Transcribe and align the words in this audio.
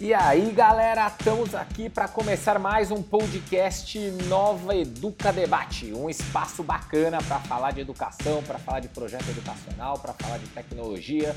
E 0.00 0.14
aí, 0.14 0.52
galera, 0.52 1.08
estamos 1.08 1.56
aqui 1.56 1.90
para 1.90 2.06
começar 2.06 2.56
mais 2.56 2.92
um 2.92 3.02
podcast 3.02 3.98
Nova 4.28 4.76
Educa 4.76 5.32
Debate, 5.32 5.92
um 5.92 6.08
espaço 6.08 6.62
bacana 6.62 7.18
para 7.20 7.40
falar 7.40 7.72
de 7.72 7.80
educação, 7.80 8.40
para 8.44 8.60
falar 8.60 8.78
de 8.78 8.86
projeto 8.86 9.28
educacional, 9.28 9.98
para 9.98 10.12
falar 10.12 10.38
de 10.38 10.46
tecnologia, 10.50 11.34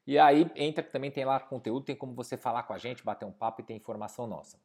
E 0.07 0.19
aí 0.19 0.51
entra 0.55 0.85
que 0.85 0.91
também 0.91 1.11
tem 1.11 1.25
lá 1.25 1.41
conteúdo, 1.41 1.85
tem 1.85 1.97
como 1.97 2.15
você 2.15 2.37
falar 2.37 2.63
com 2.63 2.73
a 2.73 2.79
gente, 2.79 3.05
bater 3.05 3.25
um 3.25 3.33
papo 3.33 3.61
e 3.61 3.65
ter 3.65 3.75
informação 3.75 4.27
nossa. 4.27 4.59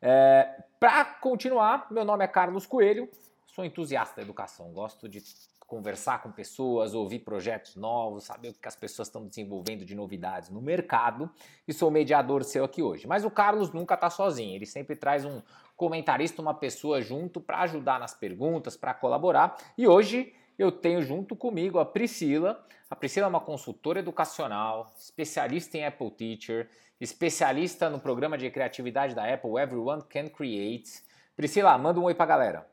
É, 0.00 0.62
Para 0.80 1.04
continuar, 1.04 1.86
meu 1.90 2.04
nome 2.04 2.24
é 2.24 2.28
Carlos 2.28 2.66
Coelho, 2.66 3.08
sou 3.46 3.64
entusiasta 3.64 4.16
da 4.16 4.22
educação, 4.22 4.72
gosto 4.72 5.08
de 5.08 5.22
conversar 5.66 6.22
com 6.22 6.30
pessoas, 6.30 6.94
ouvir 6.94 7.20
projetos 7.20 7.74
novos, 7.74 8.24
saber 8.24 8.50
o 8.50 8.54
que 8.54 8.68
as 8.68 8.76
pessoas 8.76 9.08
estão 9.08 9.26
desenvolvendo 9.26 9.84
de 9.84 9.94
novidades 9.94 10.48
no 10.48 10.62
mercado 10.62 11.28
e 11.66 11.72
sou 11.72 11.90
mediador 11.90 12.44
seu 12.44 12.64
aqui 12.64 12.82
hoje. 12.82 13.06
Mas 13.06 13.24
o 13.24 13.30
Carlos 13.30 13.72
nunca 13.72 13.94
está 13.94 14.08
sozinho, 14.08 14.54
ele 14.54 14.66
sempre 14.66 14.94
traz 14.94 15.24
um 15.24 15.42
comentarista, 15.76 16.40
uma 16.40 16.54
pessoa 16.54 17.02
junto 17.02 17.40
para 17.40 17.60
ajudar 17.60 17.98
nas 17.98 18.14
perguntas, 18.14 18.76
para 18.76 18.94
colaborar. 18.94 19.56
E 19.76 19.88
hoje 19.88 20.32
eu 20.58 20.72
tenho 20.72 21.02
junto 21.02 21.36
comigo 21.36 21.78
a 21.78 21.84
Priscila. 21.84 22.66
A 22.88 22.96
Priscila 22.96 23.26
é 23.26 23.28
uma 23.28 23.40
consultora 23.40 23.98
educacional, 23.98 24.92
especialista 24.96 25.76
em 25.76 25.84
Apple 25.84 26.10
Teacher, 26.10 26.70
especialista 27.00 27.90
no 27.90 28.00
programa 28.00 28.38
de 28.38 28.50
criatividade 28.50 29.14
da 29.14 29.32
Apple 29.32 29.60
Everyone 29.60 30.02
Can 30.02 30.28
Create. 30.28 31.02
Priscila, 31.36 31.76
manda 31.76 32.00
um 32.00 32.04
oi 32.04 32.14
pra 32.14 32.26
galera. 32.26 32.66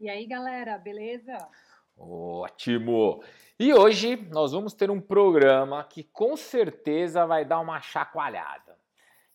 E 0.00 0.08
aí, 0.08 0.26
galera, 0.26 0.78
beleza? 0.78 1.36
Ótimo! 1.96 3.22
E 3.58 3.72
hoje 3.72 4.16
nós 4.30 4.52
vamos 4.52 4.72
ter 4.72 4.90
um 4.90 5.00
programa 5.00 5.84
que 5.84 6.02
com 6.02 6.36
certeza 6.36 7.26
vai 7.26 7.44
dar 7.44 7.60
uma 7.60 7.80
chacoalhada. 7.80 8.71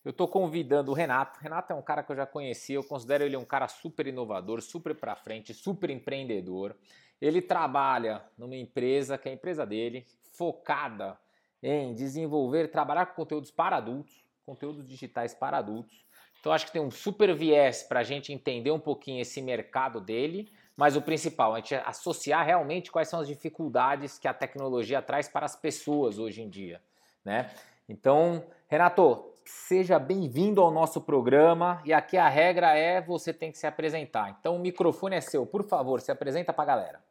Eu 0.08 0.11
estou 0.11 0.25
convidando 0.25 0.89
o 0.89 0.94
Renato. 0.94 1.38
Renato 1.41 1.73
é 1.73 1.75
um 1.75 1.81
cara 1.81 2.02
que 2.02 2.09
eu 2.09 2.16
já 2.16 2.25
conheci, 2.25 2.72
eu 2.72 2.81
considero 2.81 3.25
ele 3.25 3.36
um 3.36 3.44
cara 3.44 3.67
super 3.67 4.08
inovador, 4.08 4.61
super 4.61 4.95
para 4.95 5.17
frente, 5.17 5.53
super 5.53 5.89
empreendedor. 5.89 6.77
Ele 7.19 7.41
trabalha 7.41 8.23
numa 8.38 8.55
empresa 8.55 9.17
que 9.17 9.27
é 9.27 9.31
a 9.33 9.36
empresa 9.36 9.66
dele, 9.66 10.08
focada 10.31 11.19
em 11.61 11.94
desenvolver, 11.94 12.69
trabalhar 12.69 13.08
com 13.08 13.16
conteúdos 13.16 13.52
para 13.52 13.75
adultos, 13.75 14.23
conteúdos 14.45 14.88
digitais 14.88 15.33
para 15.33 15.58
adultos. 15.58 16.05
Então 16.39 16.53
acho 16.53 16.67
que 16.67 16.71
tem 16.71 16.81
um 16.81 16.89
super 16.89 17.36
viés 17.36 17.83
para 17.83 17.99
a 17.99 18.03
gente 18.03 18.31
entender 18.31 18.71
um 18.71 18.80
pouquinho 18.80 19.20
esse 19.20 19.42
mercado 19.42 19.99
dele, 19.99 20.49
mas 20.77 20.95
o 20.95 21.02
principal, 21.02 21.53
a 21.53 21.58
gente 21.58 21.76
associar 21.76 22.45
realmente 22.45 22.89
quais 22.89 23.09
são 23.09 23.20
as 23.20 23.27
dificuldades 23.27 24.17
que 24.17 24.30
a 24.30 24.33
tecnologia 24.33 25.02
traz 25.02 25.27
para 25.27 25.45
as 25.45 25.58
pessoas 25.58 26.17
hoje 26.17 26.42
em 26.42 26.48
dia, 26.48 26.82
né? 27.26 27.52
Então, 27.89 28.45
Renato, 28.70 29.33
seja 29.49 29.97
bem-vindo 29.97 30.61
ao 30.61 30.71
nosso 30.71 31.02
programa. 31.02 31.81
E 31.85 31.93
aqui 31.93 32.17
a 32.17 32.27
regra 32.27 32.77
é 32.77 33.02
você 33.02 33.33
tem 33.33 33.52
que 33.52 33.58
se 33.58 33.67
apresentar. 33.67 34.37
Então 34.39 34.55
o 34.55 34.59
microfone 34.59 35.15
é 35.15 35.21
seu, 35.21 35.45
por 35.45 35.67
favor, 35.67 36.02
se 36.02 36.11
apresenta 36.11 36.52
para 36.52 36.63
a 36.63 36.67
galera. 36.67 37.03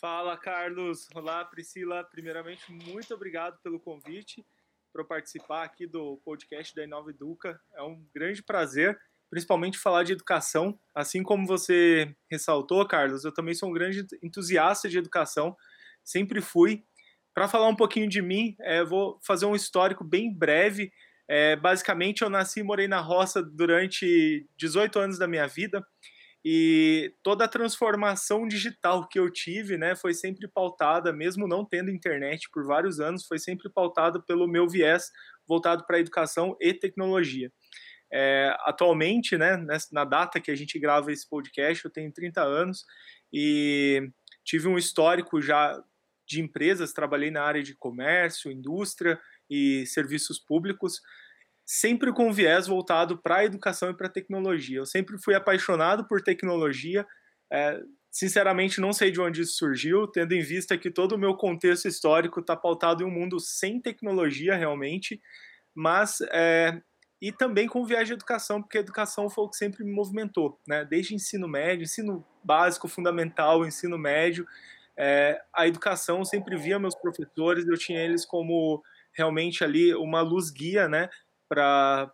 Fala, 0.00 0.36
Carlos. 0.36 1.08
Olá, 1.14 1.44
Priscila. 1.44 2.02
Primeiramente, 2.04 2.72
muito 2.72 3.12
obrigado 3.12 3.58
pelo 3.62 3.78
convite 3.78 4.46
para 4.90 5.04
participar 5.04 5.62
aqui 5.62 5.86
do 5.86 6.16
podcast 6.24 6.74
da 6.74 6.82
Inova 6.82 7.10
Educa. 7.10 7.60
É 7.74 7.82
um 7.82 8.02
grande 8.14 8.42
prazer, 8.42 8.98
principalmente 9.28 9.78
falar 9.78 10.02
de 10.04 10.14
educação. 10.14 10.80
Assim 10.94 11.22
como 11.22 11.46
você 11.46 12.16
ressaltou, 12.30 12.86
Carlos, 12.88 13.24
eu 13.24 13.34
também 13.34 13.54
sou 13.54 13.68
um 13.68 13.72
grande 13.72 14.06
entusiasta 14.22 14.88
de 14.88 14.96
educação. 14.96 15.54
Sempre 16.02 16.40
fui 16.40 16.82
para 17.40 17.48
falar 17.48 17.68
um 17.68 17.74
pouquinho 17.74 18.06
de 18.06 18.20
mim, 18.20 18.54
é, 18.60 18.84
vou 18.84 19.18
fazer 19.22 19.46
um 19.46 19.56
histórico 19.56 20.04
bem 20.04 20.30
breve. 20.30 20.92
É, 21.26 21.56
basicamente, 21.56 22.20
eu 22.20 22.28
nasci 22.28 22.60
e 22.60 22.62
morei 22.62 22.86
na 22.86 23.00
roça 23.00 23.42
durante 23.42 24.46
18 24.58 24.98
anos 24.98 25.18
da 25.18 25.26
minha 25.26 25.46
vida 25.46 25.82
e 26.44 27.14
toda 27.22 27.46
a 27.46 27.48
transformação 27.48 28.46
digital 28.46 29.08
que 29.08 29.18
eu 29.18 29.32
tive, 29.32 29.78
né, 29.78 29.96
foi 29.96 30.12
sempre 30.12 30.46
pautada, 30.48 31.14
mesmo 31.14 31.48
não 31.48 31.64
tendo 31.64 31.90
internet 31.90 32.46
por 32.52 32.66
vários 32.66 33.00
anos, 33.00 33.26
foi 33.26 33.38
sempre 33.38 33.70
pautada 33.70 34.20
pelo 34.20 34.46
meu 34.46 34.68
viés 34.68 35.10
voltado 35.48 35.86
para 35.86 35.98
educação 35.98 36.54
e 36.60 36.74
tecnologia. 36.74 37.50
É, 38.12 38.54
atualmente, 38.66 39.38
né, 39.38 39.56
na 39.90 40.04
data 40.04 40.38
que 40.38 40.50
a 40.50 40.56
gente 40.56 40.78
grava 40.78 41.10
esse 41.10 41.26
podcast, 41.26 41.86
eu 41.86 41.90
tenho 41.90 42.12
30 42.12 42.42
anos 42.42 42.84
e 43.32 44.10
tive 44.44 44.68
um 44.68 44.76
histórico 44.76 45.40
já 45.40 45.82
de 46.30 46.40
empresas, 46.40 46.92
trabalhei 46.92 47.30
na 47.30 47.42
área 47.42 47.62
de 47.62 47.74
comércio, 47.74 48.52
indústria 48.52 49.18
e 49.50 49.84
serviços 49.86 50.38
públicos, 50.38 51.00
sempre 51.66 52.12
com 52.12 52.32
viés 52.32 52.68
voltado 52.68 53.20
para 53.20 53.38
a 53.38 53.44
educação 53.44 53.90
e 53.90 53.96
para 53.96 54.06
a 54.06 54.10
tecnologia. 54.10 54.78
Eu 54.78 54.86
sempre 54.86 55.18
fui 55.18 55.34
apaixonado 55.34 56.06
por 56.06 56.22
tecnologia. 56.22 57.04
É, 57.52 57.80
sinceramente, 58.12 58.80
não 58.80 58.92
sei 58.92 59.10
de 59.10 59.20
onde 59.20 59.42
isso 59.42 59.56
surgiu, 59.56 60.06
tendo 60.06 60.32
em 60.32 60.40
vista 60.40 60.78
que 60.78 60.90
todo 60.90 61.12
o 61.12 61.18
meu 61.18 61.34
contexto 61.34 61.88
histórico 61.88 62.38
está 62.38 62.56
pautado 62.56 63.02
em 63.02 63.06
um 63.06 63.10
mundo 63.10 63.40
sem 63.40 63.80
tecnologia 63.80 64.54
realmente, 64.54 65.20
mas 65.74 66.20
é, 66.32 66.80
e 67.20 67.32
também 67.32 67.66
com 67.66 67.84
viés 67.84 68.06
de 68.06 68.14
educação, 68.14 68.62
porque 68.62 68.78
a 68.78 68.80
educação 68.80 69.28
foi 69.28 69.44
o 69.44 69.48
que 69.48 69.56
sempre 69.56 69.84
me 69.84 69.92
movimentou, 69.92 70.60
né? 70.66 70.84
Desde 70.84 71.14
ensino 71.14 71.48
médio, 71.48 71.84
ensino 71.84 72.24
básico, 72.42 72.86
fundamental, 72.86 73.66
ensino 73.66 73.98
médio, 73.98 74.46
é, 75.02 75.40
a 75.56 75.66
educação, 75.66 76.22
sempre 76.26 76.58
via 76.58 76.78
meus 76.78 76.94
professores, 76.94 77.66
eu 77.66 77.78
tinha 77.78 77.98
eles 78.00 78.26
como 78.26 78.82
realmente 79.16 79.64
ali 79.64 79.94
uma 79.94 80.20
luz 80.20 80.50
guia, 80.50 80.88
né, 80.88 81.08
para 81.48 82.12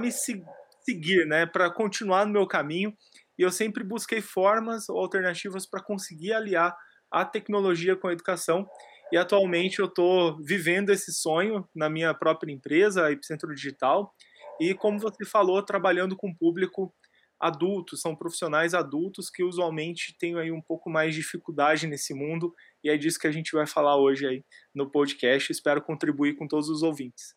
me 0.00 0.10
se, 0.10 0.42
seguir, 0.80 1.24
né, 1.26 1.46
para 1.46 1.70
continuar 1.70 2.26
no 2.26 2.32
meu 2.32 2.44
caminho. 2.44 2.92
E 3.38 3.42
eu 3.42 3.52
sempre 3.52 3.84
busquei 3.84 4.20
formas 4.20 4.88
ou 4.88 4.98
alternativas 4.98 5.64
para 5.64 5.80
conseguir 5.80 6.32
aliar 6.32 6.76
a 7.08 7.24
tecnologia 7.24 7.94
com 7.94 8.08
a 8.08 8.12
educação. 8.12 8.68
E 9.12 9.16
atualmente 9.16 9.78
eu 9.78 9.86
estou 9.86 10.42
vivendo 10.42 10.90
esse 10.90 11.12
sonho 11.12 11.68
na 11.72 11.88
minha 11.88 12.12
própria 12.12 12.52
empresa, 12.52 13.06
a 13.06 13.12
Epicentro 13.12 13.54
Digital, 13.54 14.12
e 14.60 14.74
como 14.74 14.98
você 14.98 15.24
falou, 15.24 15.62
trabalhando 15.62 16.16
com 16.16 16.30
o 16.30 16.36
público 16.36 16.92
adultos, 17.38 18.00
são 18.00 18.16
profissionais 18.16 18.74
adultos 18.74 19.30
que 19.30 19.42
usualmente 19.42 20.16
têm 20.18 20.38
aí 20.38 20.50
um 20.50 20.60
pouco 20.60 20.88
mais 20.88 21.14
de 21.14 21.20
dificuldade 21.20 21.86
nesse 21.86 22.14
mundo 22.14 22.54
e 22.82 22.90
é 22.90 22.96
disso 22.96 23.18
que 23.18 23.26
a 23.26 23.32
gente 23.32 23.52
vai 23.52 23.66
falar 23.66 23.96
hoje 23.96 24.26
aí 24.26 24.44
no 24.74 24.90
podcast. 24.90 25.52
Espero 25.52 25.82
contribuir 25.82 26.34
com 26.36 26.46
todos 26.46 26.68
os 26.68 26.82
ouvintes. 26.82 27.34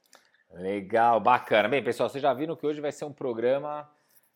Legal, 0.52 1.20
bacana. 1.20 1.68
Bem, 1.68 1.84
pessoal, 1.84 2.10
vocês 2.10 2.22
já 2.22 2.34
viram 2.34 2.56
que 2.56 2.66
hoje 2.66 2.82
vai 2.82 2.92
ser 2.92 3.06
um 3.06 3.14
programa 3.14 3.90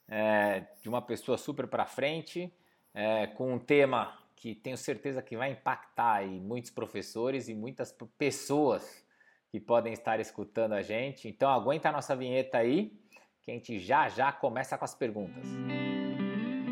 é, 0.07 0.65
de 0.81 0.89
uma 0.89 1.01
pessoa 1.01 1.38
super 1.38 1.68
para 1.68 1.86
frente, 1.86 2.54
é, 2.94 3.27
com 3.27 3.54
um 3.54 3.59
tema 3.59 4.18
que 4.36 4.54
tenho 4.54 4.77
certeza 4.77 5.21
que 5.21 5.38
vai 5.38 5.51
impactar 5.51 6.16
aí 6.16 6.39
muitos 6.39 6.69
professores 6.69 7.48
e 7.48 7.56
muitas 7.56 7.95
pessoas 8.18 9.04
que 9.50 9.59
podem 9.59 9.94
estar 9.94 10.19
escutando 10.19 10.74
a 10.74 10.81
gente. 10.81 11.27
Então 11.27 11.50
aguenta 11.50 11.89
a 11.89 11.92
nossa 11.92 12.16
vinheta 12.16 12.57
aí 12.57 12.92
que 13.44 13.51
a 13.51 13.54
gente 13.54 13.78
já 13.78 14.07
já 14.07 14.31
começa 14.31 14.78
com 14.78 14.86
as 14.86 14.95
perguntas. 14.95 15.45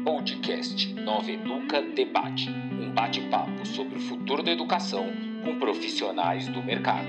Podcast 0.06 0.94
Nova 0.94 1.30
Educa 1.30 1.82
Debate 1.82 2.50
um 2.50 2.94
bate-papo 2.94 3.66
sobre 3.66 3.98
o 3.98 4.02
futuro 4.02 4.42
da 4.42 4.52
educação 4.52 5.06
com 5.44 5.60
profissionais 5.60 6.48
do 6.48 6.64
mercado. 6.64 7.08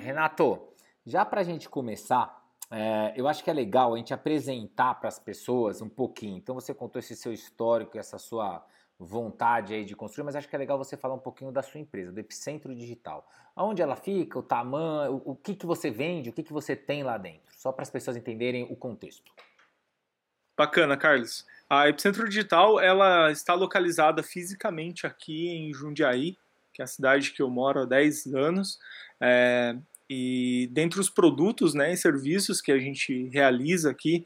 Renato, 0.00 0.60
já 1.04 1.24
para 1.24 1.42
a 1.42 1.44
gente 1.44 1.68
começar, 1.68 2.44
é, 2.70 3.14
eu 3.16 3.28
acho 3.28 3.42
que 3.44 3.50
é 3.50 3.52
legal 3.52 3.94
a 3.94 3.98
gente 3.98 4.12
apresentar 4.12 4.94
para 4.94 5.08
as 5.08 5.18
pessoas 5.18 5.80
um 5.80 5.88
pouquinho. 5.88 6.36
Então, 6.36 6.56
você 6.56 6.74
contou 6.74 6.98
esse 6.98 7.14
seu 7.14 7.32
histórico, 7.32 7.96
essa 7.98 8.18
sua 8.18 8.66
vontade 8.98 9.74
aí 9.74 9.84
de 9.84 9.94
construir, 9.94 10.24
mas 10.24 10.36
acho 10.36 10.48
que 10.48 10.56
é 10.56 10.58
legal 10.58 10.78
você 10.78 10.96
falar 10.96 11.14
um 11.14 11.18
pouquinho 11.18 11.52
da 11.52 11.62
sua 11.62 11.80
empresa, 11.80 12.12
do 12.12 12.18
Epicentro 12.18 12.74
Digital. 12.74 13.28
Aonde 13.54 13.82
ela 13.82 13.96
fica, 13.96 14.38
o 14.38 14.42
tamanho, 14.42 15.22
o, 15.24 15.32
o 15.32 15.36
que, 15.36 15.54
que 15.54 15.66
você 15.66 15.90
vende, 15.90 16.30
o 16.30 16.32
que, 16.32 16.42
que 16.42 16.52
você 16.52 16.74
tem 16.74 17.02
lá 17.02 17.18
dentro, 17.18 17.52
só 17.56 17.72
para 17.72 17.82
as 17.82 17.90
pessoas 17.90 18.16
entenderem 18.16 18.64
o 18.70 18.76
contexto. 18.76 19.32
Bacana, 20.56 20.96
Carlos. 20.96 21.44
A 21.68 21.88
Epicentro 21.88 22.26
Digital 22.28 22.80
ela 22.80 23.30
está 23.30 23.52
localizada 23.52 24.22
fisicamente 24.22 25.06
aqui 25.06 25.48
em 25.48 25.74
Jundiaí, 25.74 26.38
que 26.72 26.80
é 26.80 26.84
a 26.84 26.88
cidade 26.88 27.32
que 27.32 27.42
eu 27.42 27.50
moro 27.50 27.80
há 27.80 27.84
10 27.84 28.34
anos. 28.34 28.78
É, 29.20 29.76
e 30.08 30.68
dentre 30.72 31.00
os 31.00 31.10
produtos 31.10 31.74
né, 31.74 31.92
e 31.92 31.96
serviços 31.96 32.60
que 32.60 32.72
a 32.72 32.78
gente 32.78 33.28
realiza 33.28 33.90
aqui, 33.90 34.24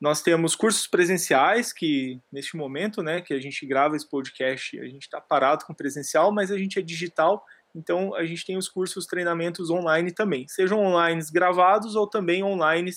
nós 0.00 0.20
temos 0.20 0.54
cursos 0.54 0.86
presenciais, 0.86 1.72
que 1.72 2.20
neste 2.30 2.56
momento 2.56 3.02
né, 3.02 3.20
que 3.20 3.32
a 3.32 3.40
gente 3.40 3.64
grava 3.66 3.96
esse 3.96 4.08
podcast, 4.08 4.78
a 4.78 4.84
gente 4.84 5.02
está 5.02 5.20
parado 5.20 5.64
com 5.64 5.74
presencial, 5.74 6.32
mas 6.32 6.50
a 6.50 6.58
gente 6.58 6.78
é 6.78 6.82
digital, 6.82 7.44
então 7.74 8.14
a 8.14 8.24
gente 8.24 8.44
tem 8.44 8.56
os 8.56 8.68
cursos, 8.68 9.06
treinamentos 9.06 9.70
online 9.70 10.12
também, 10.12 10.46
sejam 10.48 10.78
online 10.78 11.22
gravados 11.32 11.96
ou 11.96 12.06
também 12.06 12.42
online 12.42 12.90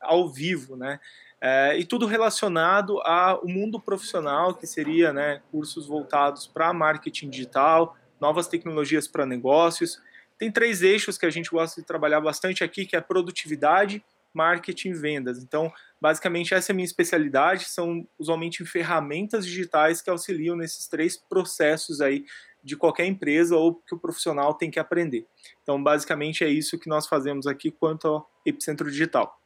ao 0.00 0.28
vivo, 0.28 0.76
né? 0.76 0.98
É, 1.44 1.76
e 1.76 1.84
tudo 1.84 2.06
relacionado 2.06 3.00
ao 3.02 3.44
mundo 3.44 3.80
profissional, 3.80 4.54
que 4.54 4.64
seria 4.64 5.12
né, 5.12 5.42
cursos 5.50 5.88
voltados 5.88 6.46
para 6.46 6.72
marketing 6.72 7.28
digital, 7.28 7.96
novas 8.20 8.46
tecnologias 8.46 9.08
para 9.08 9.26
negócios. 9.26 10.00
Tem 10.38 10.52
três 10.52 10.82
eixos 10.82 11.18
que 11.18 11.26
a 11.26 11.30
gente 11.30 11.50
gosta 11.50 11.80
de 11.80 11.86
trabalhar 11.86 12.20
bastante 12.20 12.62
aqui, 12.62 12.86
que 12.86 12.94
é 12.94 13.00
produtividade, 13.00 14.04
marketing 14.34 14.90
e 14.90 14.94
vendas. 14.94 15.42
Então, 15.42 15.72
basicamente, 16.00 16.54
essa 16.54 16.70
é 16.70 16.72
a 16.72 16.76
minha 16.76 16.84
especialidade, 16.84 17.64
são 17.64 18.06
usualmente 18.18 18.64
ferramentas 18.64 19.46
digitais 19.46 20.00
que 20.00 20.10
auxiliam 20.10 20.56
nesses 20.56 20.88
três 20.88 21.16
processos 21.16 22.00
aí 22.00 22.24
de 22.62 22.76
qualquer 22.76 23.06
empresa 23.06 23.56
ou 23.56 23.74
que 23.74 23.94
o 23.94 23.98
profissional 23.98 24.54
tem 24.54 24.70
que 24.70 24.78
aprender. 24.78 25.26
Então, 25.62 25.82
basicamente, 25.82 26.44
é 26.44 26.48
isso 26.48 26.78
que 26.78 26.88
nós 26.88 27.06
fazemos 27.06 27.46
aqui 27.46 27.70
quanto 27.70 28.06
ao 28.06 28.30
Epicentro 28.46 28.90
Digital. 28.90 29.38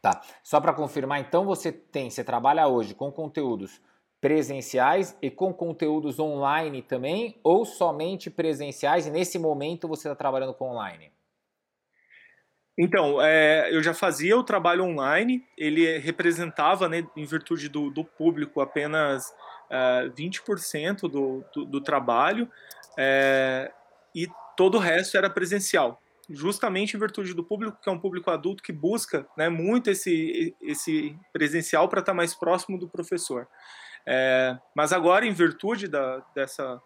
Tá. 0.00 0.20
Só 0.44 0.60
para 0.60 0.72
confirmar, 0.72 1.20
então 1.20 1.44
você 1.44 1.72
tem, 1.72 2.08
você 2.08 2.22
trabalha 2.22 2.68
hoje 2.68 2.94
com 2.94 3.10
conteúdos 3.10 3.80
presenciais 4.20 5.16
e 5.22 5.30
com 5.30 5.52
conteúdos 5.52 6.18
online 6.18 6.82
também, 6.82 7.38
ou 7.42 7.64
somente 7.64 8.30
presenciais 8.30 9.06
e 9.06 9.10
nesse 9.10 9.38
momento 9.38 9.88
você 9.88 10.08
está 10.08 10.14
trabalhando 10.14 10.54
com 10.54 10.70
online? 10.70 11.12
Então, 12.78 13.20
é, 13.20 13.74
eu 13.74 13.82
já 13.82 13.92
fazia 13.92 14.36
o 14.38 14.44
trabalho 14.44 14.84
online, 14.84 15.44
ele 15.56 15.98
representava, 15.98 16.88
né, 16.88 17.04
em 17.16 17.24
virtude 17.24 17.68
do, 17.68 17.90
do 17.90 18.04
público, 18.04 18.60
apenas 18.60 19.34
é, 19.68 20.08
20% 20.16 21.00
do, 21.00 21.44
do, 21.52 21.64
do 21.64 21.80
trabalho, 21.80 22.48
é, 22.96 23.72
e 24.14 24.28
todo 24.56 24.76
o 24.76 24.80
resto 24.80 25.16
era 25.16 25.28
presencial 25.28 26.00
justamente 26.30 26.94
em 26.94 27.00
virtude 27.00 27.32
do 27.32 27.42
público, 27.42 27.78
que 27.80 27.88
é 27.88 27.92
um 27.92 27.98
público 27.98 28.30
adulto 28.30 28.62
que 28.62 28.72
busca 28.72 29.26
né, 29.36 29.48
muito 29.48 29.88
esse, 29.90 30.54
esse 30.60 31.16
presencial 31.32 31.88
para 31.88 32.00
estar 32.00 32.12
tá 32.12 32.16
mais 32.16 32.34
próximo 32.34 32.78
do 32.78 32.88
professor. 32.88 33.48
É, 34.06 34.56
mas 34.74 34.92
agora, 34.92 35.26
em 35.26 35.32
virtude 35.32 35.88
da, 35.88 36.18
dessa, 36.34 36.80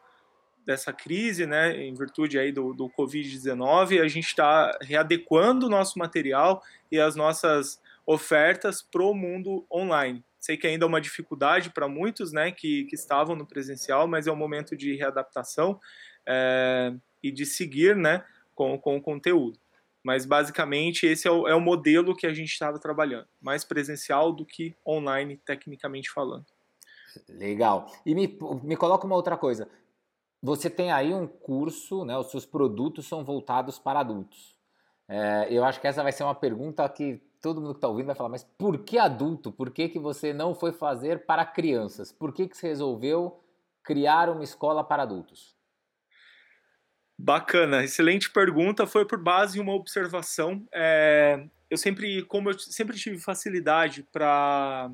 dessa 0.65 0.93
crise, 0.93 1.47
né, 1.47 1.77
em 1.77 1.95
virtude 1.95 2.39
aí 2.39 2.53
do, 2.53 2.73
do 2.73 2.89
Covid-19, 2.89 4.01
a 4.01 4.09
gente 4.09 4.29
está 4.29 4.77
readequando 4.81 5.67
o 5.67 5.71
nosso 5.71 5.99
material 5.99 6.63
e 6.91 6.99
as 7.01 7.17
nossas 7.17 7.81
ofertas 8.07 8.83
para 8.83 9.03
o 9.03 9.15
mundo 9.15 9.65
online. 9.71 10.25
Sei 10.39 10.57
que 10.57 10.67
ainda 10.67 10.85
é 10.85 10.89
uma 10.89 11.01
dificuldade 11.01 11.71
para 11.71 11.89
muitos 11.89 12.33
né, 12.33 12.51
que, 12.51 12.85
que 12.85 12.95
estavam 12.95 13.37
no 13.37 13.47
presencial, 13.47 14.09
mas 14.09 14.27
é 14.27 14.33
um 14.33 14.37
momento 14.37 14.77
de 14.77 14.97
readaptação 14.97 15.81
é, 16.27 16.93
e 17.23 17.31
de 17.31 17.47
seguir 17.47 17.97
né, 17.97 18.25
com, 18.55 18.79
com 18.79 18.97
o 18.97 19.03
conteúdo. 19.03 19.59
Mas 20.03 20.27
basicamente 20.27 21.07
esse 21.07 21.29
é 21.29 21.31
o, 21.31 21.47
é 21.47 21.55
o 21.55 21.61
modelo 21.61 22.17
que 22.17 22.27
a 22.27 22.35
gente 22.35 22.51
estava 22.51 22.79
trabalhando, 22.79 23.29
mais 23.41 23.65
presencial 23.65 24.33
do 24.33 24.45
que 24.45 24.75
online, 24.85 25.41
tecnicamente 25.45 26.11
falando. 26.11 26.47
Legal. 27.29 27.87
E 28.05 28.15
me, 28.15 28.39
me 28.63 28.77
coloca 28.77 29.07
uma 29.07 29.15
outra 29.15 29.37
coisa. 29.37 29.69
Você 30.43 30.69
tem 30.69 30.91
aí 30.91 31.15
um 31.15 31.27
curso, 31.27 32.05
né? 32.05 32.17
Os 32.19 32.31
seus 32.31 32.45
produtos 32.45 33.07
são 33.07 33.25
voltados 33.25 33.79
para 33.79 34.01
adultos. 34.01 34.59
É, 35.09 35.47
eu 35.51 35.65
acho 35.65 35.81
que 35.81 35.87
essa 35.87 36.03
vai 36.03 36.11
ser 36.11 36.25
uma 36.25 36.35
pergunta 36.35 36.89
que 36.89 37.23
todo 37.41 37.61
mundo 37.61 37.75
que 37.75 37.79
está 37.79 37.89
ouvindo 37.89 38.07
vai 38.07 38.15
falar, 38.15 38.29
mas 38.29 38.45
por 38.59 38.79
que 38.79 38.99
adulto? 38.99 39.53
Por 39.53 39.71
que, 39.71 39.89
que 39.89 39.99
você 39.99 40.33
não 40.33 40.55
foi 40.55 40.73
fazer 40.73 41.27
para 41.27 41.45
crianças? 41.45 42.11
Por 42.11 42.33
que, 42.33 42.49
que 42.49 42.57
você 42.57 42.69
resolveu 42.69 43.41
criar 43.85 44.29
uma 44.29 44.43
escola 44.43 44.83
para 44.83 45.03
adultos? 45.03 45.55
Bacana, 47.19 47.85
excelente 47.85 48.31
pergunta. 48.31 48.87
Foi 48.87 49.05
por 49.05 49.23
base 49.23 49.59
em 49.59 49.63
uma 49.63 49.75
observação. 49.75 50.67
É, 50.73 51.47
eu 51.71 51.77
sempre, 51.77 52.23
como 52.25 52.51
eu 52.51 52.59
sempre 52.59 52.97
tive 52.97 53.19
facilidade 53.19 54.03
para 54.13 54.91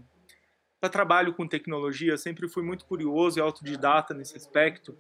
para 0.81 0.89
trabalho 0.89 1.35
com 1.35 1.45
tecnologia, 1.45 2.17
sempre 2.17 2.49
fui 2.49 2.63
muito 2.63 2.85
curioso 2.85 3.37
e 3.37 3.43
autodidata 3.43 4.15
nesse 4.15 4.37
aspecto. 4.37 4.97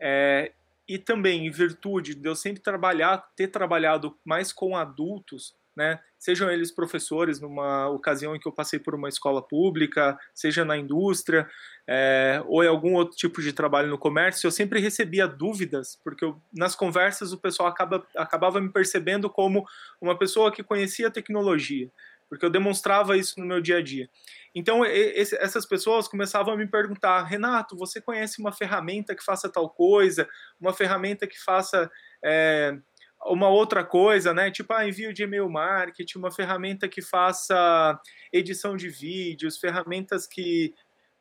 É, 0.00 0.52
e 0.88 0.98
também 0.98 1.46
em 1.46 1.50
virtude 1.50 2.14
de 2.14 2.28
eu 2.28 2.34
sempre 2.34 2.62
trabalhar, 2.62 3.18
ter 3.36 3.48
trabalhado 3.48 4.16
mais 4.24 4.52
com 4.52 4.76
adultos, 4.76 5.54
né? 5.76 5.98
Sejam 6.18 6.50
eles 6.50 6.70
professores 6.70 7.40
numa 7.40 7.88
ocasião 7.88 8.34
em 8.34 8.38
que 8.38 8.46
eu 8.46 8.52
passei 8.52 8.78
por 8.78 8.94
uma 8.94 9.08
escola 9.08 9.42
pública, 9.42 10.16
seja 10.32 10.64
na 10.64 10.76
indústria, 10.76 11.48
é, 11.86 12.42
ou 12.46 12.62
em 12.62 12.68
algum 12.68 12.94
outro 12.94 13.16
tipo 13.16 13.42
de 13.42 13.52
trabalho 13.52 13.88
no 13.88 13.98
comércio, 13.98 14.46
eu 14.46 14.50
sempre 14.50 14.80
recebia 14.80 15.26
dúvidas, 15.26 15.98
porque 16.02 16.24
eu, 16.24 16.40
nas 16.52 16.74
conversas 16.74 17.32
o 17.32 17.38
pessoal 17.38 17.68
acaba, 17.68 18.06
acabava 18.16 18.60
me 18.60 18.70
percebendo 18.70 19.28
como 19.28 19.66
uma 20.00 20.16
pessoa 20.16 20.52
que 20.52 20.62
conhecia 20.62 21.08
a 21.08 21.10
tecnologia, 21.10 21.90
porque 22.28 22.44
eu 22.44 22.50
demonstrava 22.50 23.16
isso 23.16 23.38
no 23.38 23.46
meu 23.46 23.60
dia 23.60 23.78
a 23.78 23.82
dia. 23.82 24.08
Então, 24.54 24.84
esse, 24.84 25.36
essas 25.36 25.66
pessoas 25.66 26.08
começavam 26.08 26.54
a 26.54 26.56
me 26.56 26.66
perguntar: 26.66 27.22
Renato, 27.24 27.76
você 27.76 28.00
conhece 28.00 28.40
uma 28.40 28.52
ferramenta 28.52 29.14
que 29.14 29.24
faça 29.24 29.48
tal 29.48 29.68
coisa? 29.68 30.28
Uma 30.60 30.72
ferramenta 30.72 31.26
que 31.26 31.42
faça. 31.42 31.90
É, 32.22 32.76
uma 33.26 33.48
outra 33.48 33.82
coisa, 33.82 34.34
né? 34.34 34.50
Tipo, 34.50 34.74
ah, 34.74 34.86
envio 34.86 35.12
de 35.12 35.22
e-mail 35.22 35.48
marketing, 35.48 36.18
uma 36.18 36.30
ferramenta 36.30 36.86
que 36.86 37.00
faça 37.00 37.98
edição 38.30 38.76
de 38.76 38.88
vídeos, 38.88 39.56
ferramentas 39.58 40.26
que 40.26 40.74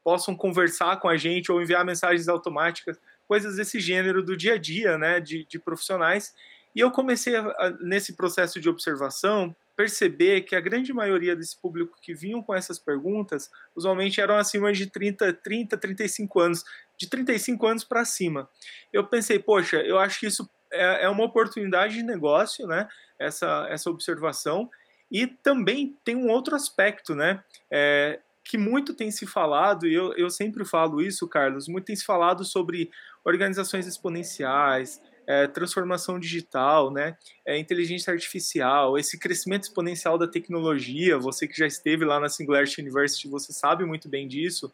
possam 0.04 0.36
conversar 0.36 0.98
com 1.00 1.08
a 1.08 1.16
gente 1.16 1.50
ou 1.50 1.62
enviar 1.62 1.86
mensagens 1.86 2.28
automáticas, 2.28 3.00
coisas 3.26 3.56
desse 3.56 3.80
gênero 3.80 4.22
do 4.22 4.36
dia 4.36 4.56
a 4.56 4.58
dia, 4.58 4.98
né? 4.98 5.20
De, 5.20 5.46
de 5.46 5.58
profissionais. 5.58 6.34
E 6.76 6.80
eu 6.80 6.92
comecei 6.92 7.36
a, 7.36 7.74
nesse 7.80 8.16
processo 8.16 8.60
de 8.60 8.70
observação 8.70 9.56
perceber 9.76 10.42
que 10.42 10.56
a 10.56 10.62
grande 10.62 10.94
maioria 10.94 11.36
desse 11.36 11.60
público 11.60 11.98
que 12.02 12.14
vinham 12.14 12.42
com 12.42 12.54
essas 12.54 12.78
perguntas 12.78 13.50
usualmente 13.76 14.22
eram 14.22 14.36
acima 14.36 14.72
de 14.72 14.88
30, 14.88 15.34
30, 15.34 15.78
35 15.78 16.40
anos, 16.40 16.64
de 16.98 17.10
35 17.10 17.66
anos 17.66 17.84
para 17.84 18.06
cima. 18.06 18.50
Eu 18.92 19.08
pensei, 19.08 19.40
poxa, 19.40 19.78
eu 19.78 19.98
acho 19.98 20.20
que 20.20 20.28
isso 20.28 20.50
é, 20.72 21.06
é 21.06 21.10
uma 21.10 21.24
oportunidade 21.24 21.96
de 21.96 22.04
negócio, 22.04 22.68
né? 22.68 22.88
Essa, 23.20 23.68
essa 23.70 23.90
observação. 23.90 24.70
E 25.12 25.28
também 25.28 25.98
tem 26.04 26.16
um 26.16 26.30
outro 26.30 26.56
aspecto, 26.56 27.16
né? 27.16 27.44
É, 27.72 28.20
que 28.44 28.58
muito 28.58 28.94
tem 28.94 29.10
se 29.10 29.26
falado, 29.26 29.88
e 29.88 29.94
eu, 29.94 30.14
eu 30.18 30.30
sempre 30.30 30.66
falo 30.66 31.02
isso, 31.02 31.28
Carlos, 31.28 31.68
muito 31.68 31.86
tem 31.86 31.96
se 31.96 32.04
falado 32.04 32.44
sobre 32.44 32.92
organizações 33.24 33.88
exponenciais, 33.88 35.02
é, 35.28 35.48
transformação 35.48 36.20
digital, 36.20 36.92
né, 36.92 37.18
é, 37.46 37.58
inteligência 37.58 38.12
artificial, 38.14 38.98
esse 38.98 39.18
crescimento 39.18 39.64
exponencial 39.64 40.18
da 40.18 40.28
tecnologia. 40.28 41.18
Você 41.18 41.48
que 41.48 41.58
já 41.58 41.68
esteve 41.68 42.06
lá 42.06 42.20
na 42.20 42.30
Singularity 42.30 42.82
University, 42.82 43.28
você 43.28 43.54
sabe 43.54 43.86
muito 43.86 44.10
bem 44.10 44.28
disso. 44.28 44.72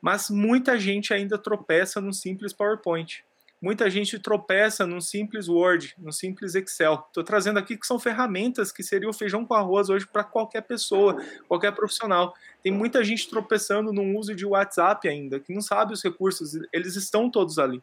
Mas 0.00 0.30
muita 0.30 0.78
gente 0.78 1.12
ainda 1.12 1.36
tropeça 1.36 2.00
num 2.00 2.12
simples 2.12 2.52
PowerPoint. 2.52 3.22
Muita 3.60 3.90
gente 3.90 4.18
tropeça 4.18 4.86
num 4.86 5.02
simples 5.02 5.46
Word, 5.46 5.94
num 5.98 6.10
simples 6.10 6.54
Excel. 6.54 7.04
Estou 7.08 7.22
trazendo 7.22 7.58
aqui 7.58 7.76
que 7.76 7.86
são 7.86 7.98
ferramentas 7.98 8.72
que 8.72 8.82
seriam 8.82 9.12
feijão 9.12 9.44
com 9.44 9.52
arroz 9.52 9.90
hoje 9.90 10.06
para 10.06 10.24
qualquer 10.24 10.62
pessoa, 10.62 11.22
qualquer 11.46 11.72
profissional. 11.72 12.34
Tem 12.62 12.72
muita 12.72 13.04
gente 13.04 13.28
tropeçando 13.28 13.92
no 13.92 14.18
uso 14.18 14.34
de 14.34 14.46
WhatsApp 14.46 15.06
ainda, 15.06 15.38
que 15.38 15.52
não 15.52 15.60
sabe 15.60 15.92
os 15.92 16.02
recursos, 16.02 16.58
eles 16.72 16.96
estão 16.96 17.30
todos 17.30 17.58
ali. 17.58 17.82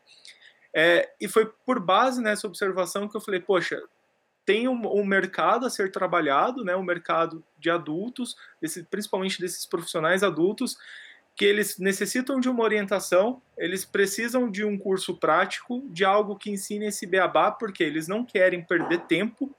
É, 0.80 1.10
e 1.20 1.28
foi 1.28 1.52
por 1.66 1.80
base 1.80 2.22
nessa 2.22 2.46
observação 2.46 3.10
que 3.10 3.18
eu 3.18 3.22
falei, 3.22 3.40
poxa, 3.40 3.82
tem 4.46 4.68
um, 4.68 4.80
um, 4.96 5.04
mercado 5.04 5.66
a 5.66 5.72
ser 5.72 5.92
trabalhado, 5.92 6.64
né, 6.64 6.76
um 6.76 6.84
mercado 6.84 7.44
de 7.58 7.72
adultos, 7.72 8.36
desse, 8.62 8.84
principalmente 8.84 9.42
desses 9.42 9.66
profissionais 9.66 10.22
adultos, 10.22 10.78
que 11.36 11.46
eles 11.46 11.80
necessitam 11.80 12.40
de 12.40 12.48
uma 12.48 12.64
orientação, 12.64 13.42
eles 13.58 13.86
precisam 13.86 14.52
de 14.52 14.64
um 14.64 14.78
curso 14.78 15.18
prático, 15.18 15.84
de 15.90 16.06
algo 16.06 16.38
que 16.38 16.52
ensine 16.52 16.86
esse 16.86 17.08
beabá, 17.08 17.50
porque 17.50 17.84
eles 17.84 18.08
não 18.08 18.24
querem 18.24 18.64
perder 18.64 19.00
tempo 19.08 19.52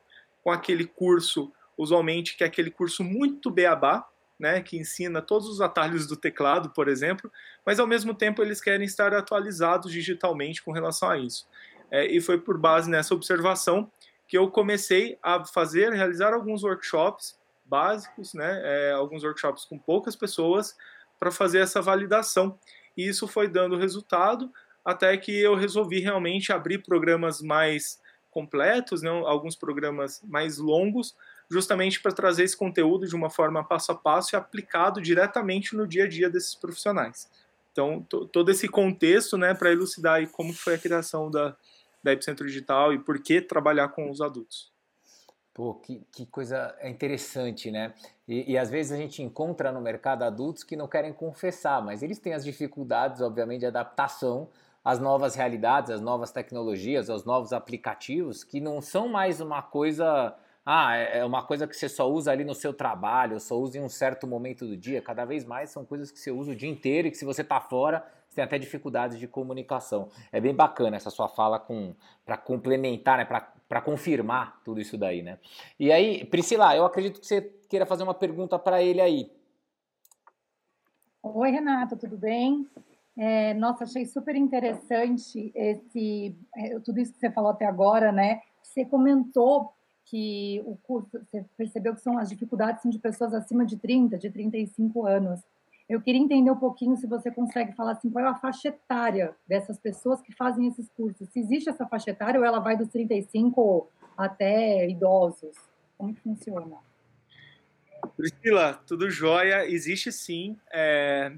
com 0.45 0.53
aquele 0.53 0.87
curso, 0.87 1.53
usualmente 1.77 2.37
que 2.37 2.45
é 2.45 2.47
aquele 2.47 2.71
curso 2.71 3.03
muito 3.03 3.51
beabá, 3.51 4.09
né, 4.38 4.61
que 4.62 4.78
ensina 4.78 5.21
todos 5.21 5.49
os 5.49 5.61
atalhos 5.61 6.07
do 6.07 6.16
teclado, 6.16 6.71
por 6.71 6.88
exemplo, 6.88 7.30
mas 7.66 7.80
ao 7.80 7.87
mesmo 7.87 8.14
tempo 8.14 8.42
eles 8.42 8.61
querem 8.61 8.87
estar 8.87 9.12
atualizados 9.12 9.90
digitalmente 9.90 10.62
com 10.62 10.73
relação 10.73 11.11
a 11.11 11.18
isso. 11.18 11.49
É, 11.90 12.07
e 12.07 12.21
foi 12.21 12.38
por 12.38 12.59
base 12.59 12.88
nessa 12.88 13.14
observação 13.14 13.90
que 14.26 14.37
eu 14.37 14.50
comecei 14.50 15.18
a 15.23 15.45
fazer, 15.45 15.92
realizar 15.92 16.35
alguns 16.35 16.62
workshops 16.62 17.38
básicos, 17.64 18.35
né, 18.35 18.61
é, 18.62 18.92
alguns 18.92 19.25
workshops 19.25 19.64
com 19.64 19.78
poucas 19.78 20.14
pessoas, 20.14 20.76
para 21.18 21.30
fazer 21.30 21.59
essa 21.59 21.83
validação. 21.83 22.59
E 22.97 23.09
isso 23.09 23.26
foi 23.26 23.49
dando 23.49 23.76
resultado 23.76 24.52
até 24.85 25.16
que 25.16 25.37
eu 25.37 25.54
resolvi 25.54 25.99
realmente 25.99 26.52
abrir 26.52 26.78
programas 26.83 27.42
mais 27.42 28.00
completos, 28.30 29.02
né, 29.02 29.11
alguns 29.11 29.57
programas 29.57 30.23
mais 30.25 30.59
longos, 30.59 31.16
justamente 31.50 32.00
para 32.00 32.12
trazer 32.12 32.45
esse 32.45 32.57
conteúdo 32.57 33.07
de 33.07 33.17
uma 33.17 33.31
forma 33.31 33.64
passo 33.64 33.93
a 33.93 33.95
passo 33.95 34.35
e 34.35 34.37
aplicado 34.37 35.00
diretamente 35.00 35.75
no 35.75 35.87
dia 35.87 36.05
a 36.05 36.09
dia 36.09 36.28
desses 36.28 36.55
profissionais. 36.55 37.31
Então, 37.73 38.05
todo 38.33 38.50
esse 38.50 38.69
contexto, 38.69 39.38
né, 39.38 39.55
para 39.55 39.71
elucidar 39.71 40.26
como 40.31 40.52
foi 40.52 40.75
a 40.75 40.78
criação 40.78 41.31
da, 41.31 41.57
da 42.02 42.12
Epicentro 42.12 42.47
Digital 42.47 42.93
e 42.93 42.99
por 42.99 43.21
que 43.23 43.40
trabalhar 43.40 43.88
com 43.88 44.11
os 44.11 44.21
adultos. 44.21 44.73
Pô, 45.55 45.75
que, 45.75 46.02
que 46.12 46.25
coisa 46.26 46.76
interessante, 46.85 47.71
né? 47.71 47.93
E, 48.28 48.52
e, 48.52 48.59
às 48.59 48.71
vezes 48.71 48.93
a 48.93 48.97
gente 48.97 49.23
encontra 49.23 49.73
no 49.73 49.81
mercado 49.81 50.23
adultos 50.23 50.62
que 50.62 50.76
não 50.76 50.87
querem 50.87 51.12
confessar, 51.12 51.85
mas 51.85 52.00
eles 52.02 52.21
têm 52.21 52.33
as 52.33 52.45
dificuldades, 52.45 53.21
obviamente, 53.21 53.61
de 53.61 53.67
adaptação 53.67 54.49
às 54.85 55.00
novas 55.00 55.35
realidades, 55.35 55.90
às 55.90 56.00
novas 56.00 56.31
tecnologias, 56.31 57.11
aos 57.11 57.25
novos 57.25 57.52
aplicativos, 57.52 58.45
que 58.45 58.61
não 58.61 58.81
são 58.81 59.09
mais 59.09 59.40
uma 59.40 59.61
coisa 59.61 60.33
ah, 60.71 60.95
é, 60.95 61.21
é 61.21 61.25
uma 61.25 61.43
coisa 61.43 61.67
que 61.67 61.75
você 61.75 61.89
só 61.89 62.07
usa 62.11 62.31
ali 62.31 62.45
no 62.45 62.55
seu 62.55 62.75
trabalho, 62.75 63.41
só 63.41 63.59
usa 63.59 63.79
em 63.79 63.81
um 63.81 63.89
certo 63.89 64.27
momento 64.27 64.67
do 64.67 64.77
dia. 64.77 65.01
Cada 65.01 65.25
vez 65.25 65.43
mais 65.43 65.71
são 65.71 65.83
coisas 65.83 66.11
que 66.11 66.19
você 66.19 66.31
usa 66.31 66.53
o 66.53 66.55
dia 66.55 66.69
inteiro 66.69 67.09
e 67.09 67.11
que 67.11 67.17
se 67.17 67.25
você 67.25 67.41
está 67.41 67.59
fora, 67.59 68.05
você 68.29 68.35
tem 68.35 68.45
até 68.45 68.59
dificuldades 68.59 69.19
de 69.19 69.27
comunicação. 69.27 70.11
É 70.31 70.39
bem 70.39 70.55
bacana 70.55 70.95
essa 70.95 71.09
sua 71.09 71.27
fala 71.27 71.59
com 71.59 71.95
para 72.23 72.37
complementar, 72.37 73.17
né, 73.17 73.25
para 73.25 73.81
confirmar 73.81 74.61
tudo 74.63 74.79
isso 74.79 74.99
daí, 74.99 75.23
né? 75.23 75.39
E 75.81 75.91
aí, 75.91 76.27
Priscila, 76.27 76.77
eu 76.77 76.85
acredito 76.85 77.19
que 77.19 77.27
você 77.27 77.41
queira 77.67 77.87
fazer 77.87 78.03
uma 78.03 78.13
pergunta 78.13 78.59
para 78.59 78.83
ele 78.83 79.01
aí. 79.01 79.33
Oi, 81.23 81.51
Renato, 81.51 81.97
tudo 81.97 82.19
bem? 82.19 82.69
É, 83.17 83.55
nossa, 83.55 83.85
achei 83.85 84.05
super 84.05 84.37
interessante 84.37 85.51
esse, 85.55 86.39
é, 86.55 86.79
tudo 86.81 87.01
isso 87.01 87.15
que 87.15 87.21
você 87.21 87.31
falou 87.31 87.53
até 87.53 87.65
agora, 87.65 88.13
né? 88.13 88.43
Você 88.63 88.85
comentou 88.85 89.73
que 90.09 90.62
o 90.65 90.77
curso, 90.77 91.09
você 91.11 91.45
percebeu 91.57 91.95
que 91.95 92.00
são 92.00 92.19
as 92.19 92.29
dificuldades 92.29 92.83
são 92.83 92.91
de 92.91 92.99
pessoas 92.99 93.35
acima 93.35 93.65
de 93.67 93.77
30, 93.77 94.19
de 94.19 94.31
35 94.31 95.07
anos. 95.07 95.41
Eu 95.88 96.00
queria 96.00 96.21
entender 96.21 96.50
um 96.50 96.57
pouquinho 96.57 96.97
se 96.97 97.07
você 97.07 97.31
consegue 97.31 97.73
falar 97.73 97.93
assim, 97.93 98.11
qual 98.11 98.25
é 98.25 98.29
a 98.29 98.35
faixa 98.35 98.69
etária 98.69 99.35
dessas 99.47 99.79
pessoas 99.79 100.21
que 100.21 100.33
fazem 100.33 100.67
esses 100.67 100.88
cursos. 100.91 101.29
Se 101.31 101.41
existe 101.41 101.69
essa 101.69 101.87
faixa 101.87 102.11
etária 102.11 102.38
ou 102.38 102.45
ela 102.45 102.59
vai 102.59 102.77
dos 102.77 102.88
35 102.88 103.88
até 104.17 104.88
idosos? 104.88 105.57
Como 105.97 106.15
que 106.15 106.21
funciona? 106.21 106.77
Priscila, 108.17 108.75
tudo 108.87 109.11
jóia. 109.11 109.69
Existe 109.69 110.12
sim. 110.12 110.59
É, 110.73 111.33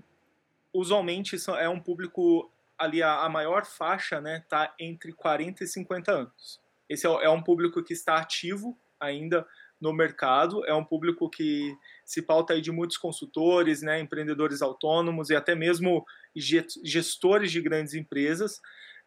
usualmente 0.72 1.36
é 1.58 1.68
um 1.68 1.80
público 1.80 2.50
ali, 2.76 3.02
a, 3.02 3.28
maior 3.28 3.64
faixa 3.64 4.20
né, 4.20 4.44
tá 4.48 4.74
entre 4.78 5.12
40 5.12 5.64
e 5.64 5.66
50 5.66 6.12
anos. 6.12 6.60
Esse 6.90 7.06
é, 7.06 7.10
é 7.10 7.30
um 7.30 7.42
público 7.42 7.82
que 7.82 7.92
está 7.92 8.18
ativo 8.18 8.76
ainda 8.98 9.46
no 9.80 9.94
mercado, 9.94 10.62
é 10.66 10.74
um 10.74 10.84
público 10.84 11.30
que 11.30 11.74
se 12.04 12.20
pauta 12.20 12.52
aí 12.52 12.60
de 12.60 12.70
muitos 12.70 12.98
consultores, 12.98 13.80
né, 13.80 13.98
empreendedores 13.98 14.60
autônomos 14.60 15.30
e 15.30 15.34
até 15.34 15.54
mesmo 15.54 16.04
gestores 16.36 17.50
de 17.50 17.62
grandes 17.62 17.94
empresas. 17.94 18.60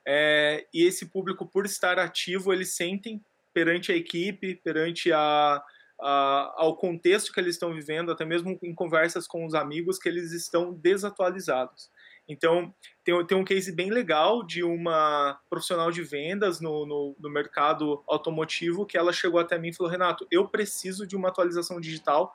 É, 0.06 0.66
e 0.74 0.84
esse 0.84 1.06
público, 1.12 1.46
por 1.46 1.66
estar 1.66 2.00
ativo, 2.00 2.52
eles 2.52 2.76
sentem 2.76 3.24
perante 3.54 3.92
a 3.92 3.96
equipe, 3.96 4.56
perante 4.56 5.12
a, 5.12 5.62
a, 6.02 6.54
ao 6.58 6.76
contexto 6.76 7.32
que 7.32 7.40
eles 7.40 7.56
estão 7.56 7.72
vivendo, 7.72 8.12
até 8.12 8.26
mesmo 8.26 8.58
em 8.64 8.74
conversas 8.74 9.28
com 9.28 9.46
os 9.46 9.54
amigos, 9.54 10.00
que 10.00 10.10
eles 10.10 10.32
estão 10.32 10.74
desatualizados. 10.74 11.92
Então, 12.28 12.74
tem, 13.04 13.26
tem 13.26 13.38
um 13.38 13.44
case 13.44 13.72
bem 13.72 13.90
legal 13.90 14.44
de 14.44 14.64
uma 14.64 15.40
profissional 15.50 15.92
de 15.92 16.02
vendas 16.02 16.62
no, 16.62 16.86
no, 16.86 17.16
no 17.20 17.30
mercado 17.30 18.02
automotivo 18.08 18.86
que 18.86 18.98
ela 18.98 19.12
chegou 19.12 19.40
até 19.40 19.58
mim 19.58 19.70
e 19.70 19.74
falou: 19.74 19.92
Renato, 19.92 20.26
eu 20.32 20.48
preciso 20.48 21.06
de 21.06 21.16
uma 21.16 21.30
atualização 21.30 21.82
digital, 21.82 22.34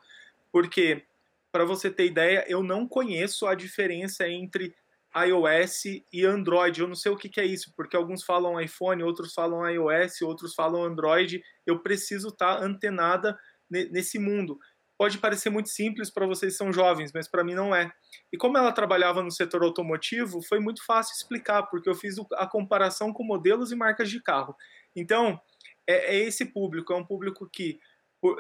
porque, 0.52 1.04
para 1.50 1.64
você 1.64 1.90
ter 1.90 2.06
ideia, 2.06 2.44
eu 2.48 2.62
não 2.62 2.86
conheço 2.86 3.46
a 3.46 3.54
diferença 3.54 4.28
entre 4.28 4.74
iOS 5.16 5.84
e 6.12 6.24
Android. 6.24 6.80
Eu 6.80 6.88
não 6.88 6.94
sei 6.94 7.10
o 7.10 7.16
que, 7.16 7.30
que, 7.30 7.40
é 7.40 7.46
isso, 7.46 7.72
porque 7.74 7.96
alguns 7.96 8.22
falam 8.22 8.60
iPhone, 8.60 9.02
outros 9.02 9.32
falam 9.32 9.66
iOS, 9.66 10.20
outros 10.20 10.54
falam 10.54 10.84
Android. 10.84 11.42
Eu 11.66 11.78
preciso 11.78 12.28
estar 12.28 12.58
tá 12.58 12.64
antenada 12.64 13.38
nesse 13.70 14.18
mundo 14.18 14.58
pode 14.98 15.18
parecer 15.18 15.48
muito 15.48 15.68
simples 15.68 16.10
para 16.10 16.26
vocês 16.26 16.52
que 16.52 16.58
são 16.58 16.72
jovens, 16.72 17.12
mas 17.14 17.28
para 17.28 17.44
mim 17.44 17.54
não 17.54 17.74
é. 17.74 17.90
E 18.32 18.36
como 18.36 18.58
ela 18.58 18.72
trabalhava 18.72 19.22
no 19.22 19.30
setor 19.30 19.62
automotivo, 19.62 20.42
foi 20.42 20.58
muito 20.58 20.84
fácil 20.84 21.14
explicar, 21.14 21.62
porque 21.64 21.88
eu 21.88 21.94
fiz 21.94 22.16
a 22.34 22.46
comparação 22.46 23.12
com 23.12 23.22
modelos 23.22 23.70
e 23.70 23.76
marcas 23.76 24.10
de 24.10 24.20
carro. 24.20 24.56
Então, 24.96 25.40
é, 25.86 26.16
é 26.16 26.18
esse 26.18 26.44
público, 26.44 26.92
é 26.92 26.96
um 26.96 27.06
público 27.06 27.48
que 27.50 27.78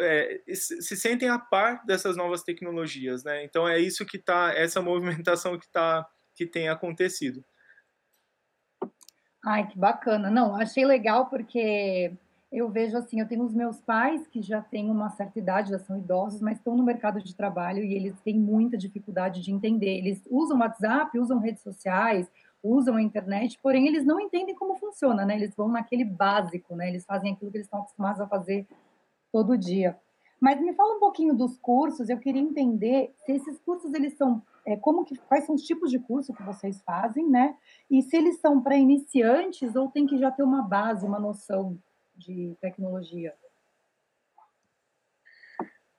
é, 0.00 0.42
se 0.52 0.96
sentem 0.96 1.28
a 1.28 1.38
par 1.38 1.84
dessas 1.86 2.16
novas 2.16 2.42
tecnologias, 2.42 3.22
né? 3.22 3.44
Então 3.44 3.68
é 3.68 3.78
isso 3.78 4.04
que 4.04 4.16
está, 4.16 4.52
essa 4.52 4.82
movimentação 4.82 5.56
que 5.56 5.68
tá, 5.68 6.04
que 6.34 6.44
tem 6.44 6.68
acontecido. 6.68 7.44
Ai, 9.44 9.68
que 9.68 9.78
bacana. 9.78 10.28
Não, 10.28 10.56
achei 10.56 10.84
legal 10.84 11.26
porque 11.26 12.12
eu 12.50 12.70
vejo 12.70 12.96
assim, 12.96 13.20
eu 13.20 13.28
tenho 13.28 13.44
os 13.44 13.52
meus 13.52 13.80
pais 13.80 14.26
que 14.26 14.40
já 14.40 14.62
têm 14.62 14.90
uma 14.90 15.10
certa 15.10 15.38
idade, 15.38 15.70
já 15.70 15.78
são 15.78 15.98
idosos, 15.98 16.40
mas 16.40 16.56
estão 16.56 16.74
no 16.74 16.82
mercado 16.82 17.22
de 17.22 17.34
trabalho 17.34 17.84
e 17.84 17.94
eles 17.94 18.18
têm 18.20 18.38
muita 18.38 18.76
dificuldade 18.76 19.42
de 19.42 19.52
entender. 19.52 19.98
Eles 19.98 20.26
usam 20.30 20.58
WhatsApp, 20.58 21.18
usam 21.18 21.38
redes 21.38 21.62
sociais, 21.62 22.30
usam 22.62 22.96
a 22.96 23.02
internet, 23.02 23.58
porém 23.62 23.86
eles 23.86 24.04
não 24.04 24.18
entendem 24.18 24.54
como 24.54 24.76
funciona, 24.76 25.26
né? 25.26 25.36
Eles 25.36 25.54
vão 25.54 25.68
naquele 25.68 26.04
básico, 26.04 26.74
né? 26.74 26.88
Eles 26.88 27.04
fazem 27.04 27.32
aquilo 27.32 27.50
que 27.50 27.58
eles 27.58 27.66
estão 27.66 27.80
acostumados 27.80 28.20
a 28.20 28.26
fazer 28.26 28.66
todo 29.30 29.56
dia. 29.56 29.98
Mas 30.40 30.60
me 30.60 30.72
fala 30.72 30.96
um 30.96 31.00
pouquinho 31.00 31.34
dos 31.34 31.58
cursos. 31.58 32.08
Eu 32.08 32.18
queria 32.18 32.40
entender 32.40 33.12
se 33.26 33.32
esses 33.32 33.58
cursos 33.58 33.92
eles 33.92 34.14
são 34.16 34.42
é, 34.64 34.76
como 34.76 35.04
que 35.04 35.16
quais 35.16 35.44
são 35.44 35.54
os 35.54 35.62
tipos 35.62 35.90
de 35.90 35.98
curso 35.98 36.32
que 36.32 36.42
vocês 36.42 36.80
fazem, 36.82 37.28
né? 37.28 37.56
E 37.90 38.00
se 38.02 38.16
eles 38.16 38.40
são 38.40 38.60
para 38.62 38.76
iniciantes 38.76 39.76
ou 39.76 39.88
tem 39.88 40.06
que 40.06 40.16
já 40.16 40.30
ter 40.30 40.42
uma 40.42 40.62
base, 40.62 41.06
uma 41.06 41.18
noção 41.18 41.78
de 42.18 42.56
tecnologia. 42.60 43.32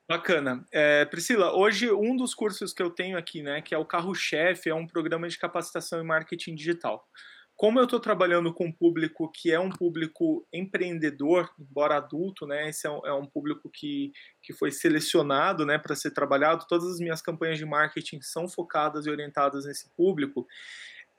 Bacana. 0.09 0.65
É, 0.71 1.05
Priscila, 1.05 1.55
hoje 1.55 1.91
um 1.91 2.17
dos 2.17 2.33
cursos 2.33 2.73
que 2.73 2.81
eu 2.81 2.89
tenho 2.89 3.15
aqui, 3.15 3.43
né, 3.43 3.61
que 3.61 3.75
é 3.75 3.77
o 3.77 3.85
carro-chefe, 3.85 4.67
é 4.67 4.73
um 4.73 4.87
programa 4.87 5.29
de 5.29 5.37
capacitação 5.37 6.01
em 6.01 6.05
marketing 6.05 6.55
digital. 6.55 7.07
Como 7.55 7.77
eu 7.77 7.83
estou 7.83 7.99
trabalhando 7.99 8.51
com 8.51 8.65
um 8.65 8.71
público 8.71 9.29
que 9.31 9.51
é 9.51 9.59
um 9.59 9.69
público 9.69 10.47
empreendedor, 10.51 11.53
embora 11.59 11.97
adulto, 11.97 12.47
né, 12.47 12.69
esse 12.69 12.87
é 12.87 12.89
um, 12.89 13.05
é 13.05 13.13
um 13.13 13.25
público 13.25 13.69
que, 13.69 14.11
que 14.41 14.51
foi 14.51 14.71
selecionado 14.71 15.63
né, 15.63 15.77
para 15.77 15.95
ser 15.95 16.09
trabalhado, 16.11 16.65
todas 16.67 16.87
as 16.87 16.99
minhas 16.99 17.21
campanhas 17.21 17.59
de 17.59 17.65
marketing 17.65 18.19
são 18.21 18.47
focadas 18.47 19.05
e 19.05 19.11
orientadas 19.11 19.65
nesse 19.65 19.89
público. 19.95 20.47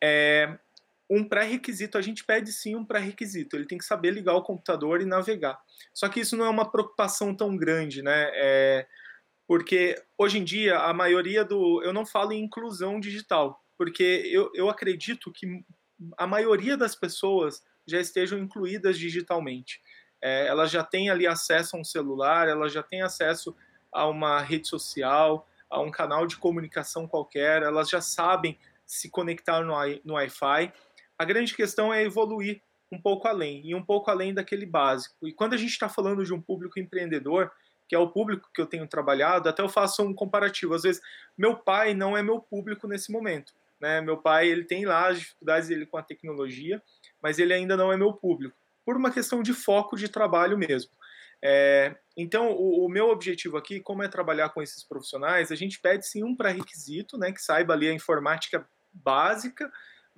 É, 0.03 0.59
um 1.11 1.25
pré-requisito, 1.25 1.99
a 1.99 2.01
gente 2.01 2.25
pede 2.25 2.53
sim 2.53 2.77
um 2.77 2.85
pré-requisito, 2.85 3.57
ele 3.57 3.67
tem 3.67 3.77
que 3.77 3.85
saber 3.85 4.13
ligar 4.13 4.35
o 4.35 4.45
computador 4.45 5.03
e 5.03 5.05
navegar. 5.05 5.61
Só 5.93 6.09
que 6.09 6.21
isso 6.21 6.37
não 6.37 6.45
é 6.45 6.49
uma 6.49 6.71
preocupação 6.71 7.35
tão 7.35 7.57
grande, 7.57 8.01
né? 8.01 8.31
É, 8.33 8.87
porque 9.47 10.01
hoje 10.17 10.39
em 10.39 10.45
dia 10.45 10.79
a 10.79 10.95
maioria 10.95 11.45
do. 11.45 11.83
Eu 11.83 11.93
não 11.93 12.07
falo 12.07 12.33
em 12.33 12.45
inclusão 12.45 13.01
digital, 13.01 13.61
porque 13.77 14.23
eu, 14.27 14.53
eu 14.55 14.71
acredito 14.71 15.33
que 15.33 15.65
a 16.17 16.27
maioria 16.27 16.77
das 16.77 16.95
pessoas 16.95 17.61
já 17.85 18.01
estejam 18.01 18.39
incluídas 18.39 18.97
digitalmente. 18.97 19.81
É, 20.23 20.47
elas 20.47 20.71
já 20.71 20.85
têm 20.85 21.11
ali 21.11 21.27
acesso 21.27 21.77
a 21.77 21.81
um 21.81 21.85
celular, 21.85 22.47
elas 22.47 22.73
já 22.73 22.85
têm 22.85 23.03
acesso 23.03 23.57
a 23.93 24.07
uma 24.07 24.41
rede 24.41 24.69
social, 24.69 25.49
a 25.69 25.81
um 25.81 25.91
canal 25.91 26.27
de 26.27 26.37
comunicação 26.37 27.09
qualquer, 27.09 27.63
elas 27.63 27.89
já 27.89 28.01
sabem 28.01 28.57
se 28.91 29.09
conectar 29.09 29.63
no, 29.63 29.75
no 30.05 30.15
Wi-Fi. 30.15 30.73
A 31.21 31.25
grande 31.27 31.55
questão 31.55 31.93
é 31.93 32.03
evoluir 32.03 32.63
um 32.91 32.99
pouco 32.99 33.29
além, 33.29 33.61
e 33.63 33.75
um 33.75 33.85
pouco 33.85 34.11
além 34.11 34.33
daquele 34.33 34.65
básico. 34.65 35.29
E 35.29 35.35
quando 35.35 35.53
a 35.53 35.59
gente 35.59 35.69
está 35.69 35.87
falando 35.87 36.25
de 36.25 36.33
um 36.33 36.41
público 36.41 36.81
empreendedor, 36.81 37.53
que 37.87 37.95
é 37.95 37.99
o 37.99 38.09
público 38.09 38.49
que 38.55 38.59
eu 38.59 38.65
tenho 38.65 38.89
trabalhado, 38.89 39.47
até 39.47 39.61
eu 39.61 39.69
faço 39.69 40.03
um 40.03 40.15
comparativo. 40.15 40.73
Às 40.73 40.85
vezes, 40.85 41.03
meu 41.37 41.55
pai 41.55 41.93
não 41.93 42.17
é 42.17 42.23
meu 42.23 42.41
público 42.41 42.89
nesse 42.89 43.13
momento. 43.13 43.53
Né? 43.79 44.01
Meu 44.01 44.17
pai 44.17 44.49
ele 44.49 44.65
tem 44.65 44.87
lá 44.87 45.09
as 45.09 45.19
dificuldades 45.19 45.69
dele 45.69 45.85
com 45.85 45.99
a 45.99 46.03
tecnologia, 46.03 46.83
mas 47.23 47.39
ele 47.39 47.53
ainda 47.53 47.77
não 47.77 47.93
é 47.93 47.99
meu 47.99 48.15
público, 48.15 48.57
por 48.83 48.97
uma 48.97 49.11
questão 49.11 49.43
de 49.43 49.53
foco 49.53 49.99
de 49.99 50.09
trabalho 50.09 50.57
mesmo. 50.57 50.91
É, 51.45 51.95
então, 52.17 52.51
o, 52.51 52.87
o, 52.87 52.89
meu 52.89 53.11
objetivo 53.11 53.59
aqui, 53.59 53.79
como 53.79 54.03
é 54.03 54.09
trabalhar 54.09 54.49
com 54.49 54.63
esses 54.63 54.83
profissionais, 54.83 55.53
a 55.53 55.55
gente 55.55 55.79
pede 55.79 56.07
sim 56.07 56.25
um 56.25 56.35
pré-requisito, 56.35 57.19
né, 57.19 57.31
que 57.31 57.43
saiba 57.43 57.75
ali 57.75 57.89
a 57.89 57.93
informática 57.93 58.67
básica, 58.91 59.71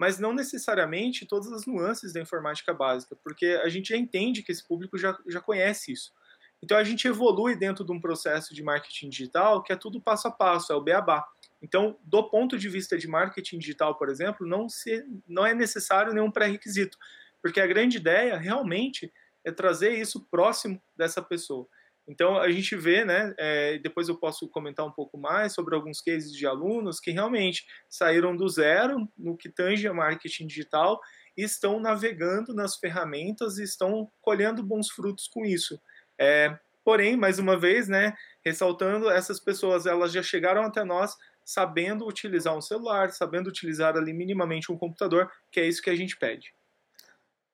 mas 0.02 0.18
não 0.18 0.32
necessariamente 0.32 1.24
todas 1.24 1.52
as 1.52 1.64
nuances 1.64 2.12
da 2.12 2.20
informática 2.20 2.74
básica, 2.74 3.14
porque 3.22 3.60
a 3.62 3.68
gente 3.68 3.90
já 3.90 3.96
entende 3.96 4.42
que 4.42 4.50
esse 4.50 4.66
público 4.66 4.98
já, 4.98 5.16
já 5.28 5.40
conhece 5.40 5.92
isso. 5.92 6.12
Então 6.60 6.76
a 6.76 6.82
gente 6.82 7.06
evolui 7.06 7.54
dentro 7.54 7.84
de 7.84 7.92
um 7.92 8.00
processo 8.00 8.52
de 8.52 8.64
marketing 8.64 9.10
digital 9.10 9.62
que 9.62 9.72
é 9.72 9.76
tudo 9.76 10.00
passo 10.00 10.26
a 10.26 10.32
passo, 10.32 10.72
é 10.72 10.74
o 10.74 10.80
beabá. 10.80 11.24
Então, 11.62 11.96
do 12.02 12.28
ponto 12.28 12.58
de 12.58 12.68
vista 12.68 12.98
de 12.98 13.06
marketing 13.06 13.58
digital, 13.58 13.94
por 13.96 14.08
exemplo, 14.08 14.44
não, 14.44 14.68
se, 14.68 15.06
não 15.28 15.46
é 15.46 15.54
necessário 15.54 16.12
nenhum 16.12 16.32
pré-requisito, 16.32 16.98
porque 17.40 17.60
a 17.60 17.66
grande 17.68 17.98
ideia 17.98 18.36
realmente 18.36 19.12
é 19.44 19.52
trazer 19.52 19.92
isso 19.92 20.26
próximo 20.28 20.82
dessa 20.96 21.22
pessoa. 21.22 21.68
Então 22.06 22.36
a 22.36 22.50
gente 22.50 22.74
vê, 22.76 23.04
né? 23.04 23.32
É, 23.38 23.78
depois 23.78 24.08
eu 24.08 24.18
posso 24.18 24.48
comentar 24.48 24.84
um 24.84 24.90
pouco 24.90 25.16
mais 25.16 25.54
sobre 25.54 25.74
alguns 25.74 26.00
cases 26.00 26.32
de 26.32 26.46
alunos 26.46 26.98
que 26.98 27.10
realmente 27.10 27.64
saíram 27.88 28.36
do 28.36 28.48
zero 28.48 29.08
no 29.16 29.36
que 29.36 29.48
tange 29.48 29.86
a 29.86 29.94
marketing 29.94 30.46
digital 30.46 31.00
e 31.36 31.42
estão 31.42 31.80
navegando 31.80 32.52
nas 32.54 32.76
ferramentas 32.76 33.58
e 33.58 33.62
estão 33.62 34.10
colhendo 34.20 34.62
bons 34.62 34.90
frutos 34.90 35.28
com 35.28 35.44
isso. 35.44 35.80
É, 36.18 36.58
porém, 36.84 37.16
mais 37.16 37.38
uma 37.38 37.56
vez, 37.56 37.88
né? 37.88 38.14
Ressaltando, 38.44 39.08
essas 39.08 39.38
pessoas 39.40 39.86
elas 39.86 40.12
já 40.12 40.22
chegaram 40.22 40.62
até 40.62 40.84
nós 40.84 41.16
sabendo 41.44 42.06
utilizar 42.06 42.56
um 42.56 42.60
celular, 42.60 43.10
sabendo 43.10 43.48
utilizar 43.48 43.96
ali 43.96 44.12
minimamente 44.12 44.70
um 44.70 44.78
computador, 44.78 45.30
que 45.50 45.60
é 45.60 45.66
isso 45.66 45.82
que 45.82 45.90
a 45.90 45.96
gente 45.96 46.16
pede. 46.16 46.54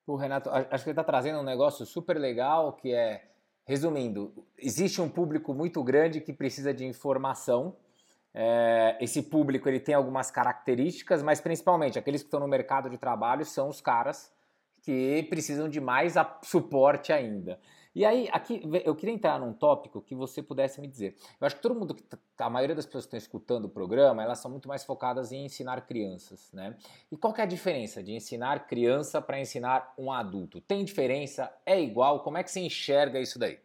O 0.07 0.17
Renato, 0.17 0.49
acho 0.51 0.85
que 0.85 0.91
ele 0.91 0.93
está 0.93 1.05
trazendo 1.05 1.39
um 1.39 1.45
negócio 1.45 1.85
super 1.85 2.19
legal 2.19 2.73
que 2.75 2.93
é, 2.93 3.29
resumindo, 3.69 4.33
existe 4.57 4.99
um 4.99 5.11
público 5.11 5.53
muito 5.53 5.85
grande 5.85 6.23
que 6.23 6.33
precisa 6.33 6.73
de 6.73 6.87
informação. 6.87 7.77
É, 8.33 8.97
esse 8.99 9.21
público 9.21 9.69
ele 9.69 9.79
tem 9.79 9.95
algumas 9.95 10.31
características, 10.31 11.23
mas 11.23 11.39
principalmente 11.39 11.99
aqueles 11.99 12.23
que 12.23 12.29
estão 12.29 12.41
no 12.41 12.49
mercado 12.49 12.89
de 12.89 12.97
trabalho 12.97 13.45
são 13.45 13.69
os 13.69 13.79
caras 13.83 14.33
que 14.81 15.27
precisam 15.29 15.69
de 15.69 15.83
mais 15.83 16.15
suporte 16.43 17.13
ainda. 17.13 17.61
E 17.99 18.05
aí, 18.05 18.29
aqui, 18.31 18.63
eu 18.85 18.95
queria 18.95 19.13
entrar 19.13 19.41
num 19.41 19.53
tópico 19.53 20.01
que 20.01 20.15
você 20.15 20.41
pudesse 20.41 20.81
me 20.81 20.87
dizer. 20.87 21.17
Eu 21.41 21.45
acho 21.45 21.57
que 21.57 21.63
todo 21.63 21.75
mundo, 21.75 21.95
tá, 22.37 22.47
a 22.47 22.49
maioria 22.49 22.77
das 22.77 22.87
pessoas 22.87 23.07
que 23.07 23.09
estão 23.09 23.19
escutando 23.19 23.65
o 23.65 23.69
programa, 23.69 24.23
elas 24.23 24.39
são 24.39 24.49
muito 24.49 24.69
mais 24.69 24.85
focadas 24.85 25.33
em 25.33 25.47
ensinar 25.47 25.81
crianças, 25.81 26.49
né? 26.53 26.77
E 27.11 27.17
qual 27.17 27.35
é 27.37 27.43
a 27.43 27.45
diferença 27.45 28.01
de 28.01 28.13
ensinar 28.13 28.69
criança 28.69 29.21
para 29.21 29.41
ensinar 29.41 29.95
um 29.99 30.13
adulto? 30.13 30.61
Tem 30.61 30.85
diferença? 30.85 31.53
É 31.67 31.83
igual? 31.83 32.23
Como 32.23 32.39
é 32.39 32.45
que 32.45 32.53
você 32.53 32.61
enxerga 32.61 33.19
isso 33.19 33.37
daí? 33.37 33.59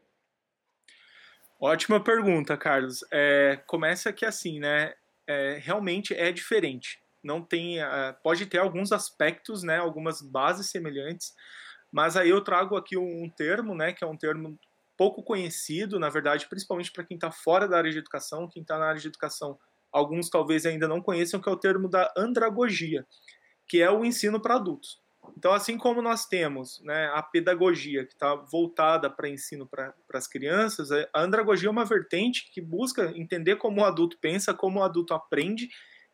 Ótima 1.62 2.04
pergunta, 2.04 2.58
Carlos. 2.58 3.06
É, 3.12 3.62
começa 3.68 4.12
que 4.12 4.26
assim, 4.26 4.60
né? 4.60 4.96
É, 5.28 5.60
realmente 5.62 6.12
é 6.16 6.32
diferente. 6.32 7.00
Não 7.24 7.40
tem, 7.40 7.84
uh, 7.84 8.16
pode 8.24 8.48
ter 8.48 8.58
alguns 8.58 8.92
aspectos, 8.92 9.62
né? 9.62 9.78
Algumas 9.78 10.24
bases 10.24 10.72
semelhantes, 10.72 11.36
mas 11.94 12.18
aí 12.18 12.32
eu 12.32 12.44
trago 12.44 12.76
aqui 12.76 12.98
um, 12.98 13.30
termo, 13.30 13.76
né, 13.76 13.94
que 13.94 14.04
é 14.04 14.08
um 14.08 14.18
termo 14.18 14.60
pouco 14.98 15.22
conhecido, 15.22 16.00
na 16.00 16.10
verdade, 16.10 16.50
principalmente 16.50 16.92
para 16.92 17.04
quem 17.04 17.14
está 17.14 17.32
fora 17.32 17.68
da 17.68 17.78
área 17.78 17.92
de 17.92 18.00
educação, 18.00 18.50
quem 18.52 18.64
está 18.64 18.80
na 18.80 18.86
área 18.86 19.00
de 19.00 19.08
educação, 19.08 19.60
alguns 19.92 20.28
talvez 20.28 20.66
ainda 20.66 20.88
não 20.88 21.00
conheçam, 21.00 21.40
que 21.40 21.48
é 21.48 21.52
o 21.52 21.58
termo 21.58 21.88
da 21.88 22.12
andragogia, 22.18 23.06
que 23.68 23.80
é 23.80 23.92
o 23.92 24.04
ensino 24.04 24.42
para 24.42 24.56
adultos. 24.56 25.00
Então, 25.38 25.54
assim 25.54 25.78
como 25.78 26.02
nós 26.02 26.26
temos 26.26 26.82
né, 26.84 27.12
a 27.14 27.22
pedagogia, 27.22 28.06
que 28.06 28.14
está 28.14 28.34
voltada 28.34 29.08
para 29.08 29.30
ensino 29.30 29.68
para 29.68 29.94
as 30.14 30.28
crianças, 30.28 30.90
a 30.92 31.22
andragogia 31.22 31.70
é 31.70 31.72
uma 31.72 31.86
vertente 31.86 32.50
que 32.52 32.60
busca 32.60 33.14
entender 33.16 33.58
como 33.58 33.82
o 33.82 33.86
adulto 33.86 34.18
pensa, 34.20 34.52
como 34.52 34.80
o 34.80 34.84
adulto 34.84 35.14
aprende 35.14 35.70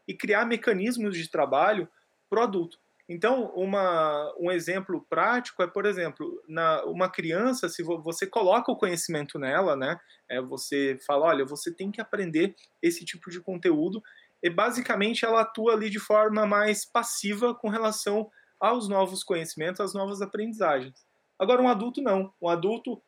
e 0.06 0.14
criar 0.14 0.46
mecanismos 0.46 1.18
de 1.18 1.30
trabalho 1.30 1.88
para 2.30 2.42
o 2.42 2.44
adulto. 2.44 2.78
Então, 3.10 3.52
uma, 3.56 4.32
um 4.40 4.52
exemplo 4.52 5.04
prático 5.10 5.64
é, 5.64 5.68
por 5.68 5.88
exemplo, 5.88 6.44
na, 6.48 6.86
uma 6.86 7.10
criança, 7.10 7.68
se 7.68 7.82
você 7.82 8.28
coloca 8.28 8.72
o 8.72 8.78
conhecimento 8.78 9.40
nela, 9.40 9.76
né, 9.76 10.00
é, 10.30 10.40
você 10.40 10.96
fala, 11.08 11.26
olha, 11.26 11.44
você 11.44 11.74
tem 11.74 11.90
que 11.90 12.00
aprender 12.00 12.56
esse 12.80 13.04
tipo 13.04 13.32
de 13.32 13.42
conteúdo, 13.42 14.00
e 14.44 14.50
basicamente 14.50 15.26
ela 15.26 15.42
atua 15.42 15.74
ali 15.74 15.90
de 15.90 16.00
forma 16.00 16.46
mais 16.46 16.86
passiva 16.86 17.56
com 17.56 17.68
relação 17.68 18.30
aos 18.60 18.88
novos 18.88 19.24
conhecimentos, 19.24 19.82
às 19.82 19.94
novas 19.96 20.22
aprendizagens. 20.22 20.94
Agora, 21.40 21.64
um 21.64 21.68
adulto 21.68 22.02
não. 22.02 22.32
Um 22.40 22.48
adulto, 22.48 23.02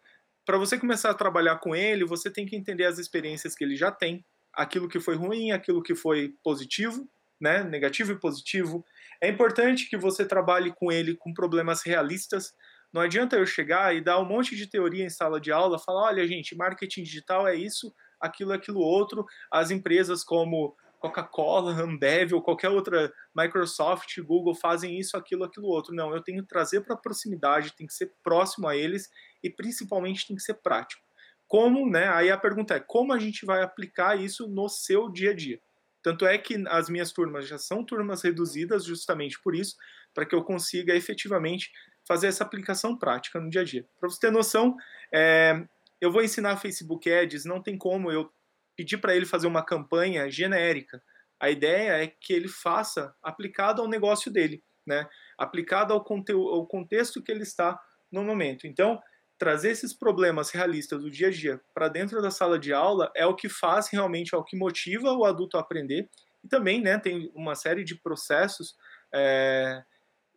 para 0.44 0.58
você 0.58 0.80
começar 0.80 1.12
a 1.12 1.16
trabalhar 1.16 1.60
com 1.60 1.76
ele, 1.76 2.06
você 2.06 2.32
tem 2.32 2.46
que 2.46 2.56
entender 2.56 2.86
as 2.86 2.98
experiências 2.98 3.54
que 3.54 3.64
ele 3.64 3.76
já 3.76 3.92
tem, 3.92 4.26
aquilo 4.52 4.90
que 4.90 5.00
foi 5.00 5.16
ruim, 5.16 5.52
aquilo 5.52 5.84
que 5.84 5.94
foi 5.94 6.34
positivo, 6.44 7.08
né, 7.42 7.64
negativo 7.64 8.12
e 8.12 8.20
positivo, 8.20 8.86
é 9.20 9.28
importante 9.28 9.90
que 9.90 9.98
você 9.98 10.24
trabalhe 10.24 10.72
com 10.72 10.92
ele 10.92 11.16
com 11.16 11.34
problemas 11.34 11.82
realistas. 11.82 12.54
Não 12.94 13.02
adianta 13.02 13.36
eu 13.36 13.46
chegar 13.46 13.96
e 13.96 14.02
dar 14.02 14.20
um 14.20 14.26
monte 14.26 14.56
de 14.56 14.68
teoria 14.68 15.04
em 15.04 15.10
sala 15.10 15.42
de 15.42 15.52
aula, 15.52 15.80
falar, 15.80 16.04
olha, 16.04 16.28
gente, 16.28 16.56
marketing 16.56 17.04
digital 17.04 17.48
é 17.48 17.56
isso, 17.56 17.94
aquilo, 18.20 18.54
aquilo 18.54 18.80
outro. 18.80 19.26
As 19.52 19.72
empresas 19.72 20.24
como 20.24 20.76
Coca-Cola, 21.00 21.72
Ambev 21.82 22.34
ou 22.34 22.44
qualquer 22.44 22.70
outra 22.70 23.12
Microsoft, 23.36 24.20
Google 24.22 24.54
fazem 24.54 25.00
isso, 25.00 25.18
aquilo, 25.18 25.44
aquilo 25.44 25.68
outro. 25.68 25.96
Não, 25.96 26.14
eu 26.14 26.22
tenho 26.22 26.44
que 26.44 26.48
trazer 26.48 26.82
para 26.82 26.96
proximidade, 26.96 27.76
tem 27.76 27.88
que 27.88 27.94
ser 27.94 28.14
próximo 28.24 28.68
a 28.68 28.78
eles 28.78 29.10
e 29.44 29.50
principalmente 29.50 30.28
tem 30.28 30.36
que 30.36 30.44
ser 30.44 30.56
prático. 30.56 31.02
Como, 31.48 31.90
né? 31.90 32.08
Aí 32.10 32.30
a 32.30 32.38
pergunta 32.38 32.76
é 32.76 32.80
como 32.80 33.12
a 33.12 33.20
gente 33.20 33.46
vai 33.46 33.64
aplicar 33.64 34.18
isso 34.18 34.48
no 34.48 34.70
seu 34.70 35.10
dia 35.10 35.32
a 35.32 35.36
dia? 35.36 35.60
Tanto 36.04 36.26
é 36.26 36.38
que 36.38 36.64
as 36.68 36.90
minhas 36.90 37.12
turmas 37.12 37.48
já 37.48 37.58
são 37.58 37.84
turmas 37.84 38.24
reduzidas 38.24 38.84
justamente 38.84 39.40
por 39.40 39.56
isso, 39.56 39.76
para 40.14 40.26
que 40.26 40.36
eu 40.36 40.44
consiga 40.44 40.96
efetivamente 40.96 41.72
fazer 42.08 42.28
essa 42.28 42.44
aplicação 42.44 42.98
prática 42.98 43.40
no 43.40 43.50
dia 43.50 43.62
a 43.62 43.64
dia. 43.64 43.86
Para 44.00 44.10
você 44.10 44.20
ter 44.20 44.32
noção, 44.32 44.76
é, 45.14 45.64
eu 46.00 46.12
vou 46.12 46.24
ensinar 46.24 46.58
Facebook 46.58 47.12
Ads, 47.12 47.46
não 47.46 47.62
tem 47.62 47.78
como 47.78 48.12
eu 48.12 48.32
pedir 48.76 48.98
para 48.98 49.16
ele 49.16 49.26
fazer 49.26 49.48
uma 49.48 49.64
campanha 49.64 50.30
genérica. 50.30 51.02
A 51.40 51.50
ideia 51.50 52.04
é 52.04 52.08
que 52.08 52.34
ele 52.34 52.48
faça 52.48 53.16
aplicado 53.22 53.82
ao 53.82 53.88
negócio 53.88 54.32
dele, 54.32 54.64
né? 54.86 55.08
aplicado 55.38 55.94
ao, 55.94 56.00
ao 56.00 56.66
contexto 56.68 57.22
que 57.22 57.32
ele 57.32 57.44
está 57.44 57.80
no 58.12 58.24
momento. 58.24 58.68
Então, 58.68 59.02
trazer 59.42 59.72
esses 59.72 59.92
problemas 59.92 60.52
realistas 60.52 61.02
do 61.02 61.10
dia 61.10 61.30
a 61.30 61.32
dia 61.32 61.60
para 61.74 61.88
dentro 61.88 62.22
da 62.22 62.30
sala 62.30 62.60
de 62.60 62.72
aula 62.72 63.12
é 63.16 63.26
o 63.26 63.34
que 63.34 63.50
faz 63.50 63.90
realmente, 63.90 64.36
é 64.36 64.38
o 64.38 64.44
que 64.44 64.56
motiva 64.56 65.12
o 65.14 65.26
adulto 65.26 65.58
a 65.58 65.62
aprender. 65.62 66.08
E 66.44 66.48
também 66.48 66.80
né, 66.80 67.00
tem 67.00 67.32
uma 67.34 67.56
série 67.56 67.84
de 67.84 67.96
processos 67.96 68.76
é, 69.12 69.82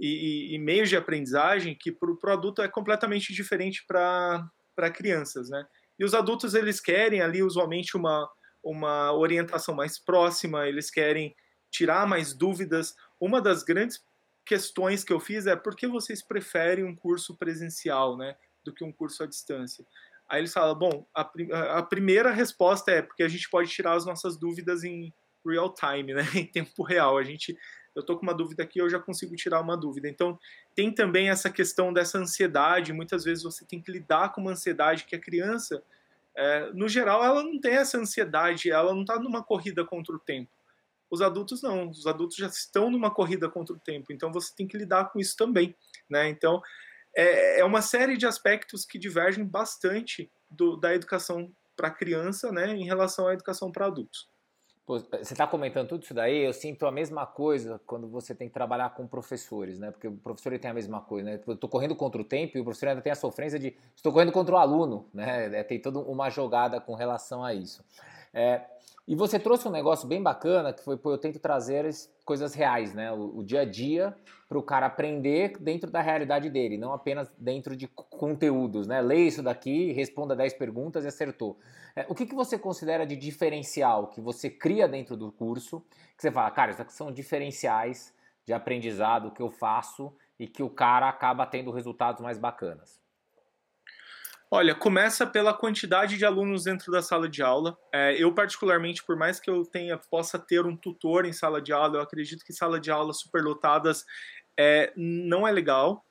e, 0.01 0.55
e, 0.55 0.59
meios 0.59 0.89
de 0.89 0.97
aprendizagem 0.97 1.77
que 1.79 1.93
para 1.93 2.09
o 2.11 2.33
adulto 2.33 2.63
é 2.63 2.69
completamente 2.69 3.35
diferente 3.35 3.85
para 3.87 4.91
crianças. 4.95 5.51
Né? 5.51 5.67
E 5.99 6.05
os 6.07 6.15
adultos 6.15 6.55
eles 6.55 6.81
querem 6.81 7.21
ali 7.21 7.43
usualmente 7.43 7.99
uma, 7.99 8.27
uma 8.65 9.13
orientação 9.13 9.75
mais 9.75 9.99
próxima, 9.99 10.67
eles 10.67 10.91
querem 10.91 11.37
tirar 11.71 12.07
mais 12.07 12.33
dúvidas. 12.33 12.95
Uma 13.21 13.43
das 13.43 13.63
grandes 13.63 14.03
questões 14.47 15.05
que 15.05 15.13
eu 15.13 15.21
fiz 15.21 15.47
é 15.47 15.55
por 15.55 15.77
que 15.77 15.87
vocês 15.87 16.27
preferem 16.27 16.87
um 16.87 16.97
curso 16.97 17.37
presencial, 17.37 18.17
né? 18.17 18.35
Do 18.65 18.73
que 18.73 18.85
um 18.85 18.93
curso 18.93 19.23
à 19.23 19.27
distância. 19.27 19.85
Aí 20.29 20.41
eles 20.41 20.53
falam, 20.53 20.75
bom, 20.75 21.07
a, 21.15 21.31
a 21.79 21.83
primeira 21.83 22.31
resposta 22.31 22.91
é 22.91 23.03
porque 23.03 23.23
a 23.23 23.29
gente 23.29 23.49
pode 23.49 23.71
tirar 23.71 23.95
as 23.95 24.07
nossas 24.07 24.37
dúvidas 24.37 24.83
em 24.83 25.13
real 25.47 25.73
time, 25.73 26.15
né, 26.15 26.23
em 26.35 26.47
tempo 26.47 26.83
real. 26.83 27.19
A 27.19 27.23
gente, 27.23 27.57
eu 27.95 28.03
tô 28.03 28.17
com 28.17 28.23
uma 28.23 28.35
dúvida 28.35 28.63
aqui, 28.63 28.81
eu 28.81 28.89
já 28.89 28.99
consigo 28.99 29.37
tirar 29.37 29.61
uma 29.61 29.77
dúvida. 29.77 30.09
Então, 30.09 30.39
tem 30.75 30.93
também 30.93 31.29
essa 31.29 31.51
questão 31.51 31.93
dessa 31.93 32.19
ansiedade. 32.19 32.93
Muitas 32.93 33.25
vezes 33.25 33.45
você 33.45 33.65
tem 33.65 33.81
que 33.81 33.93
lidar 33.93 34.33
com 34.33 34.41
uma 34.41 34.53
ansiedade 34.53 35.05
que 35.05 35.15
a 35.15 35.21
criança, 35.21 35.83
é, 36.35 36.71
no 36.73 36.89
geral, 36.89 37.23
ela 37.23 37.43
não 37.43 37.61
tem 37.61 37.75
essa 37.75 37.99
ansiedade, 37.99 38.71
ela 38.71 38.95
não 38.95 39.03
está 39.03 39.19
numa 39.19 39.43
corrida 39.43 39.85
contra 39.85 40.15
o 40.15 40.19
tempo. 40.19 40.51
Os 41.11 41.23
adultos 41.23 41.63
não, 41.63 41.91
os 41.91 42.07
adultos 42.07 42.37
já 42.37 42.49
estão 42.49 42.91
numa 42.91 43.11
corrida 43.11 43.49
contra 43.49 43.77
o 43.77 43.79
tempo, 43.79 44.13
então 44.13 44.33
você 44.33 44.53
tem 44.57 44.67
que 44.67 44.77
lidar 44.77 45.13
com 45.13 45.21
isso 45.21 45.37
também, 45.37 45.77
né? 46.11 46.29
Então, 46.29 46.61
é, 47.17 47.61
é 47.61 47.65
uma 47.65 47.83
série 47.83 48.17
de 48.17 48.27
aspectos 48.27 48.85
que 48.85 48.99
divergem 48.99 49.45
bastante 49.45 50.31
do, 50.51 50.77
da 50.77 50.95
educação 50.95 51.51
para 51.77 51.91
criança 51.91 52.53
né, 52.53 52.75
em 52.75 52.85
relação 52.85 53.27
à 53.29 53.35
educação 53.35 53.71
para 53.71 53.87
adultos. 53.87 54.29
Pô, 54.87 54.99
você 54.99 55.33
está 55.33 55.47
comentando 55.47 55.89
tudo 55.89 56.03
isso 56.03 56.13
daí, 56.13 56.45
eu 56.45 56.53
sinto 56.53 56.85
a 56.85 56.93
mesma 56.93 57.25
coisa 57.25 57.81
quando 57.87 58.07
você 58.07 58.35
tem 58.35 58.49
que 58.49 58.55
trabalhar 58.55 58.91
com 58.91 59.07
professores, 59.07 59.79
né? 59.79 59.91
Porque 59.91 60.07
o 60.07 60.17
professor 60.19 60.59
tem 60.59 60.71
a 60.71 60.75
mesma 60.75 61.01
coisa, 61.01 61.31
né? 61.31 61.41
Eu 61.47 61.55
estou 61.55 61.71
correndo 61.71 61.97
contra 61.97 62.21
o 62.21 62.25
tempo 62.25 62.59
e 62.59 62.61
o 62.61 62.65
professor 62.65 62.91
ainda 62.91 63.01
tem 63.01 63.11
a 63.11 63.17
sofrência 63.17 63.59
de 63.59 63.75
estou 63.97 64.13
correndo 64.13 64.31
contra 64.31 64.55
o 64.55 64.59
aluno, 64.59 65.09
né? 65.15 65.59
É, 65.59 65.65
tem 65.65 65.81
toda 65.81 66.01
uma 66.01 66.29
jogada 66.29 66.83
com 66.83 66.95
relação 66.95 67.43
a 67.43 67.55
isso. 67.55 67.83
É, 68.35 68.61
E 69.07 69.15
você 69.15 69.39
trouxe 69.39 69.69
um 69.69 69.71
negócio 69.71 70.09
bem 70.09 70.23
bacana, 70.23 70.73
que 70.73 70.83
foi, 70.83 70.97
pô, 70.97 71.13
eu 71.13 71.19
tento 71.19 71.39
trazer 71.39 71.87
coisas 72.25 72.55
reais, 72.55 72.95
né? 72.95 73.13
O, 73.13 73.39
o 73.39 73.45
dia 73.45 73.61
a 73.61 73.65
dia 73.67 74.17
para 74.49 74.59
o 74.59 74.63
cara 74.63 74.87
aprender 74.87 75.59
dentro 75.59 75.91
da 75.91 76.01
realidade 76.01 76.49
dele, 76.49 76.79
não 76.79 76.91
apenas 76.91 77.31
dentro 77.37 77.77
de 77.77 77.87
conteúdos, 77.87 78.87
né? 78.87 79.03
Leia 79.03 79.29
isso 79.29 79.43
daqui, 79.43 79.93
responda 79.93 80.35
10 80.35 80.55
perguntas 80.55 81.05
e 81.05 81.09
acertou. 81.09 81.59
É, 81.95 82.07
o 82.09 82.15
que, 82.15 82.25
que 82.25 82.35
você 82.35 82.59
considera 82.59 83.07
de 83.07 83.15
diferencial 83.15 84.07
que 84.09 84.23
você 84.23 84.49
cria 84.49 84.89
dentro 84.89 85.19
do 85.19 85.31
curso, 85.31 85.85
que 86.17 86.23
você 86.23 86.33
fala, 86.33 86.51
cara, 86.51 86.71
isso 86.71 86.85
são 86.89 87.13
diferenciais 87.13 88.15
de 88.47 88.55
aprendizado 88.55 89.33
que 89.33 89.43
eu 89.43 89.51
faço 89.51 90.15
e 90.39 90.47
que 90.47 90.63
o 90.63 90.71
cara 90.71 91.11
acaba 91.11 91.47
tendo 91.47 91.71
resultados 91.71 92.23
mais 92.23 92.39
bacanas? 92.39 93.04
Olha, 94.57 94.73
começa 94.73 95.27
pela 95.27 95.53
quantidade 95.53 96.17
de 96.17 96.25
alunos 96.25 96.63
dentro 96.63 96.93
da 96.93 97.03
sala 97.03 97.29
de 97.29 97.43
aula. 97.43 97.77
É, 97.93 98.15
eu, 98.17 98.33
particularmente, 98.33 99.03
por 99.03 99.17
mais 99.17 99.41
que 99.41 99.51
eu 99.51 99.67
tenha, 99.67 99.99
possa 99.99 100.39
ter 100.39 100.65
um 100.65 100.77
tutor 100.77 101.27
em 101.27 101.33
sala 101.33 101.61
de 101.61 101.73
aula, 101.73 101.97
eu 101.97 102.01
acredito 102.01 102.45
que 102.45 102.53
sala 102.53 102.79
de 102.79 102.89
aula 102.89 103.13
superlotadas 103.13 104.05
é, 104.57 104.93
não 104.97 105.45
é 105.45 105.51
legal. 105.51 106.05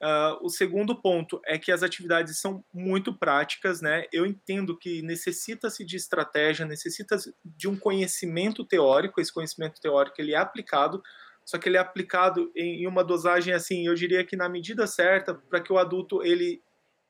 Uh, 0.00 0.46
o 0.46 0.48
segundo 0.48 0.94
ponto 1.02 1.40
é 1.44 1.58
que 1.58 1.72
as 1.72 1.82
atividades 1.82 2.38
são 2.38 2.64
muito 2.72 3.12
práticas, 3.12 3.82
né? 3.82 4.04
Eu 4.12 4.24
entendo 4.24 4.78
que 4.78 5.02
necessita-se 5.02 5.84
de 5.84 5.96
estratégia, 5.96 6.64
necessita 6.64 7.16
de 7.44 7.66
um 7.66 7.76
conhecimento 7.76 8.64
teórico. 8.64 9.20
Esse 9.20 9.34
conhecimento 9.34 9.80
teórico 9.80 10.20
ele 10.20 10.34
é 10.34 10.38
aplicado, 10.38 11.02
só 11.44 11.58
que 11.58 11.68
ele 11.68 11.76
é 11.76 11.80
aplicado 11.80 12.52
em 12.54 12.86
uma 12.86 13.02
dosagem 13.02 13.52
assim, 13.52 13.88
eu 13.88 13.94
diria 13.96 14.24
que 14.24 14.36
na 14.36 14.48
medida 14.48 14.86
certa 14.86 15.34
para 15.34 15.60
que 15.60 15.72
o 15.72 15.78
adulto 15.78 16.22
ele 16.22 16.62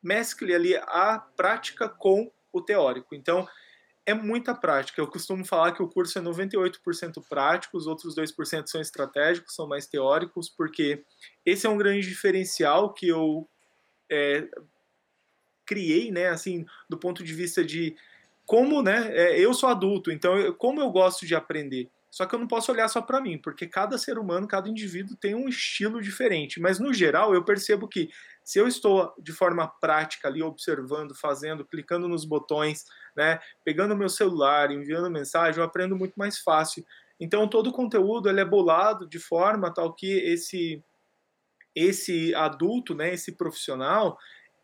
mescle 0.09 0.55
ali 0.55 0.75
a 0.75 1.18
prática 1.37 1.87
com 1.87 2.33
o 2.51 2.62
teórico. 2.62 3.14
Então, 3.14 3.47
é 4.07 4.14
muita 4.14 4.55
prática. 4.55 4.99
Eu 5.03 5.07
costumo 5.07 5.44
falar 5.44 5.73
que 5.73 5.83
o 5.83 5.88
curso 5.88 6.18
é 6.18 6.23
98% 6.23 7.23
prático, 7.29 7.77
os 7.77 7.87
outros 7.87 8.16
2% 8.16 8.66
são 8.66 8.81
estratégicos, 8.81 9.55
são 9.55 9.68
mais 9.68 9.87
teóricos, 9.87 10.49
porque 10.49 11.05
esse 11.44 11.66
é 11.66 11.71
um 11.71 11.77
grande 11.77 12.09
diferencial 12.09 12.94
que 12.94 13.07
eu 13.07 13.47
é, 14.11 14.49
criei, 15.66 16.11
né, 16.11 16.29
assim, 16.29 16.64
do 16.88 16.97
ponto 16.97 17.23
de 17.23 17.35
vista 17.35 17.62
de 17.62 17.94
como, 18.47 18.83
né, 18.83 19.11
é, 19.12 19.38
eu 19.38 19.53
sou 19.53 19.68
adulto, 19.68 20.11
então 20.11 20.38
eu, 20.38 20.55
como 20.55 20.81
eu 20.81 20.90
gosto 20.90 21.27
de 21.27 21.35
aprender. 21.35 21.90
Só 22.11 22.25
que 22.25 22.35
eu 22.35 22.38
não 22.38 22.49
posso 22.49 22.73
olhar 22.73 22.88
só 22.88 23.03
para 23.03 23.21
mim, 23.21 23.37
porque 23.37 23.66
cada 23.66 23.99
ser 23.99 24.18
humano, 24.18 24.49
cada 24.49 24.71
indivíduo 24.71 25.16
tem 25.16 25.35
um 25.35 25.49
estilo 25.49 26.01
diferente. 26.01 26.59
Mas 26.59 26.79
no 26.79 26.94
geral, 26.94 27.35
eu 27.35 27.44
percebo 27.44 27.87
que 27.87 28.09
se 28.49 28.59
eu 28.59 28.67
estou 28.67 29.13
de 29.19 29.31
forma 29.31 29.69
prática 29.79 30.27
ali 30.27 30.43
observando, 30.43 31.15
fazendo, 31.15 31.67
clicando 31.67 32.09
nos 32.09 32.25
botões, 32.25 32.87
né, 33.15 33.39
pegando 33.63 33.95
meu 33.95 34.09
celular, 34.09 34.71
enviando 34.71 35.11
mensagem, 35.11 35.61
eu 35.61 35.67
aprendo 35.67 35.95
muito 35.95 36.15
mais 36.15 36.39
fácil. 36.39 36.83
Então 37.21 37.47
todo 37.47 37.67
o 37.67 37.73
conteúdo 37.75 38.27
ele 38.27 38.41
é 38.41 38.47
bolado 38.47 39.07
de 39.07 39.19
forma 39.19 39.71
tal 39.71 39.93
que 39.93 40.11
esse 40.11 40.83
esse 41.77 42.35
adulto, 42.35 42.95
né, 42.95 43.13
esse 43.13 43.33
profissional, 43.33 44.17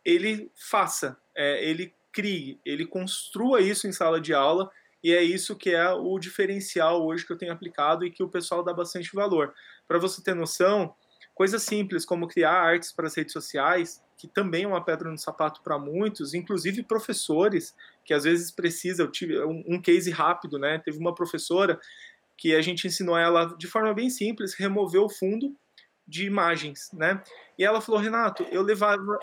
ele 0.02 0.50
faça, 0.56 1.18
é, 1.36 1.62
ele 1.62 1.94
crie, 2.10 2.58
ele 2.64 2.86
construa 2.86 3.60
isso 3.60 3.86
em 3.86 3.92
sala 3.92 4.18
de 4.18 4.32
aula 4.32 4.70
e 5.02 5.12
é 5.12 5.22
isso 5.22 5.54
que 5.54 5.68
é 5.68 5.90
o 5.90 6.18
diferencial 6.18 7.04
hoje 7.04 7.26
que 7.26 7.34
eu 7.34 7.36
tenho 7.36 7.52
aplicado 7.52 8.06
e 8.06 8.10
que 8.10 8.22
o 8.22 8.30
pessoal 8.30 8.64
dá 8.64 8.72
bastante 8.72 9.14
valor. 9.14 9.52
Para 9.86 9.98
você 9.98 10.22
ter 10.22 10.34
noção, 10.34 10.94
Coisas 11.34 11.62
simples 11.64 12.04
como 12.04 12.28
criar 12.28 12.52
artes 12.52 12.92
para 12.92 13.08
as 13.08 13.14
redes 13.16 13.32
sociais, 13.32 14.02
que 14.16 14.28
também 14.28 14.64
é 14.64 14.68
uma 14.68 14.84
pedra 14.84 15.10
no 15.10 15.18
sapato 15.18 15.60
para 15.62 15.78
muitos, 15.78 16.32
inclusive 16.32 16.82
professores, 16.84 17.74
que 18.04 18.14
às 18.14 18.22
vezes 18.22 18.52
precisa. 18.52 19.02
Eu 19.02 19.10
tive 19.10 19.42
um, 19.44 19.80
case 19.80 20.10
rápido, 20.10 20.58
né? 20.58 20.78
Teve 20.78 20.98
uma 20.98 21.14
professora 21.14 21.80
que 22.36 22.54
a 22.54 22.62
gente 22.62 22.86
ensinou 22.86 23.18
ela 23.18 23.46
de 23.58 23.66
forma 23.66 23.92
bem 23.92 24.08
simples, 24.08 24.54
remover 24.54 25.00
o 25.00 25.08
fundo 25.08 25.54
de 26.06 26.26
imagens, 26.26 26.90
né? 26.92 27.20
E 27.58 27.64
ela 27.64 27.80
falou, 27.80 28.00
Renato, 28.00 28.44
eu 28.44 28.62
levava 28.62 29.18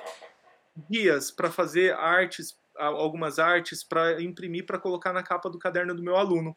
dias 0.89 1.31
para 1.31 1.49
fazer 1.49 1.93
artes, 1.93 2.57
algumas 2.75 3.39
artes 3.39 3.83
para 3.83 4.21
imprimir 4.21 4.65
para 4.65 4.79
colocar 4.79 5.13
na 5.13 5.23
capa 5.23 5.49
do 5.49 5.59
caderno 5.59 5.95
do 5.95 6.03
meu 6.03 6.17
aluno. 6.17 6.55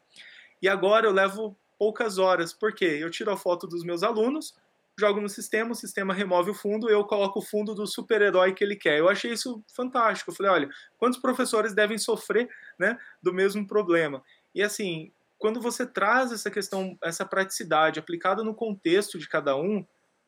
E 0.61 0.67
agora 0.67 1.05
eu 1.05 1.11
levo 1.11 1.55
poucas 1.77 2.17
horas, 2.17 2.53
porque 2.53 2.85
eu 2.85 3.09
tiro 3.09 3.31
a 3.31 3.37
foto 3.37 3.67
dos 3.67 3.83
meus 3.83 4.03
alunos, 4.03 4.55
jogo 4.97 5.19
no 5.19 5.29
sistema, 5.29 5.71
o 5.71 5.75
sistema 5.75 6.13
remove 6.13 6.51
o 6.51 6.53
fundo, 6.53 6.89
eu 6.89 7.03
coloco 7.03 7.39
o 7.39 7.41
fundo 7.41 7.75
do 7.75 7.85
super-herói 7.85 8.53
que 8.53 8.63
ele 8.63 8.75
quer. 8.75 8.99
Eu 8.99 9.09
achei 9.09 9.33
isso 9.33 9.63
fantástico. 9.73 10.31
Eu 10.31 10.35
falei, 10.35 10.51
olha, 10.51 10.69
quantos 10.97 11.19
professores 11.19 11.73
devem 11.73 11.97
sofrer 11.97 12.47
né, 12.79 12.97
do 13.21 13.33
mesmo 13.33 13.67
problema? 13.67 14.23
E 14.53 14.63
assim, 14.63 15.11
quando 15.37 15.61
você 15.61 15.85
traz 15.85 16.31
essa 16.31 16.49
questão, 16.49 16.97
essa 17.03 17.25
praticidade 17.25 17.99
aplicada 17.99 18.43
no 18.43 18.55
contexto 18.55 19.19
de 19.19 19.27
cada 19.27 19.55
um, 19.55 19.85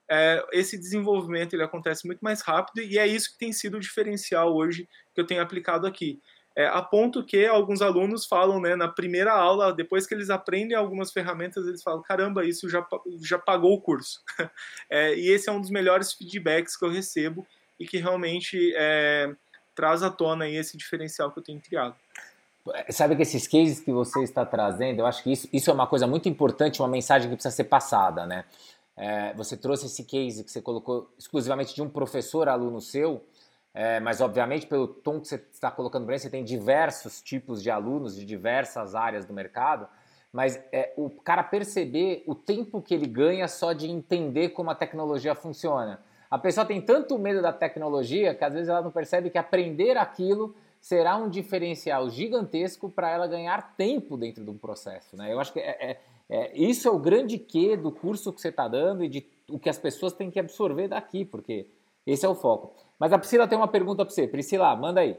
é, 0.09 0.45
esse 0.53 0.77
desenvolvimento 0.77 1.53
ele 1.53 1.63
acontece 1.63 2.05
muito 2.05 2.19
mais 2.21 2.41
rápido 2.41 2.81
e 2.81 2.97
é 2.97 3.05
isso 3.05 3.31
que 3.31 3.37
tem 3.37 3.51
sido 3.51 3.75
o 3.75 3.79
diferencial 3.79 4.55
hoje 4.55 4.87
que 5.13 5.19
eu 5.19 5.25
tenho 5.25 5.41
aplicado 5.41 5.85
aqui. 5.85 6.21
É, 6.57 6.65
a 6.65 6.81
ponto 6.81 7.23
que 7.23 7.45
alguns 7.45 7.83
alunos 7.83 8.25
falam, 8.25 8.59
né, 8.59 8.75
na 8.75 8.87
primeira 8.87 9.31
aula, 9.31 9.71
depois 9.71 10.07
que 10.07 10.15
eles 10.15 10.31
aprendem 10.31 10.75
algumas 10.75 11.11
ferramentas, 11.11 11.67
eles 11.67 11.83
falam: 11.83 12.01
caramba, 12.01 12.43
isso 12.43 12.67
já, 12.67 12.83
já 13.21 13.37
pagou 13.37 13.73
o 13.73 13.79
curso. 13.79 14.23
é, 14.89 15.13
e 15.13 15.29
esse 15.29 15.47
é 15.47 15.51
um 15.51 15.61
dos 15.61 15.69
melhores 15.69 16.13
feedbacks 16.13 16.75
que 16.75 16.83
eu 16.83 16.89
recebo 16.89 17.45
e 17.79 17.85
que 17.85 17.99
realmente 17.99 18.73
é, 18.75 19.35
traz 19.75 20.01
à 20.01 20.09
tona 20.09 20.49
esse 20.49 20.75
diferencial 20.75 21.31
que 21.31 21.37
eu 21.37 21.43
tenho 21.43 21.61
criado. 21.61 21.95
Sabe 22.89 23.15
que 23.15 23.21
esses 23.21 23.47
cases 23.47 23.79
que 23.79 23.91
você 23.91 24.23
está 24.23 24.43
trazendo, 24.43 24.99
eu 24.99 25.05
acho 25.05 25.21
que 25.21 25.31
isso, 25.31 25.47
isso 25.53 25.69
é 25.69 25.73
uma 25.73 25.85
coisa 25.85 26.07
muito 26.07 26.27
importante, 26.27 26.81
uma 26.81 26.87
mensagem 26.87 27.29
que 27.29 27.35
precisa 27.35 27.55
ser 27.55 27.65
passada, 27.65 28.25
né? 28.25 28.45
É, 28.97 29.31
você 29.35 29.55
trouxe 29.55 29.85
esse 29.85 30.03
case 30.03 30.43
que 30.43 30.49
você 30.49 30.59
colocou 30.59 31.07
exclusivamente 31.19 31.75
de 31.75 31.83
um 31.83 31.87
professor 31.87 32.49
aluno 32.49 32.81
seu, 32.81 33.23
é, 33.73 33.99
mas, 33.99 34.21
obviamente, 34.21 34.65
pelo 34.65 34.87
tom 34.87 35.19
que 35.19 35.27
você 35.27 35.35
está 35.51 35.69
colocando 35.69 36.05
para 36.05 36.17
você 36.17 36.29
tem 36.29 36.43
diversos 36.43 37.21
tipos 37.21 37.61
de 37.61 37.69
alunos 37.69 38.15
de 38.15 38.25
diversas 38.25 38.95
áreas 38.95 39.25
do 39.25 39.33
mercado, 39.33 39.87
mas 40.31 40.59
é, 40.71 40.93
o 40.97 41.09
cara 41.09 41.43
perceber 41.43 42.23
o 42.27 42.35
tempo 42.35 42.81
que 42.81 42.93
ele 42.93 43.07
ganha 43.07 43.47
só 43.47 43.73
de 43.73 43.89
entender 43.89 44.49
como 44.49 44.69
a 44.69 44.75
tecnologia 44.75 45.35
funciona. 45.35 45.99
A 46.29 46.37
pessoa 46.37 46.65
tem 46.65 46.81
tanto 46.81 47.17
medo 47.17 47.41
da 47.41 47.53
tecnologia 47.53 48.35
que 48.35 48.43
às 48.43 48.53
vezes 48.53 48.67
ela 48.67 48.81
não 48.81 48.91
percebe 48.91 49.29
que 49.29 49.37
aprender 49.37 49.97
aquilo 49.97 50.55
será 50.81 51.15
um 51.15 51.29
diferencial 51.29 52.09
gigantesco 52.09 52.89
para 52.89 53.09
ela 53.09 53.27
ganhar 53.27 53.75
tempo 53.75 54.17
dentro 54.17 54.43
de 54.43 54.49
um 54.49 54.57
processo. 54.57 55.15
Né? 55.15 55.31
Eu 55.31 55.39
acho 55.39 55.53
que 55.53 55.59
é, 55.59 55.91
é, 55.91 55.99
é, 56.29 56.57
isso 56.57 56.87
é 56.87 56.91
o 56.91 56.99
grande 56.99 57.37
quê 57.37 57.77
do 57.77 57.91
curso 57.91 58.33
que 58.33 58.41
você 58.41 58.49
está 58.49 58.67
dando 58.67 59.03
e 59.03 59.09
de 59.09 59.25
o 59.49 59.57
que 59.57 59.69
as 59.69 59.77
pessoas 59.77 60.13
têm 60.13 60.29
que 60.29 60.39
absorver 60.39 60.87
daqui, 60.87 61.23
porque 61.23 61.67
esse 62.11 62.25
é 62.25 62.29
o 62.29 62.35
foco. 62.35 62.73
Mas 62.97 63.13
a 63.13 63.19
Priscila 63.19 63.47
tem 63.47 63.57
uma 63.57 63.67
pergunta 63.67 64.03
para 64.03 64.13
você. 64.13 64.27
Priscila, 64.27 64.75
manda 64.75 65.01
aí. 65.01 65.17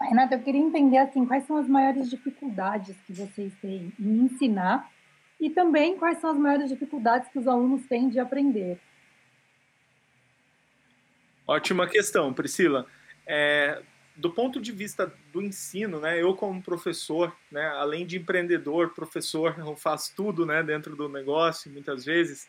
Renata, 0.00 0.34
eu 0.34 0.42
queria 0.42 0.60
entender 0.60 0.98
assim, 0.98 1.26
quais 1.26 1.46
são 1.46 1.56
as 1.56 1.68
maiores 1.68 2.08
dificuldades 2.08 2.96
que 3.06 3.12
vocês 3.12 3.52
têm 3.60 3.92
em 3.98 4.24
ensinar 4.24 4.90
e 5.38 5.50
também 5.50 5.96
quais 5.96 6.18
são 6.18 6.30
as 6.30 6.38
maiores 6.38 6.68
dificuldades 6.68 7.28
que 7.30 7.38
os 7.38 7.46
alunos 7.46 7.86
têm 7.86 8.08
de 8.08 8.18
aprender. 8.18 8.80
Ótima 11.46 11.86
questão, 11.86 12.32
Priscila. 12.32 12.86
É, 13.26 13.82
do 14.16 14.30
ponto 14.30 14.60
de 14.60 14.70
vista 14.70 15.12
do 15.32 15.42
ensino, 15.42 15.98
né, 15.98 16.20
eu 16.20 16.34
como 16.34 16.62
professor, 16.62 17.34
né, 17.50 17.66
além 17.68 18.06
de 18.06 18.18
empreendedor, 18.18 18.90
professor, 18.90 19.56
eu 19.58 19.74
faço 19.76 20.14
tudo 20.14 20.44
né, 20.44 20.62
dentro 20.62 20.94
do 20.94 21.08
negócio, 21.08 21.70
muitas 21.70 22.04
vezes, 22.04 22.48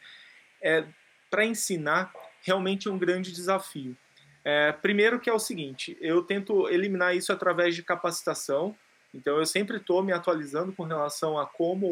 é, 0.62 0.86
para 1.30 1.46
ensinar, 1.46 2.12
realmente 2.44 2.90
um 2.90 2.98
grande 2.98 3.32
desafio. 3.32 3.96
É, 4.44 4.72
primeiro 4.72 5.20
que 5.20 5.30
é 5.30 5.34
o 5.34 5.40
seguinte, 5.40 5.98
eu 6.02 6.24
tento 6.24 6.68
eliminar 6.68 7.16
isso 7.16 7.32
através 7.32 7.76
de 7.76 7.84
capacitação, 7.84 8.76
então 9.14 9.38
eu 9.38 9.46
sempre 9.46 9.78
estou 9.78 10.02
me 10.02 10.14
atualizando 10.14 10.72
com 10.72 10.84
relação 10.84 11.38
a 11.38 11.46
como 11.46 11.86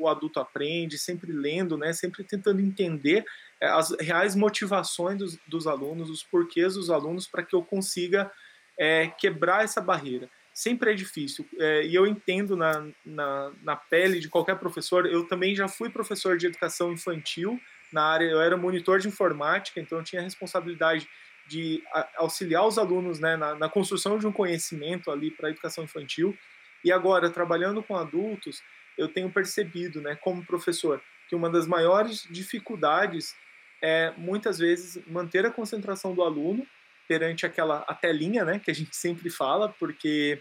o 0.00 0.06
adulto 0.08 0.38
aprende, 0.38 0.98
sempre 0.98 1.32
lendo, 1.32 1.76
né, 1.76 1.92
sempre 1.92 2.22
tentando 2.22 2.60
entender 2.60 3.24
é, 3.60 3.66
as 3.66 3.90
reais 3.98 4.36
motivações 4.36 5.18
dos, 5.18 5.38
dos 5.48 5.66
alunos, 5.66 6.10
os 6.10 6.22
porquês 6.22 6.74
dos 6.74 6.90
alunos, 6.90 7.26
para 7.26 7.42
que 7.42 7.54
eu 7.54 7.62
consiga 7.62 8.30
é, 8.78 9.08
quebrar 9.08 9.64
essa 9.64 9.80
barreira. 9.80 10.28
Sempre 10.52 10.92
é 10.92 10.94
difícil, 10.94 11.46
é, 11.58 11.86
e 11.86 11.94
eu 11.94 12.06
entendo 12.06 12.56
na, 12.56 12.86
na, 13.04 13.52
na 13.62 13.76
pele 13.76 14.20
de 14.20 14.28
qualquer 14.28 14.58
professor, 14.58 15.06
eu 15.06 15.26
também 15.26 15.54
já 15.54 15.68
fui 15.68 15.90
professor 15.90 16.38
de 16.38 16.46
educação 16.46 16.92
infantil, 16.92 17.60
na 17.92 18.02
área, 18.04 18.24
eu 18.24 18.40
era 18.40 18.56
monitor 18.56 18.98
de 18.98 19.08
informática, 19.08 19.80
então 19.80 19.98
eu 19.98 20.04
tinha 20.04 20.20
a 20.20 20.24
responsabilidade 20.24 21.08
de 21.46 21.82
auxiliar 22.16 22.66
os 22.66 22.76
alunos 22.78 23.20
né, 23.20 23.36
na, 23.36 23.54
na 23.54 23.68
construção 23.68 24.18
de 24.18 24.26
um 24.26 24.32
conhecimento 24.32 25.10
ali 25.10 25.30
para 25.30 25.48
a 25.48 25.50
educação 25.50 25.84
infantil. 25.84 26.36
E 26.84 26.90
agora, 26.90 27.30
trabalhando 27.30 27.82
com 27.82 27.96
adultos, 27.96 28.62
eu 28.98 29.08
tenho 29.08 29.30
percebido, 29.30 30.00
né, 30.00 30.16
como 30.16 30.44
professor, 30.44 31.00
que 31.28 31.34
uma 31.34 31.50
das 31.50 31.66
maiores 31.66 32.26
dificuldades 32.30 33.34
é 33.82 34.12
muitas 34.16 34.58
vezes 34.58 35.04
manter 35.06 35.44
a 35.44 35.50
concentração 35.50 36.14
do 36.14 36.22
aluno 36.22 36.66
perante 37.06 37.46
aquela 37.46 37.84
a 37.86 37.94
telinha, 37.94 38.44
né, 38.44 38.58
que 38.58 38.70
a 38.70 38.74
gente 38.74 38.94
sempre 38.96 39.30
fala, 39.30 39.68
porque 39.78 40.40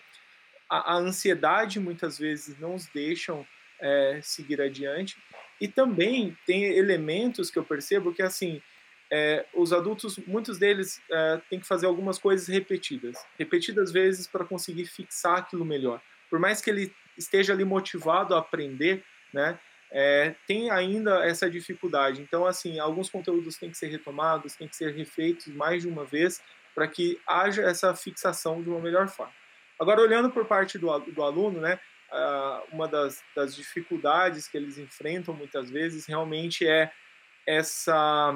a, 0.70 0.94
a 0.94 0.96
ansiedade 0.96 1.80
muitas 1.80 2.18
vezes 2.18 2.58
não 2.60 2.76
os 2.76 2.88
deixam 2.88 3.46
é, 3.80 4.20
seguir 4.24 4.62
adiante. 4.62 5.18
E 5.60 5.68
também 5.68 6.38
tem 6.46 6.64
elementos 6.64 7.50
que 7.50 7.58
eu 7.58 7.64
percebo 7.64 8.14
que, 8.14 8.22
assim, 8.22 8.62
é, 9.12 9.46
os 9.54 9.72
adultos, 9.72 10.18
muitos 10.28 10.58
deles 10.58 11.02
é, 11.12 11.42
têm 11.50 11.60
que 11.60 11.68
fazer 11.68 11.86
algumas 11.86 12.18
coisas 12.18 12.48
repetidas, 12.48 13.26
repetidas 13.38 13.92
vezes 13.92 14.28
para 14.28 14.44
conseguir 14.44 14.86
fixar 14.86 15.38
aquilo 15.38 15.64
melhor. 15.64 16.02
Por 16.30 16.40
mais 16.40 16.62
que 16.62 16.70
ele 16.70 16.94
esteja 17.18 17.54
ali 17.54 17.64
motivado 17.64 18.36
a 18.36 18.40
aprender, 18.40 19.04
né, 19.34 19.60
é, 19.92 20.36
tem 20.48 20.70
ainda 20.72 21.26
essa 21.26 21.50
dificuldade. 21.50 22.22
Então, 22.22 22.46
assim, 22.46 22.80
alguns 22.80 23.10
conteúdos 23.10 23.56
têm 23.56 23.70
que 23.70 23.78
ser 23.78 23.88
retomados, 23.88 24.56
têm 24.56 24.68
que 24.68 24.76
ser 24.76 24.94
refeitos 24.94 25.48
mais 25.48 25.84
de 25.84 25.88
uma 25.88 26.04
vez 26.04 26.42
para 26.74 26.88
que 26.88 27.20
haja 27.26 27.62
essa 27.62 27.96
fixação 27.96 28.62
de 28.62 28.70
uma 28.70 28.82
melhor 28.82 29.08
forma. 29.08 29.34
Agora, 29.80 30.02
olhando 30.02 30.30
por 30.30 30.46
parte 30.46 30.78
do, 30.78 30.88
do 31.00 31.24
aluno, 31.24 31.62
né, 31.62 31.80
uma 32.72 32.88
das, 32.88 33.24
das 33.36 33.56
dificuldades 33.56 34.48
que 34.48 34.58
eles 34.58 34.78
enfrentam 34.78 35.34
muitas 35.34 35.70
vezes 35.70 36.06
realmente 36.06 36.68
é 36.68 36.92
essa 37.46 38.34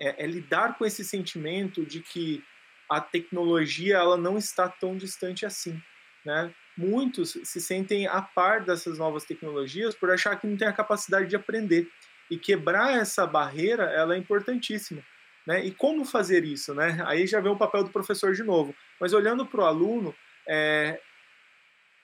é, 0.00 0.24
é, 0.24 0.26
lidar 0.26 0.76
com 0.76 0.84
esse 0.84 1.04
sentimento 1.04 1.84
de 1.84 2.00
que 2.00 2.44
a 2.88 3.00
tecnologia 3.00 3.96
ela 3.96 4.16
não 4.16 4.36
está 4.36 4.68
tão 4.68 4.96
distante 4.96 5.46
assim, 5.46 5.80
né? 6.24 6.52
Muitos 6.76 7.38
se 7.44 7.60
sentem 7.60 8.06
a 8.06 8.20
par 8.20 8.64
dessas 8.64 8.98
novas 8.98 9.24
tecnologias 9.24 9.94
por 9.94 10.10
achar 10.10 10.36
que 10.36 10.46
não 10.46 10.56
tem 10.56 10.66
a 10.66 10.72
capacidade 10.72 11.28
de 11.28 11.36
aprender 11.36 11.88
e 12.30 12.36
quebrar 12.36 12.98
essa 12.98 13.26
barreira 13.26 13.84
ela 13.84 14.14
é 14.14 14.18
importantíssima, 14.18 15.02
né? 15.46 15.64
E 15.64 15.72
como 15.72 16.04
fazer 16.04 16.44
isso, 16.44 16.74
né? 16.74 17.02
Aí 17.06 17.26
já 17.26 17.40
vem 17.40 17.52
o 17.52 17.58
papel 17.58 17.84
do 17.84 17.90
professor 17.90 18.34
de 18.34 18.42
novo. 18.42 18.74
Mas 19.00 19.12
olhando 19.12 19.46
para 19.46 19.60
o 19.60 19.64
aluno, 19.64 20.14
é, 20.46 21.00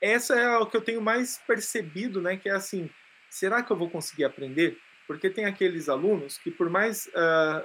essa 0.01 0.35
é 0.39 0.57
o 0.59 0.67
que 0.67 0.77
eu 0.77 0.81
tenho 0.81 1.01
mais 1.01 1.39
percebido, 1.47 2.21
né? 2.21 2.37
Que 2.37 2.49
é 2.49 2.53
assim, 2.53 2.89
será 3.29 3.63
que 3.63 3.71
eu 3.71 3.77
vou 3.77 3.91
conseguir 3.91 4.25
aprender? 4.25 4.79
Porque 5.07 5.29
tem 5.29 5.45
aqueles 5.45 5.89
alunos 5.89 6.39
que 6.39 6.51
por 6.51 6.71
mais 6.71 7.07
uh, 7.09 7.65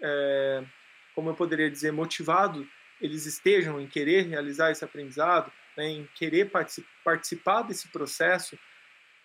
é, 0.00 0.64
como 1.14 1.30
eu 1.30 1.34
poderia 1.34 1.70
dizer, 1.70 1.92
motivado 1.92 2.66
eles 3.00 3.26
estejam 3.26 3.80
em 3.80 3.86
querer 3.86 4.26
realizar 4.26 4.70
esse 4.70 4.84
aprendizado, 4.84 5.50
né, 5.76 5.86
em 5.86 6.08
querer 6.14 6.50
participar 7.02 7.62
desse 7.62 7.88
processo, 7.88 8.58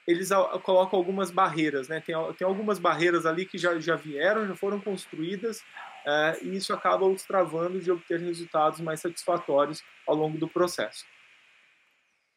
eles 0.08 0.30
colocam 0.64 0.98
algumas 0.98 1.32
barreiras, 1.32 1.88
né? 1.88 2.00
Tem, 2.00 2.16
tem 2.38 2.48
algumas 2.48 2.80
barreiras 2.80 3.26
ali 3.26 3.46
que 3.46 3.58
já, 3.58 3.78
já 3.80 3.96
vieram, 3.96 4.48
já 4.48 4.56
foram 4.56 4.80
construídas, 4.80 5.64
é, 6.06 6.38
e 6.44 6.56
isso 6.56 6.74
acaba 6.74 7.06
os 7.06 7.24
travando 7.24 7.80
de 7.80 7.92
obter 7.92 8.20
resultados 8.20 8.80
mais 8.80 9.00
satisfatórios 9.00 9.84
ao 10.08 10.16
longo 10.16 10.38
do 10.38 10.48
processo. 10.48 11.06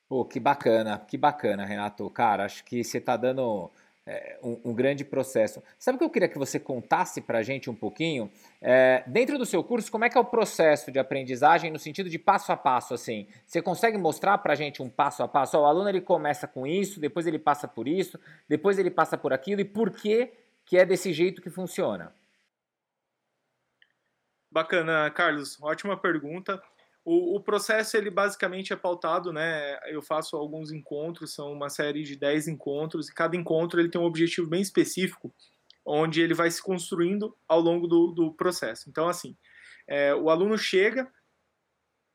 Pô, 0.09 0.25
que 0.25 0.40
bacana, 0.40 0.99
que 0.99 1.18
bacana, 1.18 1.66
Renato. 1.66 2.09
Cara, 2.09 2.44
acho 2.47 2.64
que 2.64 2.83
você 2.83 2.97
está 2.97 3.14
dando 3.14 3.71
é, 4.07 4.38
um, 4.42 4.71
um, 4.71 4.75
grande 4.75 5.05
processo. 5.05 5.62
Sabe 5.79 5.97
o 5.97 5.99
que 5.99 6.05
eu 6.05 6.09
queria 6.09 6.29
que 6.31 6.38
você 6.38 6.59
contasse 6.59 7.21
para 7.21 7.40
a 7.40 7.42
gente 7.42 7.68
um 7.68 7.75
pouquinho? 7.75 8.33
É, 8.59 9.05
dentro 9.07 9.37
do 9.37 9.44
seu 9.44 9.62
curso, 9.62 9.92
como 9.92 10.07
é 10.07 10.09
que 10.09 10.16
é 10.16 10.21
o 10.21 10.25
processo 10.25 10.90
de 10.90 10.99
aprendizagem 10.99 11.71
no 11.71 11.79
sentido 11.79 12.09
de 12.09 12.18
passo 12.18 12.51
a 12.51 12.57
passo, 12.57 12.94
assim? 12.94 13.29
Você 13.44 13.61
consegue 13.61 13.99
mostrar 13.99 14.38
para 14.38 14.55
a 14.55 14.57
gente 14.57 14.83
um 14.83 14.88
passo 14.88 15.23
a 15.23 15.29
passo? 15.29 15.59
O 15.59 15.66
aluno 15.66 15.90
ele 15.90 16.01
começa 16.01 16.49
com 16.49 16.66
isso, 16.66 16.99
depois 16.99 17.27
ele 17.27 17.38
passa 17.38 17.68
por 17.68 17.87
isso, 17.87 18.18
depois 18.49 18.79
ele 18.79 18.90
passa 18.90 19.18
por 19.18 19.35
aquilo, 19.35 19.61
e 19.61 19.64
por 19.64 19.90
que 19.90 20.33
que 20.64 20.79
é 20.79 20.87
desse 20.87 21.12
jeito 21.12 21.42
que 21.42 21.51
funciona? 21.51 22.14
Bacana, 24.51 25.11
Carlos. 25.11 25.62
Ótima 25.62 25.99
pergunta. 25.99 26.62
O, 27.11 27.37
o, 27.37 27.40
processo, 27.40 27.97
ele 27.97 28.11
basicamente 28.11 28.71
é 28.71 28.77
pautado, 28.77 29.33
né? 29.33 29.79
Eu 29.87 30.03
faço 30.03 30.37
alguns 30.37 30.71
encontros, 30.71 31.33
são 31.33 31.51
uma 31.51 31.71
série 31.71 32.03
de 32.03 32.14
10 32.14 32.49
encontros, 32.49 33.09
e 33.09 33.14
cada 33.14 33.35
encontro 33.35 33.81
ele 33.81 33.88
tem 33.88 33.99
um 33.99 34.05
objetivo 34.05 34.47
bem 34.47 34.61
específico, 34.61 35.35
onde 35.87 36.21
ele 36.21 36.35
vai 36.35 36.51
se 36.51 36.62
construindo 36.62 37.35
ao 37.49 37.61
longo 37.61 37.87
do, 37.87 38.09
do 38.09 38.35
processo. 38.35 38.90
Então, 38.90 39.09
assim, 39.09 39.35
é, 39.88 40.14
o 40.14 40.29
aluno 40.29 40.59
chega 40.59 41.11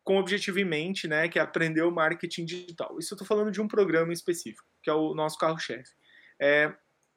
com 0.04 0.18
o 0.18 0.20
objetivo 0.20 0.60
em 0.60 0.66
mente, 0.66 1.08
né? 1.08 1.28
Que 1.28 1.40
é 1.40 1.42
aprender 1.42 1.82
o 1.82 1.90
marketing 1.90 2.46
digital. 2.46 3.00
Isso 3.00 3.16
eu 3.16 3.16
estou 3.16 3.28
falando 3.28 3.50
de 3.50 3.60
um 3.60 3.68
programa 3.68 4.14
específico, 4.14 4.70
que 4.84 4.92
é 4.92 4.94
o 4.94 5.16
nosso 5.16 5.40
carro-chefe. 5.40 5.90
É, 6.40 6.72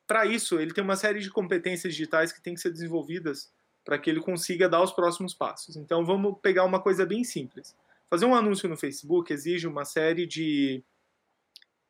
Para 0.06 0.24
isso, 0.24 0.58
ele 0.58 0.72
tem 0.72 0.82
uma 0.82 0.96
série 0.96 1.20
de 1.20 1.28
competências 1.28 1.92
digitais 1.92 2.32
que 2.32 2.42
têm 2.42 2.54
que 2.54 2.60
ser 2.62 2.70
desenvolvidas 2.70 3.52
para 3.86 3.98
que 4.00 4.10
ele 4.10 4.20
consiga 4.20 4.68
dar 4.68 4.82
os 4.82 4.92
próximos 4.92 5.32
passos. 5.32 5.76
Então 5.76 6.04
vamos 6.04 6.36
pegar 6.42 6.64
uma 6.64 6.82
coisa 6.82 7.06
bem 7.06 7.22
simples. 7.22 7.74
Fazer 8.10 8.26
um 8.26 8.34
anúncio 8.34 8.68
no 8.68 8.76
Facebook 8.76 9.32
exige 9.32 9.68
uma 9.68 9.84
série 9.84 10.26
de, 10.26 10.82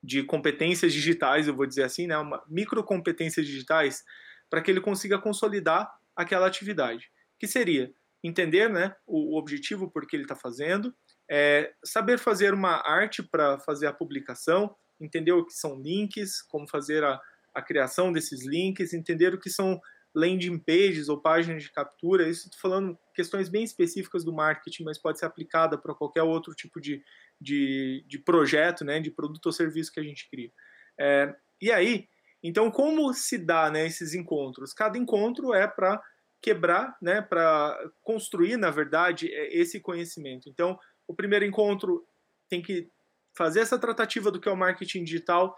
de 0.05 0.23
competências 0.23 0.93
digitais, 0.93 1.49
eu 1.49 1.57
vou 1.57 1.67
dizer 1.67 1.85
assim, 1.85 2.07
né, 2.07 2.19
uma, 2.19 2.45
microcompetências 2.47 3.47
digitais, 3.47 4.05
para 4.51 4.61
que 4.61 4.71
ele 4.71 4.81
consiga 4.81 5.19
consolidar 5.19 5.91
aquela 6.15 6.47
atividade. 6.47 7.11
Que 7.39 7.49
seria 7.49 7.91
entender 8.23 8.69
né, 8.69 8.95
o, 9.07 9.35
o 9.35 9.39
objetivo 9.39 9.91
por 9.91 10.07
que 10.07 10.17
ele 10.17 10.25
está 10.25 10.37
fazendo, 10.37 10.95
é, 11.31 11.73
saber 11.83 12.19
fazer 12.19 12.53
uma 12.53 12.87
arte 12.87 13.23
para 13.23 13.59
fazer 13.61 13.87
a 13.87 13.93
publicação, 13.93 14.77
entender 15.01 15.33
o 15.33 15.47
que 15.47 15.55
são 15.55 15.81
links, 15.81 16.43
como 16.43 16.69
fazer 16.69 17.03
a, 17.05 17.19
a 17.55 17.63
criação 17.63 18.13
desses 18.13 18.47
links, 18.47 18.93
entender 18.93 19.33
o 19.33 19.41
que 19.41 19.49
são 19.49 19.81
landing 20.17 20.59
pages 20.59 21.11
ou 21.11 21.21
páginas 21.21 21.63
de 21.63 21.71
captura. 21.71 22.27
Isso 22.27 22.47
estou 22.47 22.59
falando 22.59 22.99
questões 23.15 23.51
bem 23.51 23.63
específicas 23.63 24.25
do 24.25 24.33
marketing, 24.33 24.85
mas 24.85 24.99
pode 24.99 25.19
ser 25.19 25.27
aplicada 25.27 25.77
para 25.77 25.95
qualquer 25.95 26.23
outro 26.23 26.55
tipo 26.55 26.81
de, 26.81 27.05
de, 27.39 28.03
de, 28.09 28.19
projeto, 28.19 28.83
né, 28.83 28.99
de 28.99 29.11
produto 29.11 29.45
ou 29.45 29.53
serviço 29.53 29.93
que 29.93 30.01
a 30.01 30.03
gente 30.03 30.27
cria. 30.31 30.51
É, 30.99 31.37
e 31.61 31.71
aí, 31.71 32.09
então, 32.43 32.71
como 32.71 33.13
se 33.13 33.37
dá 33.37 33.71
né, 33.71 33.87
esses 33.87 34.15
encontros? 34.15 34.73
Cada 34.73 34.97
encontro 34.97 35.53
é 35.53 35.69
para 35.69 36.03
quebrar, 36.41 36.97
né, 37.03 37.21
para 37.21 37.79
construir, 38.03 38.57
na 38.57 38.71
verdade, 38.71 39.31
é, 39.31 39.55
esse 39.55 39.81
conhecimento. 39.81 40.49
Então, 40.49 40.79
o 41.07 41.15
primeiro 41.15 41.45
encontro 41.45 42.07
tem 42.49 42.63
que 42.63 42.89
fazer 43.37 43.61
essa 43.61 43.79
tratativa 43.79 44.31
do 44.31 44.41
que 44.41 44.49
é 44.49 44.53
o 44.53 44.57
marketing 44.57 45.05
digital 45.05 45.55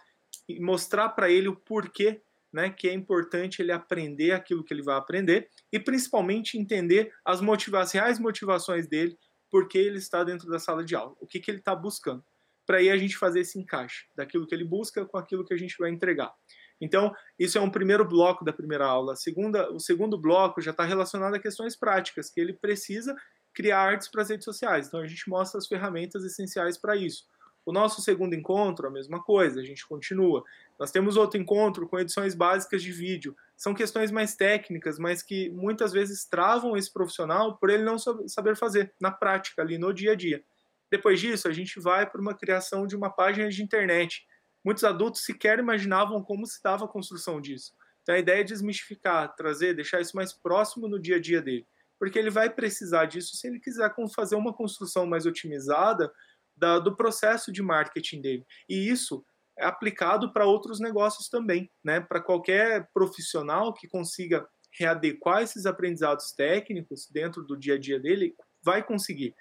e 0.49 0.59
mostrar 0.59 1.11
para 1.11 1.31
ele 1.31 1.47
o 1.47 1.55
porquê 1.55 2.21
né, 2.53 2.71
que 2.71 2.89
é 2.89 2.93
importante 2.93 3.61
ele 3.61 3.73
aprender 3.73 4.33
aquilo 4.33 4.65
que 4.65 4.73
ele 4.73 4.83
vai 4.83 4.97
aprender 4.97 5.49
e 5.73 5.79
principalmente 5.79 6.59
entender 6.59 7.13
as, 7.25 7.41
motiva 7.41 7.81
as 7.81 7.93
reais 7.93 8.19
motivações 8.19 8.89
dele, 8.89 9.17
porque 9.51 9.79
ele 9.79 9.99
está 9.99 10.25
dentro 10.25 10.49
da 10.49 10.59
sala 10.59 10.85
de 10.85 10.95
aula, 10.95 11.15
o 11.21 11.27
que, 11.27 11.41
que 11.41 11.51
ele 11.51 11.59
está 11.59 11.75
buscando. 11.75 12.25
Para 12.67 12.79
aí 12.79 12.91
a 12.91 12.97
gente 12.97 13.17
fazer 13.17 13.41
esse 13.41 13.59
encaixe 13.59 14.07
daquilo 14.15 14.47
que 14.47 14.55
ele 14.55 14.65
busca 14.65 15.05
com 15.07 15.17
aquilo 15.17 15.45
que 15.45 15.55
a 15.55 15.57
gente 15.57 15.77
vai 15.79 15.91
entregar. 15.91 16.33
Então, 16.81 17.13
isso 17.39 17.59
é 17.59 17.61
um 17.61 17.71
primeiro 17.71 18.07
bloco 18.07 18.45
da 18.45 18.53
primeira 18.53 18.87
aula. 18.87 19.17
Segunda, 19.17 19.73
o 19.73 19.81
segundo 19.81 20.21
bloco 20.21 20.61
já 20.61 20.71
está 20.71 20.85
relacionado 20.85 21.35
a 21.35 21.41
questões 21.41 21.77
práticas, 21.77 22.31
que 22.31 22.41
ele 22.41 22.53
precisa 22.53 23.17
criar 23.55 23.81
artes 23.81 24.09
para 24.09 24.23
as 24.23 24.31
redes 24.31 24.45
sociais. 24.45 24.87
Então, 24.87 25.01
a 25.01 25.07
gente 25.07 25.29
mostra 25.29 25.59
as 25.59 25.67
ferramentas 25.67 26.25
essenciais 26.25 26.79
para 26.79 26.95
isso. 26.95 27.25
O 27.69 27.73
nosso 27.73 28.01
segundo 28.01 28.35
encontro, 28.35 28.89
a 28.89 28.91
mesma 28.91 29.23
coisa, 29.23 29.61
a 29.61 29.63
gente 29.63 29.87
continua. 29.87 30.43
Nós 30.79 30.91
temos 30.91 31.19
outro 31.19 31.39
encontro 31.39 31.87
com 31.87 31.99
edições 31.99 32.35
básicas 32.35 32.83
de 32.83 32.91
vídeo. 32.91 33.37
São 33.59 33.75
questões 33.75 34.11
mais 34.11 34.35
técnicas, 34.35 34.99
mas 34.99 35.23
que 35.23 35.51
muitas 35.51 35.93
vezes 35.93 36.25
travam 36.25 36.79
esse 36.79 36.91
profissional 36.91 37.59
por 37.59 37.69
ele 37.69 37.83
não 37.83 37.99
saber 37.99 38.57
fazer 38.57 38.95
na 38.99 39.11
prática, 39.11 39.61
ali 39.61 39.77
no 39.77 39.93
dia 39.93 40.13
a 40.13 40.15
dia. 40.15 40.43
Depois 40.91 41.21
disso, 41.21 41.47
a 41.47 41.53
gente 41.53 41.79
vai 41.79 42.09
para 42.09 42.19
uma 42.19 42.33
criação 42.33 42.87
de 42.87 42.97
uma 42.97 43.11
página 43.11 43.51
de 43.51 43.63
internet. 43.63 44.27
Muitos 44.65 44.83
adultos 44.83 45.23
sequer 45.27 45.59
imaginavam 45.59 46.25
como 46.25 46.47
se 46.47 46.63
dava 46.63 46.87
a 46.87 46.89
construção 46.89 47.39
disso. 47.39 47.75
Então 48.03 48.15
a 48.15 48.19
ideia 48.19 48.41
é 48.41 48.45
desmistificar, 48.45 49.37
trazer, 49.37 49.75
deixar 49.75 50.01
isso 50.01 50.17
mais 50.17 50.33
próximo 50.33 50.89
no 50.89 50.99
dia 50.99 51.17
a 51.17 51.21
dia 51.21 51.43
dele. 51.43 51.67
Porque 51.99 52.19
ele 52.19 52.31
vai 52.31 52.49
precisar 52.49 53.05
disso 53.05 53.37
se 53.37 53.47
ele 53.47 53.61
quiser 53.61 53.95
fazer 54.17 54.37
uma 54.37 54.55
construção 54.55 55.05
mais 55.05 55.27
otimizada 55.27 56.11
da, 56.59 56.79
do 56.79 56.97
processo 56.97 57.53
de 57.53 57.63
marketing 57.63 58.21
dele. 58.21 58.47
E 58.69 58.89
isso 58.89 59.25
é 59.59 59.65
aplicado 59.65 60.33
para 60.33 60.47
outros 60.47 60.81
negócios 60.81 61.29
também, 61.29 61.71
né? 61.83 62.01
Para 62.01 62.21
qualquer 62.21 62.89
profissional 62.93 63.73
que 63.75 63.89
consiga 63.89 64.47
readequar 64.79 65.43
esses 65.43 65.67
aprendizados 65.67 66.33
técnicos 66.33 67.09
dentro 67.11 67.43
do 67.43 67.57
dia 67.57 67.75
a 67.75 67.79
dia 67.79 67.99
dele, 67.99 68.35
vai 68.63 68.83
conseguir. 68.83 69.35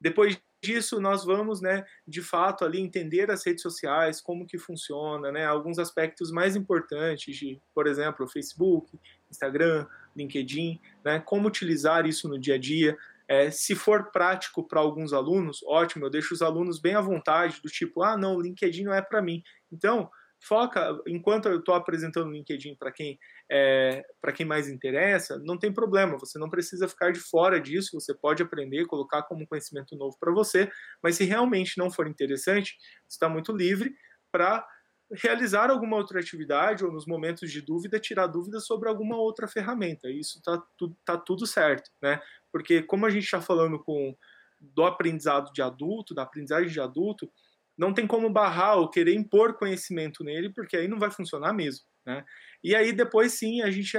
Depois 0.00 0.38
disso, 0.62 1.00
nós 1.00 1.24
vamos, 1.24 1.60
né, 1.60 1.84
de 2.06 2.22
fato 2.22 2.64
ali 2.64 2.80
entender 2.80 3.30
as 3.30 3.44
redes 3.44 3.62
sociais, 3.62 4.20
como 4.20 4.46
que 4.46 4.58
funciona, 4.58 5.30
né, 5.30 5.44
alguns 5.44 5.78
aspectos 5.78 6.30
mais 6.30 6.56
importantes 6.56 7.36
de, 7.36 7.60
por 7.74 7.86
exemplo, 7.86 8.28
Facebook, 8.28 8.98
Instagram, 9.30 9.86
LinkedIn, 10.14 10.80
né, 11.04 11.20
como 11.20 11.48
utilizar 11.48 12.06
isso 12.06 12.28
no 12.28 12.38
dia 12.38 12.54
a 12.54 12.58
dia, 12.58 12.96
é, 13.28 13.50
se 13.50 13.74
for 13.74 14.10
prático 14.10 14.66
para 14.66 14.80
alguns 14.80 15.12
alunos, 15.12 15.60
ótimo, 15.66 16.06
eu 16.06 16.10
deixo 16.10 16.34
os 16.34 16.42
alunos 16.42 16.80
bem 16.80 16.94
à 16.94 17.00
vontade, 17.00 17.60
do 17.62 17.68
tipo, 17.68 18.02
ah, 18.02 18.16
não, 18.16 18.36
o 18.36 18.40
LinkedIn 18.40 18.84
não 18.84 18.94
é 18.94 19.02
para 19.02 19.22
mim. 19.22 19.42
Então, 19.72 20.08
foca, 20.40 20.96
enquanto 21.06 21.48
eu 21.48 21.58
estou 21.58 21.74
apresentando 21.74 22.28
o 22.28 22.32
LinkedIn 22.32 22.76
para 22.76 22.92
quem 22.92 23.18
é, 23.50 24.02
quem 24.34 24.46
mais 24.46 24.68
interessa, 24.68 25.40
não 25.44 25.58
tem 25.58 25.72
problema, 25.72 26.18
você 26.18 26.38
não 26.38 26.50
precisa 26.50 26.88
ficar 26.88 27.12
de 27.12 27.20
fora 27.20 27.60
disso, 27.60 27.98
você 27.98 28.14
pode 28.14 28.42
aprender, 28.42 28.86
colocar 28.86 29.22
como 29.22 29.46
conhecimento 29.46 29.96
novo 29.96 30.16
para 30.18 30.32
você, 30.32 30.70
mas 31.02 31.16
se 31.16 31.24
realmente 31.24 31.78
não 31.78 31.90
for 31.90 32.06
interessante, 32.06 32.76
está 33.08 33.28
muito 33.28 33.52
livre 33.52 33.94
para 34.30 34.66
realizar 35.12 35.70
alguma 35.70 35.96
outra 35.96 36.20
atividade 36.20 36.84
ou 36.84 36.92
nos 36.92 37.06
momentos 37.06 37.50
de 37.50 37.60
dúvida 37.60 38.00
tirar 38.00 38.26
dúvidas 38.26 38.66
sobre 38.66 38.88
alguma 38.88 39.16
outra 39.16 39.46
ferramenta. 39.46 40.10
Isso 40.10 40.42
tá, 40.42 40.62
tu, 40.76 40.96
tá 41.04 41.16
tudo 41.16 41.46
certo, 41.46 41.90
né? 42.02 42.20
Porque 42.50 42.82
como 42.82 43.06
a 43.06 43.10
gente 43.10 43.24
está 43.24 43.40
falando 43.40 43.78
com 43.78 44.16
do 44.60 44.84
aprendizado 44.84 45.52
de 45.52 45.62
adulto, 45.62 46.14
da 46.14 46.22
aprendizagem 46.22 46.70
de 46.70 46.80
adulto, 46.80 47.30
não 47.76 47.92
tem 47.92 48.06
como 48.06 48.30
barrar 48.30 48.76
ou 48.76 48.90
querer 48.90 49.14
impor 49.14 49.54
conhecimento 49.54 50.24
nele, 50.24 50.50
porque 50.50 50.76
aí 50.76 50.88
não 50.88 50.98
vai 50.98 51.10
funcionar 51.10 51.52
mesmo. 51.52 51.84
Né? 52.06 52.24
E 52.62 52.74
aí 52.74 52.92
depois 52.92 53.32
sim 53.32 53.62
a 53.62 53.70
gente 53.70 53.98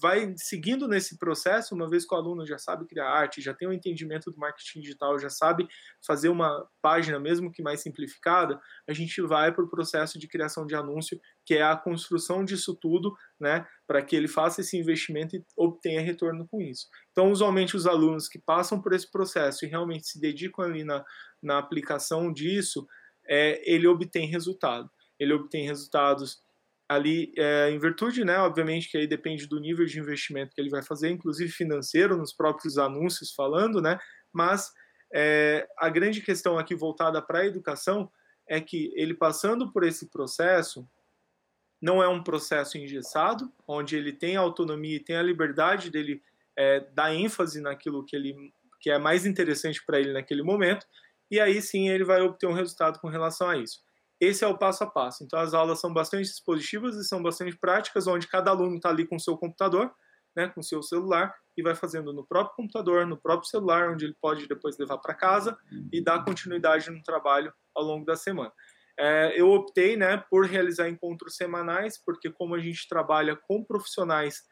vai 0.00 0.34
seguindo 0.36 0.88
nesse 0.88 1.16
processo, 1.16 1.74
uma 1.74 1.88
vez 1.88 2.04
que 2.04 2.12
o 2.12 2.18
aluno 2.18 2.44
já 2.44 2.58
sabe 2.58 2.84
criar 2.84 3.08
arte, 3.08 3.40
já 3.40 3.54
tem 3.54 3.68
um 3.68 3.72
entendimento 3.72 4.30
do 4.30 4.38
marketing 4.38 4.80
digital, 4.80 5.18
já 5.20 5.30
sabe 5.30 5.68
fazer 6.04 6.28
uma 6.28 6.68
página 6.82 7.18
mesmo 7.20 7.52
que 7.52 7.62
mais 7.62 7.80
simplificada, 7.80 8.60
a 8.88 8.92
gente 8.92 9.22
vai 9.22 9.52
para 9.52 9.64
o 9.64 9.70
processo 9.70 10.18
de 10.18 10.26
criação 10.26 10.66
de 10.66 10.74
anúncio, 10.74 11.20
que 11.46 11.54
é 11.54 11.62
a 11.62 11.76
construção 11.76 12.44
disso 12.44 12.74
tudo, 12.74 13.14
né, 13.38 13.64
para 13.86 14.02
que 14.02 14.16
ele 14.16 14.26
faça 14.26 14.60
esse 14.60 14.76
investimento 14.76 15.36
e 15.36 15.44
obtenha 15.56 16.00
retorno 16.00 16.48
com 16.48 16.60
isso. 16.60 16.88
Então, 17.12 17.30
usualmente 17.30 17.76
os 17.76 17.86
alunos 17.86 18.28
que 18.28 18.38
passam 18.38 18.82
por 18.82 18.92
esse 18.92 19.08
processo 19.08 19.64
e 19.64 19.68
realmente 19.68 20.08
se 20.08 20.20
dedicam 20.20 20.64
ali 20.64 20.82
na, 20.82 21.04
na 21.40 21.58
aplicação 21.58 22.32
disso, 22.32 22.86
é, 23.26 23.62
ele 23.70 23.86
obtém 23.86 24.26
resultado. 24.26 24.90
Ele 25.18 25.32
obtém 25.32 25.66
resultados 25.66 26.42
ali 26.88 27.32
é, 27.36 27.70
em 27.70 27.78
virtude, 27.78 28.24
né, 28.24 28.38
obviamente 28.38 28.90
que 28.90 28.96
aí 28.96 29.06
depende 29.06 29.46
do 29.46 29.58
nível 29.58 29.86
de 29.86 29.98
investimento 29.98 30.54
que 30.54 30.60
ele 30.60 30.70
vai 30.70 30.82
fazer, 30.82 31.10
inclusive 31.10 31.50
financeiro, 31.50 32.16
nos 32.16 32.32
próprios 32.32 32.76
anúncios 32.78 33.32
falando, 33.32 33.80
né, 33.80 33.98
mas 34.32 34.70
é, 35.14 35.66
a 35.78 35.88
grande 35.88 36.20
questão 36.20 36.58
aqui 36.58 36.74
voltada 36.74 37.22
para 37.22 37.40
a 37.40 37.46
educação 37.46 38.10
é 38.48 38.60
que 38.60 38.92
ele 38.94 39.14
passando 39.14 39.72
por 39.72 39.84
esse 39.84 40.10
processo, 40.10 40.86
não 41.80 42.02
é 42.02 42.08
um 42.08 42.22
processo 42.22 42.76
engessado, 42.76 43.50
onde 43.66 43.96
ele 43.96 44.12
tem 44.12 44.36
a 44.36 44.40
autonomia 44.40 44.96
e 44.96 45.04
tem 45.04 45.16
a 45.16 45.22
liberdade 45.22 45.90
dele 45.90 46.22
é, 46.56 46.80
dar 46.92 47.14
ênfase 47.14 47.60
naquilo 47.60 48.04
que, 48.04 48.16
ele, 48.16 48.34
que 48.80 48.90
é 48.90 48.98
mais 48.98 49.24
interessante 49.24 49.84
para 49.84 50.00
ele 50.00 50.12
naquele 50.12 50.42
momento, 50.42 50.86
e 51.30 51.40
aí 51.40 51.60
sim 51.62 51.88
ele 51.88 52.04
vai 52.04 52.20
obter 52.20 52.46
um 52.46 52.52
resultado 52.52 52.98
com 53.00 53.08
relação 53.08 53.48
a 53.48 53.56
isso. 53.56 53.83
Esse 54.20 54.44
é 54.44 54.46
o 54.46 54.56
passo 54.56 54.84
a 54.84 54.86
passo. 54.86 55.24
Então 55.24 55.38
as 55.38 55.54
aulas 55.54 55.80
são 55.80 55.92
bastante 55.92 56.26
expositivas 56.26 56.96
e 56.96 57.04
são 57.04 57.22
bastante 57.22 57.56
práticas, 57.56 58.06
onde 58.06 58.26
cada 58.26 58.50
aluno 58.50 58.76
está 58.76 58.88
ali 58.88 59.06
com 59.06 59.16
o 59.16 59.20
seu 59.20 59.36
computador, 59.36 59.92
né, 60.36 60.48
com 60.48 60.60
o 60.60 60.64
seu 60.64 60.82
celular, 60.82 61.34
e 61.56 61.62
vai 61.62 61.74
fazendo 61.74 62.12
no 62.12 62.26
próprio 62.26 62.56
computador, 62.56 63.06
no 63.06 63.16
próprio 63.16 63.48
celular, 63.48 63.90
onde 63.90 64.04
ele 64.04 64.16
pode 64.20 64.48
depois 64.48 64.76
levar 64.78 64.98
para 64.98 65.14
casa 65.14 65.56
e 65.92 66.02
dar 66.02 66.24
continuidade 66.24 66.90
no 66.90 67.02
trabalho 67.02 67.52
ao 67.74 67.84
longo 67.84 68.04
da 68.04 68.16
semana. 68.16 68.52
É, 68.98 69.40
eu 69.40 69.50
optei 69.50 69.96
né, 69.96 70.22
por 70.30 70.46
realizar 70.46 70.88
encontros 70.88 71.36
semanais, 71.36 72.00
porque 72.04 72.30
como 72.30 72.54
a 72.54 72.60
gente 72.60 72.88
trabalha 72.88 73.36
com 73.36 73.64
profissionais 73.64 74.42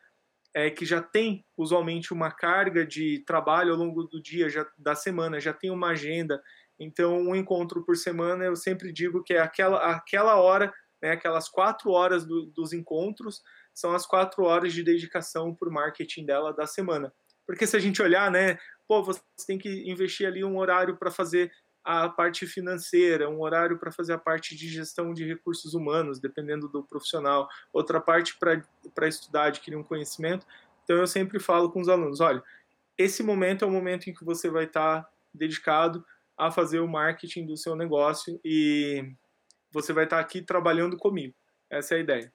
é, 0.54 0.70
que 0.70 0.84
já 0.84 1.00
tem 1.00 1.44
usualmente 1.56 2.12
uma 2.12 2.30
carga 2.30 2.86
de 2.86 3.24
trabalho 3.24 3.72
ao 3.72 3.78
longo 3.78 4.04
do 4.04 4.20
dia, 4.20 4.50
já, 4.50 4.66
da 4.76 4.94
semana, 4.94 5.40
já 5.40 5.52
tem 5.52 5.70
uma 5.70 5.88
agenda 5.90 6.42
então, 6.78 7.18
um 7.18 7.34
encontro 7.34 7.84
por 7.84 7.96
semana, 7.96 8.44
eu 8.44 8.56
sempre 8.56 8.92
digo 8.92 9.22
que 9.22 9.34
é 9.34 9.40
aquela, 9.40 9.94
aquela 9.94 10.36
hora, 10.36 10.72
né, 11.00 11.12
aquelas 11.12 11.48
quatro 11.48 11.90
horas 11.90 12.24
do, 12.24 12.46
dos 12.46 12.72
encontros, 12.72 13.42
são 13.74 13.92
as 13.92 14.06
quatro 14.06 14.44
horas 14.44 14.72
de 14.72 14.82
dedicação 14.82 15.56
o 15.58 15.70
marketing 15.70 16.26
dela 16.26 16.52
da 16.52 16.66
semana. 16.66 17.12
Porque 17.46 17.66
se 17.66 17.76
a 17.76 17.80
gente 17.80 18.02
olhar, 18.02 18.30
né, 18.30 18.58
pô, 18.86 19.02
você 19.02 19.20
tem 19.46 19.58
que 19.58 19.90
investir 19.90 20.26
ali 20.26 20.44
um 20.44 20.58
horário 20.58 20.96
para 20.96 21.10
fazer 21.10 21.52
a 21.84 22.08
parte 22.08 22.46
financeira, 22.46 23.28
um 23.28 23.40
horário 23.40 23.78
para 23.78 23.90
fazer 23.90 24.12
a 24.12 24.18
parte 24.18 24.54
de 24.54 24.68
gestão 24.68 25.12
de 25.12 25.26
recursos 25.26 25.74
humanos, 25.74 26.20
dependendo 26.20 26.68
do 26.68 26.84
profissional, 26.84 27.48
outra 27.72 28.00
parte 28.00 28.38
para 28.38 29.08
estudar, 29.08 29.44
adquirir 29.44 29.76
um 29.76 29.82
conhecimento. 29.82 30.46
Então 30.84 30.96
eu 30.96 31.06
sempre 31.06 31.40
falo 31.40 31.70
com 31.70 31.80
os 31.80 31.88
alunos, 31.88 32.20
olha, 32.20 32.42
esse 32.96 33.22
momento 33.22 33.64
é 33.64 33.68
o 33.68 33.70
momento 33.70 34.08
em 34.08 34.14
que 34.14 34.24
você 34.24 34.48
vai 34.48 34.64
estar 34.64 35.02
tá 35.02 35.10
dedicado 35.34 36.04
a 36.36 36.50
fazer 36.50 36.80
o 36.80 36.88
marketing 36.88 37.46
do 37.46 37.56
seu 37.56 37.76
negócio 37.76 38.40
e 38.44 39.14
você 39.70 39.92
vai 39.92 40.04
estar 40.04 40.20
aqui 40.20 40.42
trabalhando 40.42 40.96
comigo. 40.96 41.34
Essa 41.70 41.94
é 41.94 41.98
a 41.98 42.00
ideia. 42.00 42.32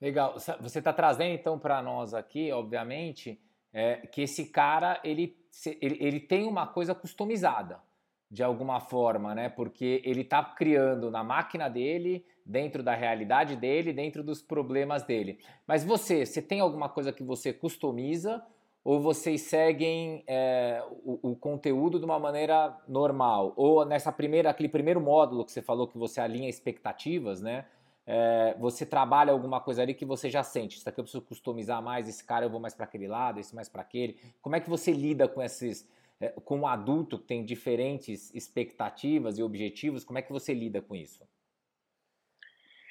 Legal. 0.00 0.34
Você 0.60 0.78
está 0.78 0.92
trazendo 0.92 1.32
então 1.32 1.58
para 1.58 1.82
nós 1.82 2.14
aqui, 2.14 2.52
obviamente, 2.52 3.40
é, 3.72 3.96
que 4.06 4.22
esse 4.22 4.46
cara 4.46 5.00
ele, 5.02 5.36
ele, 5.80 5.98
ele 6.00 6.20
tem 6.20 6.46
uma 6.46 6.66
coisa 6.66 6.94
customizada 6.94 7.80
de 8.30 8.42
alguma 8.42 8.78
forma, 8.78 9.34
né? 9.34 9.48
Porque 9.48 10.02
ele 10.04 10.20
está 10.20 10.44
criando 10.44 11.10
na 11.10 11.24
máquina 11.24 11.68
dele, 11.68 12.24
dentro 12.44 12.82
da 12.82 12.94
realidade 12.94 13.56
dele, 13.56 13.92
dentro 13.92 14.22
dos 14.22 14.42
problemas 14.42 15.02
dele. 15.02 15.38
Mas 15.66 15.82
você, 15.82 16.26
você 16.26 16.42
tem 16.42 16.60
alguma 16.60 16.88
coisa 16.88 17.12
que 17.12 17.22
você 17.22 17.52
customiza 17.52 18.44
ou 18.84 19.00
vocês 19.00 19.42
seguem 19.42 20.24
é, 20.26 20.82
o, 21.04 21.30
o, 21.32 21.36
conteúdo 21.36 21.98
de 21.98 22.04
uma 22.04 22.18
maneira 22.18 22.76
normal? 22.88 23.52
Ou 23.56 23.84
nessa 23.84 24.10
primeira, 24.10 24.50
aquele 24.50 24.68
primeiro 24.68 25.00
módulo 25.00 25.44
que 25.44 25.52
você 25.52 25.60
falou 25.60 25.86
que 25.86 25.98
você 25.98 26.20
alinha 26.20 26.48
expectativas, 26.48 27.40
né? 27.42 27.66
É, 28.06 28.56
você 28.58 28.86
trabalha 28.86 29.32
alguma 29.32 29.60
coisa 29.60 29.82
ali 29.82 29.92
que 29.92 30.06
você 30.06 30.30
já 30.30 30.42
sente. 30.42 30.78
Isso 30.78 30.88
aqui 30.88 30.98
eu 30.98 31.04
preciso 31.04 31.22
customizar 31.22 31.82
mais, 31.82 32.08
esse 32.08 32.24
cara 32.24 32.46
eu 32.46 32.50
vou 32.50 32.58
mais 32.58 32.74
para 32.74 32.86
aquele 32.86 33.06
lado, 33.06 33.38
esse 33.38 33.54
mais 33.54 33.68
para 33.68 33.82
aquele. 33.82 34.18
Como 34.40 34.56
é 34.56 34.60
que 34.60 34.70
você 34.70 34.92
lida 34.92 35.28
com 35.28 35.42
esses, 35.42 35.86
é, 36.18 36.28
com 36.28 36.60
um 36.60 36.66
adulto 36.66 37.18
que 37.18 37.26
tem 37.26 37.44
diferentes 37.44 38.34
expectativas 38.34 39.38
e 39.38 39.42
objetivos? 39.42 40.04
Como 40.04 40.18
é 40.18 40.22
que 40.22 40.32
você 40.32 40.54
lida 40.54 40.80
com 40.80 40.96
isso? 40.96 41.22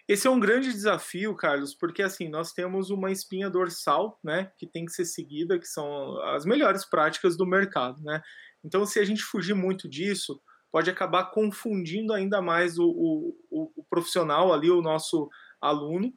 Esse 0.08 0.26
é 0.26 0.30
um 0.30 0.40
grande 0.40 0.72
desafio, 0.72 1.36
Carlos, 1.36 1.76
porque 1.76 2.02
assim, 2.02 2.30
nós 2.30 2.54
temos 2.54 2.90
uma 2.90 3.12
espinha 3.12 3.50
dorsal, 3.50 4.20
né, 4.24 4.52
que 4.58 4.66
tem 4.66 4.86
que 4.86 4.94
ser 4.94 5.04
seguida, 5.04 5.60
que 5.60 5.68
são 5.68 6.18
as 6.30 6.46
melhores 6.46 6.86
práticas 6.86 7.36
do 7.36 7.46
mercado, 7.46 8.02
né? 8.02 8.22
Então, 8.64 8.86
se 8.86 9.00
a 9.00 9.04
gente 9.04 9.22
fugir 9.22 9.54
muito 9.54 9.88
disso, 9.88 10.42
pode 10.72 10.90
acabar 10.90 11.32
confundindo 11.32 12.14
ainda 12.14 12.42
mais 12.42 12.78
o, 12.78 12.88
o, 12.88 13.72
o 13.76 13.84
profissional 13.90 14.54
ali, 14.54 14.70
o 14.70 14.82
nosso 14.82 15.30
aluno. 15.62 16.14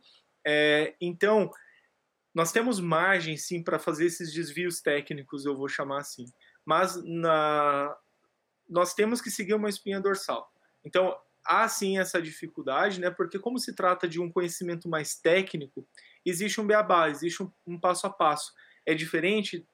É, 0.46 0.94
então, 1.00 1.50
nós 2.34 2.52
temos 2.52 2.80
margem, 2.80 3.36
sim, 3.36 3.62
para 3.62 3.78
fazer 3.78 4.06
esses 4.06 4.32
desvios 4.32 4.80
técnicos, 4.80 5.44
eu 5.44 5.56
vou 5.56 5.68
chamar 5.68 6.00
assim. 6.00 6.24
Mas 6.64 7.00
na, 7.04 7.94
nós 8.68 8.94
temos 8.94 9.20
que 9.20 9.30
seguir 9.30 9.54
uma 9.54 9.68
espinha 9.68 10.00
dorsal. 10.00 10.48
Então, 10.84 11.16
há 11.44 11.68
sim 11.68 11.98
essa 11.98 12.20
dificuldade, 12.20 13.00
né? 13.00 13.10
Porque 13.10 13.38
como 13.38 13.58
se 13.58 13.74
trata 13.74 14.08
de 14.08 14.20
um 14.20 14.30
conhecimento 14.30 14.88
mais 14.88 15.14
técnico, 15.14 15.86
existe 16.24 16.60
um 16.60 16.66
beabá, 16.66 17.08
existe 17.08 17.42
um, 17.42 17.50
um 17.66 17.78
passo 17.78 18.06
a 18.06 18.10
passo. 18.10 18.52
É 18.86 18.94
diferente 18.94 19.66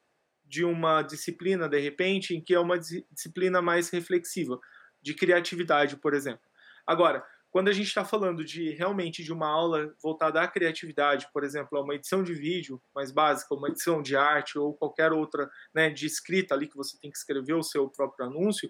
de 0.44 0.64
uma 0.64 1.02
disciplina, 1.02 1.68
de 1.68 1.78
repente, 1.78 2.34
em 2.34 2.40
que 2.40 2.54
é 2.54 2.60
uma 2.60 2.78
disciplina 2.78 3.60
mais 3.60 3.90
reflexiva, 3.90 4.58
de 5.02 5.14
criatividade, 5.14 5.96
por 5.96 6.14
exemplo. 6.14 6.46
Agora, 6.86 7.24
quando 7.50 7.68
a 7.68 7.72
gente 7.72 7.86
está 7.86 8.04
falando 8.04 8.44
de 8.44 8.70
realmente 8.72 9.24
de 9.24 9.32
uma 9.32 9.48
aula 9.48 9.94
voltada 10.02 10.42
à 10.42 10.46
criatividade, 10.46 11.26
por 11.32 11.42
exemplo, 11.42 11.80
uma 11.80 11.94
edição 11.94 12.22
de 12.22 12.34
vídeo 12.34 12.82
mais 12.94 13.10
básica, 13.10 13.54
uma 13.54 13.68
edição 13.68 14.02
de 14.02 14.14
arte 14.14 14.58
ou 14.58 14.74
qualquer 14.74 15.10
outra, 15.12 15.48
né, 15.74 15.88
de 15.88 16.06
escrita 16.06 16.54
ali 16.54 16.68
que 16.68 16.76
você 16.76 16.98
tem 17.00 17.10
que 17.10 17.16
escrever 17.16 17.54
o 17.54 17.62
seu 17.62 17.88
próprio 17.88 18.26
anúncio, 18.26 18.68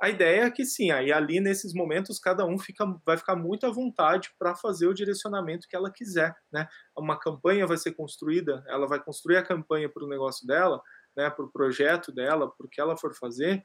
a 0.00 0.10
ideia 0.10 0.42
é 0.42 0.50
que 0.50 0.64
sim, 0.64 0.90
aí 0.90 1.12
ali 1.12 1.40
nesses 1.40 1.72
momentos 1.72 2.18
cada 2.18 2.44
um 2.44 2.58
fica, 2.58 2.84
vai 3.06 3.16
ficar 3.16 3.36
muito 3.36 3.66
à 3.66 3.70
vontade 3.70 4.30
para 4.38 4.54
fazer 4.54 4.86
o 4.86 4.94
direcionamento 4.94 5.66
que 5.68 5.76
ela 5.76 5.90
quiser, 5.92 6.34
né? 6.52 6.66
Uma 6.96 7.18
campanha 7.18 7.66
vai 7.66 7.76
ser 7.76 7.92
construída, 7.92 8.64
ela 8.68 8.86
vai 8.86 9.02
construir 9.02 9.36
a 9.36 9.42
campanha 9.42 9.88
para 9.88 10.04
o 10.04 10.08
negócio 10.08 10.46
dela, 10.46 10.82
né? 11.16 11.30
Para 11.30 11.44
o 11.44 11.50
projeto 11.50 12.12
dela, 12.12 12.50
para 12.50 12.66
o 12.66 12.68
que 12.68 12.80
ela 12.80 12.96
for 12.96 13.14
fazer, 13.14 13.64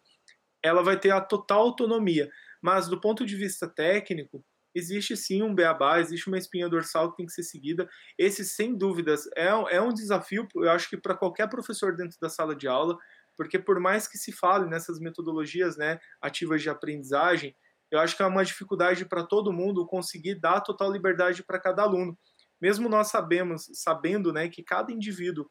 ela 0.64 0.84
vai 0.84 1.00
ter 1.00 1.12
a 1.12 1.22
total 1.22 1.62
autonomia. 1.62 2.30
Mas 2.62 2.88
do 2.88 3.00
ponto 3.00 3.26
de 3.26 3.36
vista 3.36 3.68
técnico, 3.68 4.44
existe 4.76 5.16
sim 5.18 5.42
um 5.42 5.54
beabá, 5.54 6.00
existe 6.00 6.28
uma 6.28 6.38
espinha 6.38 6.70
dorsal 6.70 7.12
que 7.12 7.18
tem 7.18 7.26
que 7.26 7.34
ser 7.34 7.44
seguida. 7.44 7.88
Esse, 8.18 8.46
sem 8.46 8.78
dúvidas, 8.78 9.28
é, 9.36 9.48
é 9.48 9.82
um 9.82 9.94
desafio, 9.94 10.48
eu 10.56 10.70
acho 10.72 10.90
que 10.90 10.98
para 10.98 11.16
qualquer 11.16 11.50
professor 11.50 11.96
dentro 11.96 12.18
da 12.22 12.30
sala 12.30 12.56
de 12.56 12.68
aula, 12.68 12.98
porque 13.40 13.58
por 13.58 13.80
mais 13.80 14.06
que 14.06 14.18
se 14.18 14.34
fale 14.34 14.66
nessas 14.66 15.00
metodologias 15.00 15.78
né, 15.78 15.98
ativas 16.22 16.62
de 16.62 16.70
aprendizagem, 16.70 17.56
eu 17.90 17.98
acho 17.98 18.18
que 18.18 18.22
é 18.22 18.26
uma 18.26 18.44
dificuldade 18.44 19.06
para 19.06 19.24
todo 19.24 19.54
mundo 19.54 19.88
conseguir 19.88 20.36
dar 20.36 20.60
total 20.60 20.92
liberdade 20.92 21.42
para 21.42 21.58
cada 21.58 21.84
aluno. 21.84 22.20
Mesmo 22.62 22.90
nós 22.90 23.08
sabemos, 23.08 23.70
sabendo 23.76 24.34
né, 24.34 24.50
que 24.50 24.62
cada 24.62 24.92
indivíduo 24.92 25.48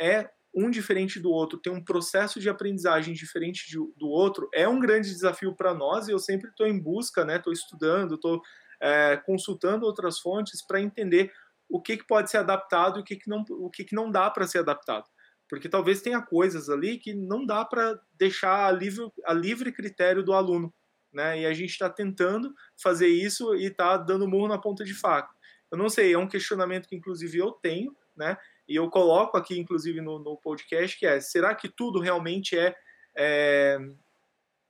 é 0.00 0.30
um 0.54 0.70
diferente 0.70 1.18
do 1.18 1.32
outro, 1.32 1.58
tem 1.58 1.72
um 1.72 1.82
processo 1.82 2.38
de 2.38 2.48
aprendizagem 2.48 3.12
diferente 3.12 3.68
de, 3.68 3.76
do 3.96 4.06
outro, 4.06 4.48
é 4.54 4.68
um 4.68 4.78
grande 4.78 5.08
desafio 5.08 5.56
para 5.56 5.74
nós 5.74 6.06
e 6.06 6.12
eu 6.12 6.20
sempre 6.20 6.48
estou 6.48 6.68
em 6.68 6.80
busca, 6.80 7.22
estou 7.22 7.52
né, 7.52 7.58
estudando, 7.58 8.14
estou 8.14 8.40
é, 8.80 9.16
consultando 9.16 9.84
outras 9.84 10.20
fontes 10.20 10.64
para 10.64 10.80
entender 10.80 11.32
o 11.68 11.82
que, 11.82 11.96
que 11.96 12.06
pode 12.06 12.30
ser 12.30 12.36
adaptado 12.36 13.00
e 13.00 13.02
o 13.02 13.04
que, 13.04 13.16
que 13.16 13.28
não, 13.28 13.44
o 13.50 13.68
que, 13.68 13.82
que 13.82 13.96
não 13.96 14.08
dá 14.08 14.30
para 14.30 14.46
ser 14.46 14.58
adaptado. 14.58 15.10
Porque 15.52 15.68
talvez 15.68 16.00
tenha 16.00 16.22
coisas 16.22 16.70
ali 16.70 16.96
que 16.96 17.12
não 17.12 17.44
dá 17.44 17.62
para 17.62 18.00
deixar 18.14 18.68
a 18.68 18.72
livre, 18.72 19.12
a 19.26 19.34
livre 19.34 19.70
critério 19.70 20.22
do 20.22 20.32
aluno. 20.32 20.72
Né? 21.12 21.40
E 21.42 21.46
a 21.46 21.52
gente 21.52 21.68
está 21.68 21.90
tentando 21.90 22.54
fazer 22.82 23.08
isso 23.08 23.54
e 23.54 23.66
está 23.66 23.98
dando 23.98 24.26
murro 24.26 24.48
na 24.48 24.56
ponta 24.56 24.82
de 24.82 24.94
faca. 24.94 25.28
Eu 25.70 25.76
não 25.76 25.90
sei, 25.90 26.14
é 26.14 26.16
um 26.16 26.26
questionamento 26.26 26.88
que 26.88 26.96
inclusive 26.96 27.36
eu 27.36 27.52
tenho, 27.52 27.94
né? 28.16 28.38
E 28.66 28.76
eu 28.76 28.88
coloco 28.88 29.36
aqui, 29.36 29.58
inclusive, 29.58 30.00
no, 30.00 30.18
no 30.18 30.38
podcast, 30.38 30.98
que 30.98 31.04
é, 31.04 31.20
será 31.20 31.54
que 31.54 31.68
tudo 31.68 32.00
realmente 32.00 32.56
é, 32.56 32.74
é, 33.14 33.78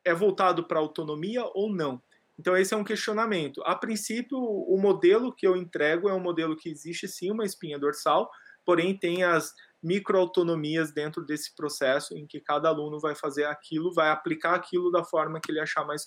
é 0.04 0.12
voltado 0.12 0.66
para 0.66 0.80
autonomia 0.80 1.44
ou 1.54 1.72
não? 1.72 2.02
Então 2.36 2.56
esse 2.56 2.74
é 2.74 2.76
um 2.76 2.82
questionamento. 2.82 3.62
A 3.64 3.76
princípio, 3.76 4.36
o 4.36 4.76
modelo 4.80 5.32
que 5.32 5.46
eu 5.46 5.56
entrego 5.56 6.08
é 6.08 6.12
um 6.12 6.18
modelo 6.18 6.56
que 6.56 6.68
existe 6.68 7.06
sim 7.06 7.30
uma 7.30 7.44
espinha 7.44 7.78
dorsal, 7.78 8.28
porém 8.64 8.98
tem 8.98 9.22
as 9.22 9.54
microautonomias 9.82 10.92
dentro 10.92 11.24
desse 11.24 11.54
processo 11.54 12.16
em 12.16 12.26
que 12.26 12.40
cada 12.40 12.68
aluno 12.68 13.00
vai 13.00 13.14
fazer 13.14 13.44
aquilo, 13.44 13.92
vai 13.92 14.10
aplicar 14.10 14.54
aquilo 14.54 14.90
da 14.90 15.04
forma 15.04 15.40
que 15.40 15.50
ele 15.50 15.60
achar 15.60 15.84
mais 15.84 16.06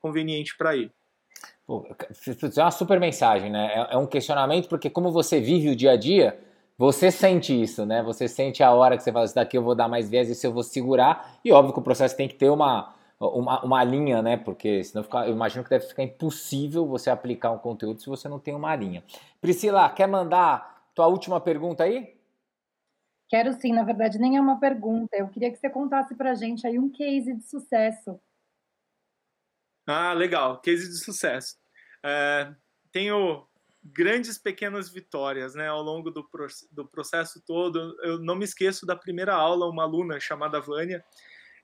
conveniente 0.00 0.56
para 0.56 0.76
ele. 0.76 0.92
Pô, 1.66 1.86
é 1.86 2.62
uma 2.62 2.70
super 2.70 2.98
mensagem, 2.98 3.50
né? 3.50 3.72
É, 3.74 3.94
é 3.94 3.96
um 3.96 4.06
questionamento 4.06 4.68
porque 4.68 4.90
como 4.90 5.12
você 5.12 5.40
vive 5.40 5.70
o 5.70 5.76
dia 5.76 5.92
a 5.92 5.96
dia, 5.96 6.38
você 6.76 7.10
sente 7.10 7.60
isso, 7.60 7.86
né? 7.86 8.02
Você 8.02 8.26
sente 8.26 8.62
a 8.62 8.72
hora 8.72 8.96
que 8.96 9.02
você 9.02 9.12
fala, 9.12 9.24
isso 9.24 9.34
daqui 9.34 9.56
eu 9.56 9.62
vou 9.62 9.74
dar 9.74 9.88
mais 9.88 10.10
vezes, 10.10 10.36
isso 10.36 10.46
eu 10.46 10.52
vou 10.52 10.62
segurar. 10.62 11.38
E 11.44 11.52
óbvio 11.52 11.72
que 11.72 11.78
o 11.78 11.82
processo 11.82 12.16
tem 12.16 12.28
que 12.28 12.34
ter 12.34 12.50
uma, 12.50 12.92
uma, 13.20 13.64
uma 13.64 13.84
linha, 13.84 14.20
né? 14.20 14.36
Porque 14.36 14.82
senão 14.82 15.04
fica, 15.04 15.26
eu 15.26 15.32
imagino 15.32 15.62
que 15.62 15.70
deve 15.70 15.86
ficar 15.86 16.02
impossível 16.02 16.86
você 16.86 17.10
aplicar 17.10 17.52
um 17.52 17.58
conteúdo 17.58 18.00
se 18.00 18.08
você 18.08 18.28
não 18.28 18.38
tem 18.38 18.54
uma 18.54 18.74
linha. 18.74 19.04
Priscila, 19.40 19.88
quer 19.90 20.08
mandar 20.08 20.88
tua 20.94 21.06
última 21.06 21.40
pergunta 21.40 21.84
aí? 21.84 22.14
Quero 23.32 23.50
sim, 23.54 23.72
na 23.72 23.82
verdade 23.82 24.18
nem 24.18 24.36
é 24.36 24.40
uma 24.42 24.60
pergunta. 24.60 25.16
Eu 25.16 25.26
queria 25.26 25.50
que 25.50 25.56
você 25.56 25.70
contasse 25.70 26.14
pra 26.14 26.34
gente 26.34 26.66
aí 26.66 26.78
um 26.78 26.90
case 26.90 27.32
de 27.32 27.42
sucesso. 27.42 28.20
Ah, 29.86 30.12
legal, 30.12 30.60
case 30.60 30.86
de 30.86 31.02
sucesso. 31.02 31.56
É, 32.04 32.54
tenho 32.92 33.48
grandes 33.82 34.36
pequenas 34.36 34.90
vitórias 34.90 35.54
né, 35.54 35.66
ao 35.66 35.80
longo 35.80 36.10
do, 36.10 36.28
do 36.70 36.86
processo 36.86 37.42
todo. 37.46 37.96
Eu 38.02 38.18
não 38.18 38.36
me 38.36 38.44
esqueço 38.44 38.84
da 38.84 38.94
primeira 38.94 39.34
aula, 39.34 39.66
uma 39.66 39.84
aluna 39.84 40.20
chamada 40.20 40.60
Vânia, 40.60 41.02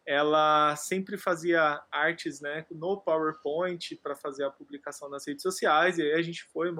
ela 0.06 0.74
sempre 0.74 1.18
fazia 1.18 1.82
artes 1.92 2.40
né, 2.40 2.64
no 2.70 2.98
PowerPoint 2.98 3.94
para 3.96 4.16
fazer 4.16 4.44
a 4.44 4.50
publicação 4.50 5.10
nas 5.10 5.26
redes 5.26 5.42
sociais, 5.42 5.98
e 5.98 6.02
aí 6.02 6.14
a 6.14 6.22
gente 6.22 6.44
foi, 6.44 6.74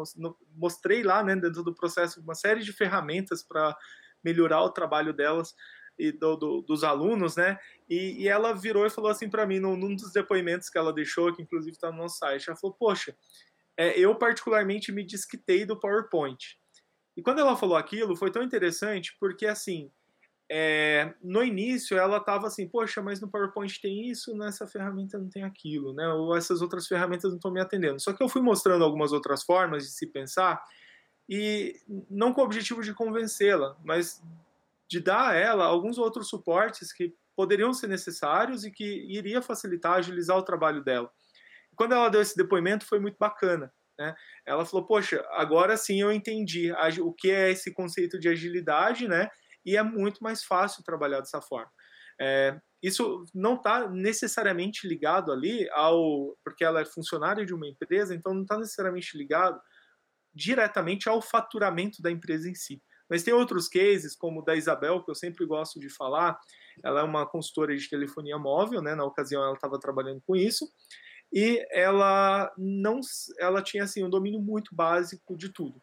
mostrei 0.57 1.03
lá 1.03 1.23
né, 1.23 1.37
dentro 1.37 1.63
do 1.63 1.75
processo 1.75 2.23
uma 2.23 2.35
série 2.35 2.63
de 2.63 2.73
ferramentas 2.73 3.43
para 3.43 3.77
melhorar 4.25 4.63
o 4.63 4.71
trabalho 4.71 5.13
delas 5.13 5.55
e 5.99 6.13
do, 6.13 6.37
do, 6.37 6.63
dos 6.63 6.85
alunos, 6.85 7.37
né? 7.37 7.59
E, 7.89 8.23
e, 8.23 8.29
ela 8.29 8.53
virou 8.53 8.87
e 8.87 8.91
falou 8.91 9.11
assim 9.11 9.29
para 9.29 9.47
mim, 9.47 9.59
num, 9.59 9.77
num, 9.77 9.95
dos 9.95 10.13
depoimentos 10.13 10.71
que 10.71 10.79
ela 10.79 10.93
deixou, 10.93 11.35
que 11.35 11.43
inclusive 11.43 11.73
está 11.73 11.91
no 11.91 11.99
nosso 11.99 12.19
site, 12.19 12.49
ela 12.49 12.57
falou, 12.57 12.77
poxa, 12.79 13.17
é, 13.77 13.99
eu 13.99 14.15
particularmente 14.15 14.93
me 14.93 15.05
desquitei 15.05 15.65
do 15.65 15.79
PowerPoint. 15.79 16.59
E 17.17 17.23
quando 17.23 17.41
ela 17.41 17.57
falou 17.57 17.77
aquilo, 17.77 18.17
foi 18.17 18.31
tão 18.31 18.43
interessante, 18.43 19.17
porque 19.19 19.45
assim, 19.45 19.91
é, 20.51 21.15
no 21.23 21.43
início 21.43 21.99
ela 21.99 22.19
estava 22.19 22.47
assim, 22.47 22.69
poxa, 22.69 23.03
mas 23.03 23.21
no 23.21 23.29
PowerPoint 23.29 23.81
tem 23.81 24.09
isso, 24.09 24.37
nessa 24.37 24.67
ferramenta 24.67 25.19
não 25.19 25.29
tem 25.29 25.43
aquilo, 25.43 25.93
né? 25.93 26.09
Ou 26.09 26.37
essas 26.37 26.63
outras 26.63 26.87
ferramentas 26.87 27.31
não 27.31 27.37
estão 27.37 27.51
me 27.51 27.61
atendendo. 27.61 28.01
Só 28.01 28.13
que 28.13 28.23
eu 28.23 28.29
fui 28.29 28.41
mostrando 28.41 28.85
algumas 28.85 29.13
outras 29.13 29.43
formas 29.43 29.85
de 29.85 29.91
se 29.91 30.07
pensar 30.07 30.63
e 31.29 31.81
não 32.09 32.33
com 32.33 32.41
o 32.41 32.45
objetivo 32.45 32.83
de 32.83 32.95
convencê-la, 32.95 33.77
mas 33.85 34.23
de 34.89 35.01
dar 35.01 35.31
a 35.31 35.35
ela 35.35 35.65
alguns 35.65 35.99
outros 35.99 36.29
suportes 36.29 36.93
que 36.93 37.15
poderiam 37.37 37.73
ser 37.73 37.87
necessários 37.87 38.65
e 38.65 38.71
que 38.71 38.85
iria 38.85 39.43
facilitar, 39.43 39.95
agilizar 39.95 40.37
o 40.37 40.43
trabalho 40.43 40.83
dela. 40.83 41.11
Quando 41.77 41.93
ela 41.93 42.09
deu 42.09 42.23
esse 42.23 42.37
depoimento 42.37 42.87
foi 42.87 42.99
muito 42.99 43.17
bacana. 43.19 43.73
Né? 43.99 44.15
Ela 44.47 44.65
falou: 44.65 44.87
Poxa, 44.87 45.25
agora 45.33 45.77
sim 45.77 46.01
eu 46.01 46.11
entendi 46.11 46.73
o 47.01 47.13
que 47.13 47.31
é 47.31 47.51
esse 47.51 47.73
conceito 47.73 48.19
de 48.19 48.29
agilidade, 48.29 49.07
né? 49.07 49.29
e 49.69 49.77
é 49.77 49.83
muito 49.83 50.23
mais 50.23 50.43
fácil 50.43 50.83
trabalhar 50.83 51.21
dessa 51.21 51.43
forma. 51.43 51.71
É, 52.19 52.59
isso 52.83 53.25
não 53.35 53.55
está 53.55 53.89
necessariamente 53.89 54.89
ligado 54.89 55.31
ali 55.31 55.69
ao. 55.71 56.37
porque 56.43 56.65
ela 56.65 56.81
é 56.81 56.85
funcionária 56.87 57.45
de 57.45 57.53
uma 57.53 57.69
empresa, 57.69 58.15
então 58.15 58.33
não 58.33 58.43
está 58.43 58.57
necessariamente 58.57 59.17
ligado 59.17 59.61
diretamente 60.39 61.09
ao 61.09 61.21
faturamento 61.21 62.01
da 62.01 62.11
empresa 62.11 62.49
em 62.49 62.55
si. 62.55 62.81
Mas 63.11 63.23
tem 63.23 63.35
outros 63.35 63.69
cases, 63.69 64.15
como 64.15 64.41
o 64.41 64.45
da 64.45 64.55
Isabel, 64.55 65.03
que 65.03 65.11
eu 65.11 65.15
sempre 65.15 65.47
gosto 65.47 65.81
de 65.81 65.89
falar. 65.89 66.39
Ela 66.85 67.01
é 67.01 67.03
uma 67.03 67.27
consultora 67.27 67.75
de 67.75 67.89
telefonia 67.89 68.39
móvel, 68.39 68.83
né? 68.83 68.95
Na 68.95 69.05
ocasião 69.05 69.43
ela 69.43 69.55
estava 69.55 69.81
trabalhando 69.81 70.23
com 70.27 70.37
isso. 70.37 70.67
E 71.33 71.67
ela 71.73 72.53
não 72.57 73.01
ela 73.39 73.63
tinha 73.63 73.85
assim 73.85 74.05
um 74.05 74.11
domínio 74.11 74.41
muito 74.41 74.75
básico 74.75 75.37
de 75.37 75.53
tudo 75.53 75.81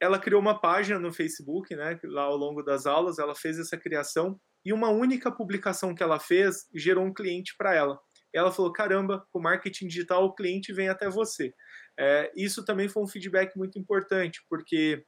ela 0.00 0.18
criou 0.18 0.40
uma 0.40 0.60
página 0.60 0.98
no 0.98 1.12
Facebook, 1.12 1.74
né, 1.74 1.98
lá 2.04 2.24
ao 2.24 2.36
longo 2.36 2.62
das 2.62 2.86
aulas, 2.86 3.18
ela 3.18 3.34
fez 3.34 3.58
essa 3.58 3.78
criação 3.78 4.38
e 4.64 4.72
uma 4.72 4.90
única 4.90 5.32
publicação 5.32 5.94
que 5.94 6.02
ela 6.02 6.18
fez 6.18 6.66
gerou 6.74 7.04
um 7.04 7.14
cliente 7.14 7.54
para 7.56 7.74
ela. 7.74 7.98
Ela 8.36 8.52
falou: 8.52 8.72
caramba, 8.72 9.26
com 9.30 9.40
marketing 9.40 9.86
digital 9.86 10.24
o 10.24 10.34
cliente 10.34 10.72
vem 10.72 10.88
até 10.88 11.08
você. 11.08 11.54
É, 11.98 12.30
isso 12.36 12.64
também 12.64 12.88
foi 12.88 13.02
um 13.02 13.08
feedback 13.08 13.56
muito 13.56 13.78
importante, 13.78 14.44
porque 14.48 15.04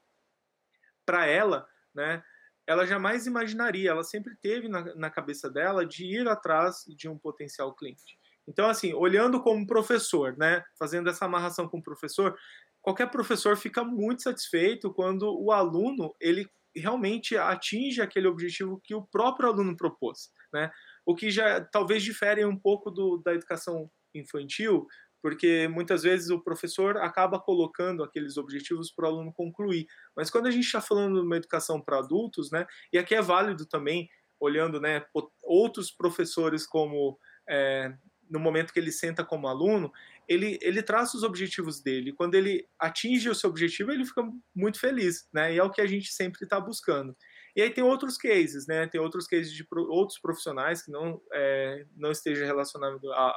para 1.05 1.27
ela, 1.27 1.67
né, 1.95 2.23
ela 2.67 2.87
jamais 2.87 3.27
imaginaria, 3.27 3.91
ela 3.91 4.05
sempre 4.05 4.35
teve 4.37 4.69
na, 4.69 4.95
na 4.95 5.11
cabeça 5.11 5.51
dela 5.51 5.85
de 5.85 6.05
ir 6.05 6.27
atrás 6.29 6.85
de 6.87 7.09
um 7.09 7.19
potencial 7.19 7.75
cliente. 7.75 8.19
Então, 8.47 8.69
assim, 8.69 8.95
olhando 8.95 9.43
como 9.43 9.67
professor, 9.67 10.35
né, 10.39 10.65
fazendo 10.79 11.11
essa 11.11 11.27
amarração 11.27 11.69
com 11.69 11.79
o 11.79 11.83
professor, 11.83 12.35
qualquer 12.81 13.11
professor 13.11 13.57
fica 13.57 13.85
muito 13.85 14.23
satisfeito 14.23 14.93
quando 14.93 15.39
o 15.39 15.53
aluno 15.53 16.15
ele 16.19 16.49
realmente 16.75 17.37
atinge 17.37 18.01
aquele 18.01 18.27
objetivo 18.27 18.81
que 18.83 18.95
o 18.95 19.03
próprio 19.03 19.49
aluno 19.49 19.77
propôs, 19.77 20.31
né? 20.53 20.71
O 21.09 21.15
que 21.15 21.31
já 21.31 21.65
talvez 21.65 22.03
difere 22.03 22.45
um 22.45 22.55
pouco 22.55 22.91
do, 22.91 23.17
da 23.25 23.33
educação 23.33 23.91
infantil, 24.15 24.87
porque 25.23 25.67
muitas 25.67 26.03
vezes 26.03 26.29
o 26.29 26.45
professor 26.45 26.99
acaba 26.99 27.41
colocando 27.41 28.05
aqueles 28.05 28.37
objetivos 28.37 28.93
para 28.93 29.07
o 29.07 29.09
aluno 29.09 29.33
concluir. 29.33 29.87
Mas 30.15 30.29
quando 30.29 30.49
a 30.49 30.51
gente 30.51 30.67
está 30.67 30.83
falando 30.83 31.19
de 31.19 31.27
uma 31.27 31.39
educação 31.39 31.81
para 31.81 31.99
adultos, 31.99 32.51
né? 32.51 32.67
E 32.93 32.99
aqui 32.99 33.15
é 33.15 33.23
válido 33.23 33.65
também 33.65 34.07
olhando, 34.39 34.79
né? 34.79 35.03
Outros 35.43 35.91
professores 35.91 36.67
como 36.67 37.19
é, 37.49 37.91
no 38.29 38.39
momento 38.39 38.71
que 38.71 38.79
ele 38.79 38.93
senta 38.93 39.25
como 39.25 39.49
aluno, 39.49 39.91
ele, 40.29 40.59
ele 40.61 40.83
traça 40.83 41.17
os 41.17 41.23
objetivos 41.23 41.81
dele. 41.83 42.13
Quando 42.13 42.35
ele 42.35 42.69
atinge 42.79 43.31
o 43.31 43.35
seu 43.35 43.49
objetivo, 43.49 43.91
ele 43.91 44.05
fica 44.05 44.23
muito 44.55 44.79
feliz, 44.79 45.27
né? 45.33 45.55
E 45.55 45.59
é 45.59 45.65
o 45.65 45.71
que 45.71 45.81
a 45.81 45.87
gente 45.87 46.13
sempre 46.13 46.45
está 46.45 46.61
buscando. 46.61 47.17
E 47.59 47.61
aí 47.61 47.71
tem 47.71 47.83
outros 47.83 48.17
cases, 48.17 48.69
né? 48.69 48.87
Tem 48.87 49.01
outros 49.01 49.27
cases 49.27 49.53
de 49.53 49.65
pro, 49.65 49.91
outros 49.91 50.21
profissionais 50.21 50.81
que 50.81 50.93
não, 50.93 51.21
é, 51.33 51.85
não 51.97 52.13
estejam 52.13 52.47
relacionados 52.47 53.03
à, 53.11 53.31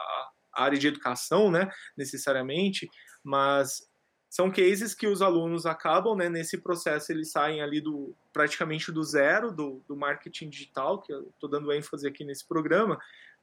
à 0.54 0.64
área 0.64 0.78
de 0.78 0.88
educação, 0.88 1.50
né? 1.50 1.68
Necessariamente, 1.98 2.88
mas 3.24 3.82
são 4.30 4.52
cases 4.52 4.94
que 4.94 5.08
os 5.08 5.24
alunos 5.24 5.66
acabam, 5.66 6.16
né? 6.16 6.30
Nesse 6.30 6.62
processo 6.62 7.12
eles 7.12 7.32
saem 7.32 7.64
ali 7.64 7.82
do 7.82 8.16
praticamente 8.32 8.92
do 8.92 9.02
zero 9.02 9.52
do, 9.52 9.84
do 9.88 9.98
marketing 9.98 10.50
digital, 10.50 11.02
que 11.02 11.12
eu 11.12 11.32
estou 11.34 11.50
dando 11.50 11.74
ênfase 11.74 12.08
aqui 12.08 12.24
nesse 12.24 12.48
programa, 12.48 13.00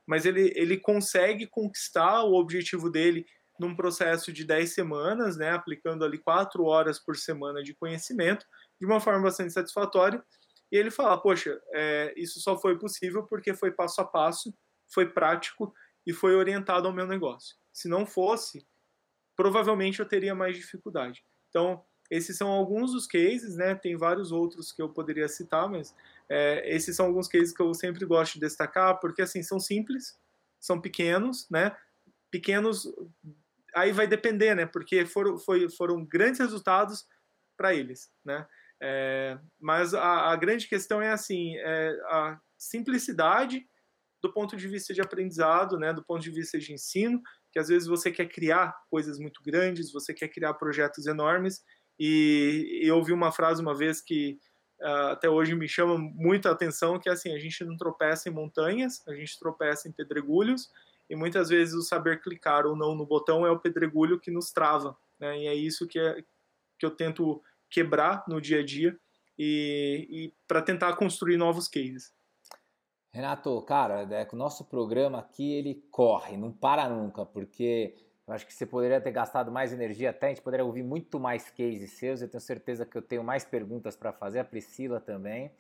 mas 0.07 0.27
ele, 0.27 0.53
ele 0.55 0.77
consegue 0.77 1.49
conquistar 1.49 2.23
o 2.23 2.35
objetivo 2.35 2.89
dele 2.89 3.27
num 3.59 3.75
processo 3.75 4.33
de 4.33 4.45
10 4.45 4.75
semanas, 4.75 5.37
né, 5.37 5.51
aplicando 5.51 6.05
ali 6.05 6.19
4 6.19 6.63
horas 6.63 7.01
por 7.01 7.17
semana 7.17 7.65
de 7.65 7.75
conhecimento, 7.75 8.47
de 8.81 8.87
uma 8.87 9.01
forma 9.01 9.23
bastante 9.23 9.53
satisfatória. 9.53 10.23
E 10.71 10.77
ele 10.77 10.91
fala: 10.91 11.21
Poxa, 11.21 11.61
é, 11.73 12.13
isso 12.17 12.41
só 12.41 12.59
foi 12.59 12.79
possível 12.79 13.25
porque 13.25 13.55
foi 13.55 13.71
passo 13.71 14.01
a 14.01 14.05
passo, 14.05 14.55
foi 14.89 15.09
prático 15.09 15.73
e 16.07 16.13
foi 16.13 16.35
orientado 16.35 16.87
ao 16.87 16.95
meu 16.95 17.07
negócio. 17.07 17.57
Se 17.73 17.89
não 17.89 18.07
fosse, 18.07 18.67
provavelmente 19.37 20.01
eu 20.01 20.07
teria 20.07 20.35
mais 20.35 20.57
dificuldade. 20.57 21.25
Então, 21.49 21.85
esses 22.11 22.37
são 22.37 22.49
alguns 22.49 22.93
dos 22.93 23.07
cases, 23.07 23.57
né? 23.57 23.75
Tem 23.75 23.97
vários 23.97 24.33
outros 24.33 24.73
que 24.73 24.81
eu 24.81 24.89
poderia 24.89 25.29
citar, 25.29 25.69
mas 25.69 25.95
é, 26.29 26.75
esses 26.75 26.97
são 26.97 27.07
alguns 27.07 27.29
cases 27.29 27.53
que 27.53 27.61
eu 27.61 27.73
sempre 27.75 28.05
gosto 28.07 28.35
de 28.35 28.41
destacar, 28.41 28.99
porque 28.99 29.23
assim 29.23 29.43
são 29.43 29.61
simples, 29.61 30.19
são 30.59 30.81
pequenos, 30.81 31.49
né? 31.51 31.77
Pequenos, 32.31 32.91
aí 33.75 33.93
vai 33.93 34.07
depender, 34.07 34.55
né? 34.55 34.67
Porque 34.67 35.05
foram, 35.05 35.39
foi, 35.39 35.69
foram 35.69 36.05
grandes 36.05 36.41
resultados 36.41 37.07
para 37.57 37.75
eles, 37.75 38.11
né? 38.25 38.47
É, 38.81 39.39
mas 39.61 39.93
a, 39.93 40.31
a, 40.31 40.37
grande 40.37 40.69
questão 40.69 41.03
é 41.03 41.11
assim, 41.11 41.57
é 41.57 41.91
a 42.07 42.41
simplicidade 42.57 43.67
do 44.23 44.33
ponto 44.33 44.57
de 44.57 44.69
vista 44.69 44.95
de 44.95 45.01
aprendizado, 45.01 45.79
né? 45.79 45.93
Do 45.93 46.05
ponto 46.05 46.23
de 46.23 46.31
vista 46.31 46.59
de 46.59 46.73
ensino, 46.73 47.21
que 47.53 47.59
às 47.59 47.69
vezes 47.69 47.89
você 47.89 48.11
quer 48.11 48.27
criar 48.27 48.75
coisas 48.91 49.19
muito 49.19 49.43
grandes, 49.43 49.93
você 49.93 50.13
quer 50.13 50.29
criar 50.29 50.55
projetos 50.55 51.07
enormes 51.07 51.63
E 51.99 52.81
eu 52.83 52.97
ouvi 52.97 53.13
uma 53.13 53.33
frase 53.33 53.61
uma 53.61 53.75
vez 53.75 54.01
que 54.01 54.39
uh, 54.81 55.11
até 55.13 55.29
hoje 55.29 55.55
me 55.55 55.69
chama 55.69 55.99
muito 55.99 56.49
a 56.49 56.53
atenção, 56.53 56.99
que 56.99 57.09
é 57.09 57.13
assim, 57.13 57.35
a 57.35 57.39
gente 57.39 57.65
não 57.65 57.77
tropeça 57.77 58.29
em 58.29 58.33
montanhas, 58.33 59.03
a 59.09 59.15
gente 59.15 59.39
tropeça 59.39 59.89
em 59.89 59.93
pedregulhos, 59.93 60.71
e 61.11 61.17
muitas 61.17 61.49
vezes 61.49 61.75
o 61.75 61.83
saber 61.83 62.21
clicar 62.21 62.67
ou 62.67 62.77
não 62.77 62.95
no 62.95 63.07
botão 63.07 63.47
é 63.47 63.51
o 63.51 63.59
pedregulho 63.59 64.21
que 64.21 64.31
nos 64.31 64.53
trava, 64.53 64.97
né? 65.19 65.39
E 65.39 65.47
é 65.47 65.55
isso 65.55 65.87
que, 65.87 65.99
é, 65.99 66.23
que 66.79 66.87
eu 66.87 66.91
tento 66.91 67.43
quebrar 67.71 68.25
no 68.29 68.41
dia 68.41 68.61
a 68.61 68.65
dia 68.65 68.99
e, 69.39 70.07
e 70.11 70.35
para 70.47 70.63
tentar 70.63 70.95
construir 70.97 71.37
novos 71.37 71.69
cases. 71.69 72.13
Renato, 73.13 73.61
cara, 73.63 74.03
é, 74.03 74.29
o 74.33 74.37
nosso 74.37 74.65
programa 74.65 75.19
aqui 75.19 75.55
ele 75.55 75.83
corre, 75.91 76.37
não 76.37 76.53
para 76.53 76.89
nunca, 76.89 77.25
porque 77.25 77.95
eu 78.27 78.35
acho 78.35 78.47
que 78.47 78.53
você 78.53 78.67
poderia 78.67 79.01
ter 79.01 79.11
gastado 79.11 79.51
mais 79.51 79.73
energia 79.73 80.11
até, 80.11 80.27
a 80.27 80.29
gente 80.29 80.43
poderia 80.43 80.65
ouvir 80.65 80.83
muito 80.83 81.19
mais 81.19 81.49
cases 81.49 81.93
seus. 81.93 82.21
Eu 82.21 82.29
tenho 82.29 82.41
certeza 82.41 82.85
que 82.85 82.97
eu 82.97 83.03
tenho 83.03 83.25
mais 83.25 83.45
perguntas 83.45 83.97
para 83.97 84.13
fazer, 84.13 84.41
a 84.41 84.45
Priscila 84.45 85.01
também. 85.01 85.51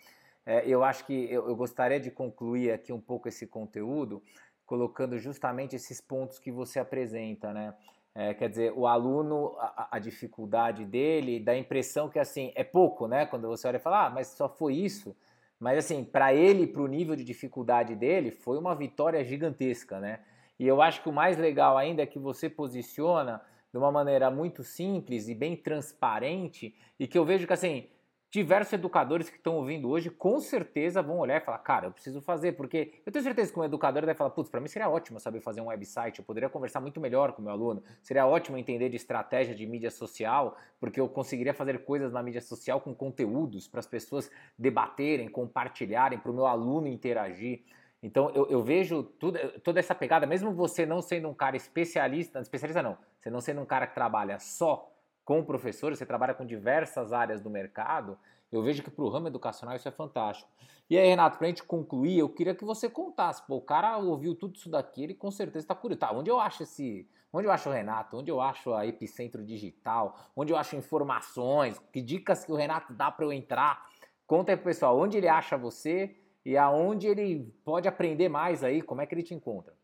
É, 0.45 0.67
eu 0.67 0.85
acho 0.85 1.07
que 1.07 1.33
eu, 1.33 1.49
eu, 1.49 1.57
gostaria 1.57 1.99
de 1.99 2.11
concluir 2.11 2.73
aqui 2.73 2.93
um 2.93 3.01
pouco 3.01 3.29
esse 3.29 3.47
conteúdo, 3.47 4.23
colocando 4.67 5.19
justamente 5.19 5.77
esses 5.77 6.01
pontos 6.01 6.39
que 6.39 6.53
você 6.53 6.79
apresenta, 6.79 7.53
né? 7.53 7.75
É, 8.21 8.35
quer 8.35 8.49
dizer, 8.49 8.73
o 8.75 8.85
aluno, 8.85 9.55
a, 9.61 9.91
a, 9.93 9.99
dificuldade 10.01 10.85
dele, 10.85 11.39
dá 11.39 11.53
a 11.53 11.57
impressão 11.57 12.09
que 12.09 12.19
assim, 12.19 12.51
é 12.57 12.65
pouco, 12.65 13.07
né? 13.07 13.25
Quando 13.25 13.47
você 13.47 13.69
olha 13.69 13.77
e 13.77 13.81
fala, 13.81 14.07
ah, 14.07 14.11
mas 14.11 14.27
só 14.27 14.49
foi 14.49 14.75
isso. 14.75 15.17
Mas 15.61 15.79
assim, 15.79 16.03
para 16.03 16.35
ele, 16.35 16.67
para 16.67 16.83
o 16.83 16.89
nível 16.89 17.15
de 17.15 17.23
dificuldade 17.23 17.95
dele, 17.95 18.33
foi 18.33 18.59
uma 18.59 18.75
vitória 18.75 19.23
gigantesca, 19.25 20.01
né? 20.01 20.19
E 20.59 20.67
eu 20.67 20.83
acho 20.83 21.01
que 21.01 21.09
o 21.09 21.13
mais 21.13 21.39
legal 21.39 21.79
ainda 21.79 22.03
é 22.03 22.07
que 22.07 22.19
você 22.19 22.51
posiciona 22.51 23.41
de 23.71 23.79
uma 23.79 23.93
maneira 23.93 24.29
muito 24.33 24.65
simples 24.65 25.29
e 25.29 25.35
bem 25.35 25.55
transparente 25.57 26.75
e 26.99 27.07
que 27.07 27.17
eu 27.17 27.25
vejo 27.25 27.47
que 27.47 27.53
assim, 27.53 27.87
diversos 28.31 28.75
educadores 28.75 29.31
que 29.31 29.37
estão 29.37 29.57
ouvindo 29.57 29.89
hoje 29.89 30.11
com 30.11 30.39
certeza 30.39 31.01
vão 31.01 31.19
olhar 31.19 31.41
e 31.41 31.45
falar, 31.45 31.59
cara, 31.59 31.87
eu 31.87 31.93
preciso 31.93 32.21
fazer, 32.21 32.53
porque 32.53 33.01
eu 33.07 33.11
tenho 33.11 33.23
certeza 33.23 33.53
que 33.53 33.59
um 33.59 33.65
educador 33.65 34.05
vai 34.05 34.15
falar, 34.15 34.31
putz, 34.31 34.51
para 34.51 34.61
mim 34.61 34.69
seria 34.69 34.89
ótimo 34.89 35.19
saber 35.19 35.41
fazer 35.41 35.61
um 35.61 35.69
website, 35.69 36.19
eu 36.19 36.25
poderia 36.25 36.49
conversar 36.51 36.81
muito 36.81 37.01
melhor 37.01 37.33
com 37.33 37.41
o 37.41 37.45
meu 37.45 37.53
aluno, 37.53 37.83
seria 38.03 38.27
ótimo 38.27 38.59
entender 38.59 38.91
de 38.91 38.97
estratégia 38.97 39.55
de 39.55 39.67
mídia 39.67 39.91
social, 39.91 40.59
porque 40.79 41.01
eu 41.01 41.09
conseguiria 41.09 41.55
fazer 41.55 41.85
coisas 41.85 42.13
na 42.13 42.23
mídia 42.23 42.43
social 42.43 42.81
com 42.81 42.95
conteúdos 42.95 43.67
para 43.67 43.81
as 43.81 43.87
pessoas 43.87 44.31
debaterem, 44.59 45.29
compartilharem, 45.29 46.19
para 46.19 46.31
o 46.31 46.35
meu 46.35 46.47
aluno 46.47 46.87
interagir. 46.87 47.65
Então 48.03 48.31
eu, 48.31 48.47
eu 48.49 48.63
vejo 48.63 49.03
tudo, 49.03 49.39
toda 49.61 49.81
essa 49.81 49.95
pegada, 49.95 50.27
mesmo 50.27 50.53
você 50.53 50.85
não 50.85 51.01
sendo 51.01 51.29
um 51.29 51.35
cara 51.35 51.57
especialista, 51.57 52.41
especialista 52.41 52.83
não, 52.83 52.97
você 53.19 53.31
não 53.31 53.41
sendo 53.41 53.61
um 53.63 53.67
cara 53.67 53.87
que 53.87 53.95
trabalha 53.95 54.39
só 54.39 54.95
com 55.29 55.45
professores, 55.45 55.99
você 55.99 56.07
trabalha 56.07 56.33
com 56.33 56.47
diversas 56.47 57.13
áreas 57.13 57.43
do 57.43 57.51
mercado, 57.51 58.19
eu 58.51 58.63
vejo 58.63 58.83
que 58.83 58.91
para 58.91 59.05
o 59.05 59.11
ramo 59.11 59.27
educacional 59.27 59.77
isso 59.77 59.87
é 59.87 59.91
fantástico. 59.91 60.49
E 60.89 60.97
aí, 60.97 61.07
Renato, 61.07 61.37
para 61.37 61.49
a 61.49 61.51
gente 61.51 61.63
concluir, 61.65 62.19
eu 62.19 62.31
queria 62.31 62.55
que 62.55 62.65
você 62.65 62.89
contasse. 62.89 63.47
Pô, 63.47 63.57
o 63.57 63.61
cara 63.61 63.99
ouviu 63.99 64.35
tudo 64.35 64.57
isso 64.57 64.71
daqui, 64.71 65.05
ele 65.05 65.13
com 65.13 65.31
certeza 65.31 65.65
está 65.65 65.75
curioso. 65.75 66.01
Tá, 66.01 66.13
onde 66.13 66.31
eu 66.31 66.41
acho 66.41 66.63
esse. 66.63 67.07
Onde 67.31 67.47
eu 67.47 67.53
acho 67.53 67.69
o 67.69 67.73
Renato? 67.73 68.17
Onde 68.17 68.31
eu 68.31 68.41
acho 68.41 68.73
a 68.73 68.87
Epicentro 68.87 69.45
Digital? 69.45 70.19
Onde 70.35 70.51
eu 70.51 70.57
acho 70.57 70.77
informações? 70.77 71.79
Que 71.93 72.01
dicas 72.01 72.47
que 72.47 72.51
o 72.51 72.57
Renato 72.57 72.95
dá 72.95 73.11
para 73.11 73.27
eu 73.27 73.33
entrar? 73.35 73.87
Conta 74.27 74.53
aí 74.53 74.57
pro 74.57 74.65
pessoal, 74.65 74.99
onde 74.99 75.19
ele 75.19 75.29
acha 75.29 75.59
você 75.59 76.17
e 76.43 76.57
aonde 76.57 77.07
ele 77.07 77.55
pode 77.67 77.87
aprender 77.87 78.31
mais 78.31 78.65
aí, 78.65 78.81
como 78.81 79.03
é 79.03 79.07
que 79.07 79.15
ele 79.15 79.23
te 79.23 79.35
encontra? 79.35 79.77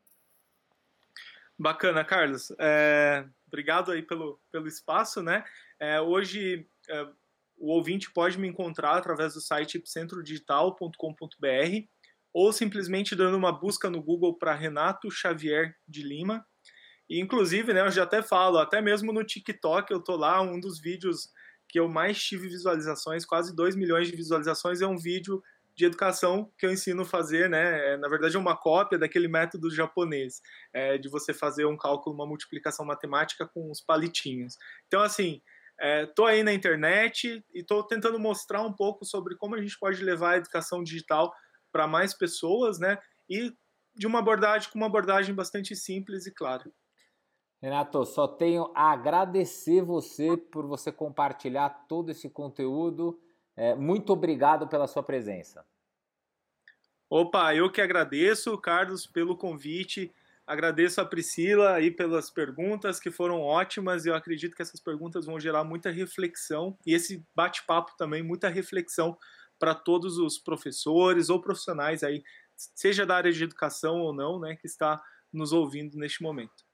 Bacana, 1.59 2.03
Carlos. 2.03 2.51
É, 2.59 3.27
obrigado 3.55 3.93
aí 3.93 4.03
pelo, 4.03 4.41
pelo 4.51 4.67
espaço, 4.67 5.23
né? 5.23 5.45
É, 5.79 6.01
hoje 6.01 6.67
é, 6.89 7.07
o 7.57 7.73
ouvinte 7.73 8.13
pode 8.13 8.37
me 8.37 8.49
encontrar 8.49 8.97
através 8.97 9.35
do 9.35 9.41
site 9.41 9.77
epicentrodigital.com.br 9.77 11.87
ou 12.33 12.53
simplesmente 12.53 13.15
dando 13.15 13.37
uma 13.37 13.53
busca 13.53 13.89
no 13.89 14.03
Google 14.03 14.37
para 14.37 14.55
Renato 14.55 15.09
Xavier 15.09 15.77
de 15.87 16.03
Lima. 16.03 16.45
E, 17.09 17.21
inclusive, 17.21 17.73
né, 17.73 17.83
eu 17.83 17.93
já 17.93 18.03
até 18.03 18.23
falo, 18.23 18.59
até 18.59 18.81
mesmo 18.81 19.13
no 19.13 19.23
TikTok 19.23 19.93
eu 19.93 20.03
tô 20.03 20.17
lá, 20.17 20.43
um 20.43 20.59
dos 20.59 20.81
vídeos 20.81 21.29
que 21.69 21.79
eu 21.79 21.89
mais 21.89 22.21
tive 22.21 22.49
visualizações, 22.49 23.25
quase 23.25 23.55
2 23.55 23.77
milhões 23.77 24.09
de 24.09 24.17
visualizações, 24.17 24.81
é 24.81 24.87
um 24.87 24.99
vídeo 24.99 25.41
de 25.77 25.85
educação 25.85 26.53
que 26.57 26.65
eu 26.65 26.73
ensino 26.73 27.03
a 27.03 27.07
fazer, 27.07 27.51
né? 27.51 27.95
É, 27.95 27.97
na 27.97 28.09
verdade, 28.09 28.37
é 28.37 28.39
uma 28.39 28.57
cópia 28.57 28.99
daquele 28.99 29.29
método 29.29 29.71
japonês, 29.71 30.41
é, 30.73 30.97
de 30.99 31.09
você 31.09 31.35
fazer 31.35 31.67
um 31.67 31.77
cálculo, 31.77 32.15
uma 32.15 32.27
multiplicação 32.27 32.87
matemática 32.87 33.49
com 33.53 33.71
os 33.71 33.81
palitinhos. 33.81 34.57
Então, 34.87 35.03
assim, 35.03 35.43
é, 35.81 36.09
aí 36.29 36.43
na 36.43 36.55
internet 36.55 37.45
e 37.53 37.61
estou 37.61 37.85
tentando 37.85 38.19
mostrar 38.19 38.63
um 38.63 38.73
pouco 38.73 39.05
sobre 39.05 39.37
como 39.37 39.57
a 39.57 39.61
gente 39.61 39.77
pode 39.79 40.03
levar 40.03 40.35
a 40.35 40.37
educação 40.37 40.83
digital 40.83 41.33
para 41.73 41.87
mais 41.89 42.17
pessoas, 42.17 42.79
né? 42.79 42.99
E 43.29 43.53
de 43.97 44.07
uma 44.07 44.21
abordagem 44.21 44.71
com 44.71 44.79
uma 44.79 44.87
abordagem 44.87 45.35
bastante 45.35 45.75
simples 45.75 46.27
e 46.27 46.35
clara. 46.35 46.65
Renato, 47.61 48.05
só 48.05 48.29
tenho 48.29 48.71
a 48.75 48.93
agradecer 48.93 49.83
você 49.83 50.37
por 50.37 50.67
você 50.67 50.93
compartilhar 50.93 51.87
todo 51.89 52.11
esse 52.11 52.29
conteúdo 52.29 53.19
é, 53.57 53.75
muito 53.75 54.13
obrigado 54.13 54.67
pela 54.69 54.87
sua 54.87 55.03
presença. 55.03 55.65
Opa, 57.09 57.55
eu 57.55 57.71
que 57.71 57.81
agradeço, 57.81 58.57
Carlos, 58.59 59.07
pelo 59.07 59.37
convite. 59.37 60.13
Agradeço 60.47 61.01
a 61.01 61.05
Priscila 61.07 61.75
aí 61.75 61.91
pelas 61.91 62.31
perguntas 62.31 63.01
que 63.01 63.11
foram 63.11 63.41
ótimas. 63.41 64.05
Eu 64.05 64.15
acredito 64.15 64.55
que 64.55 64.63
essas 64.63 64.81
perguntas 64.81 65.25
vão 65.25 65.39
gerar 65.39 65.65
muita 65.65 65.91
reflexão 65.91 66.77
e 66.85 66.93
esse 66.93 67.25
bate-papo 67.35 67.97
também 67.97 68.23
muita 68.23 68.49
reflexão 68.49 69.17
para 69.59 69.75
todos 69.75 70.19
os 70.19 70.39
professores 70.39 71.31
ou 71.31 71.41
profissionais 71.41 72.03
aí, 72.03 72.23
seja 72.57 73.07
da 73.07 73.17
área 73.17 73.33
de 73.33 73.45
educação 73.45 74.01
ou 74.01 74.13
não, 74.13 74.39
né, 74.39 74.57
que 74.57 74.67
está 74.67 75.03
nos 75.33 75.53
ouvindo 75.53 75.97
neste 75.97 76.23
momento. 76.23 76.65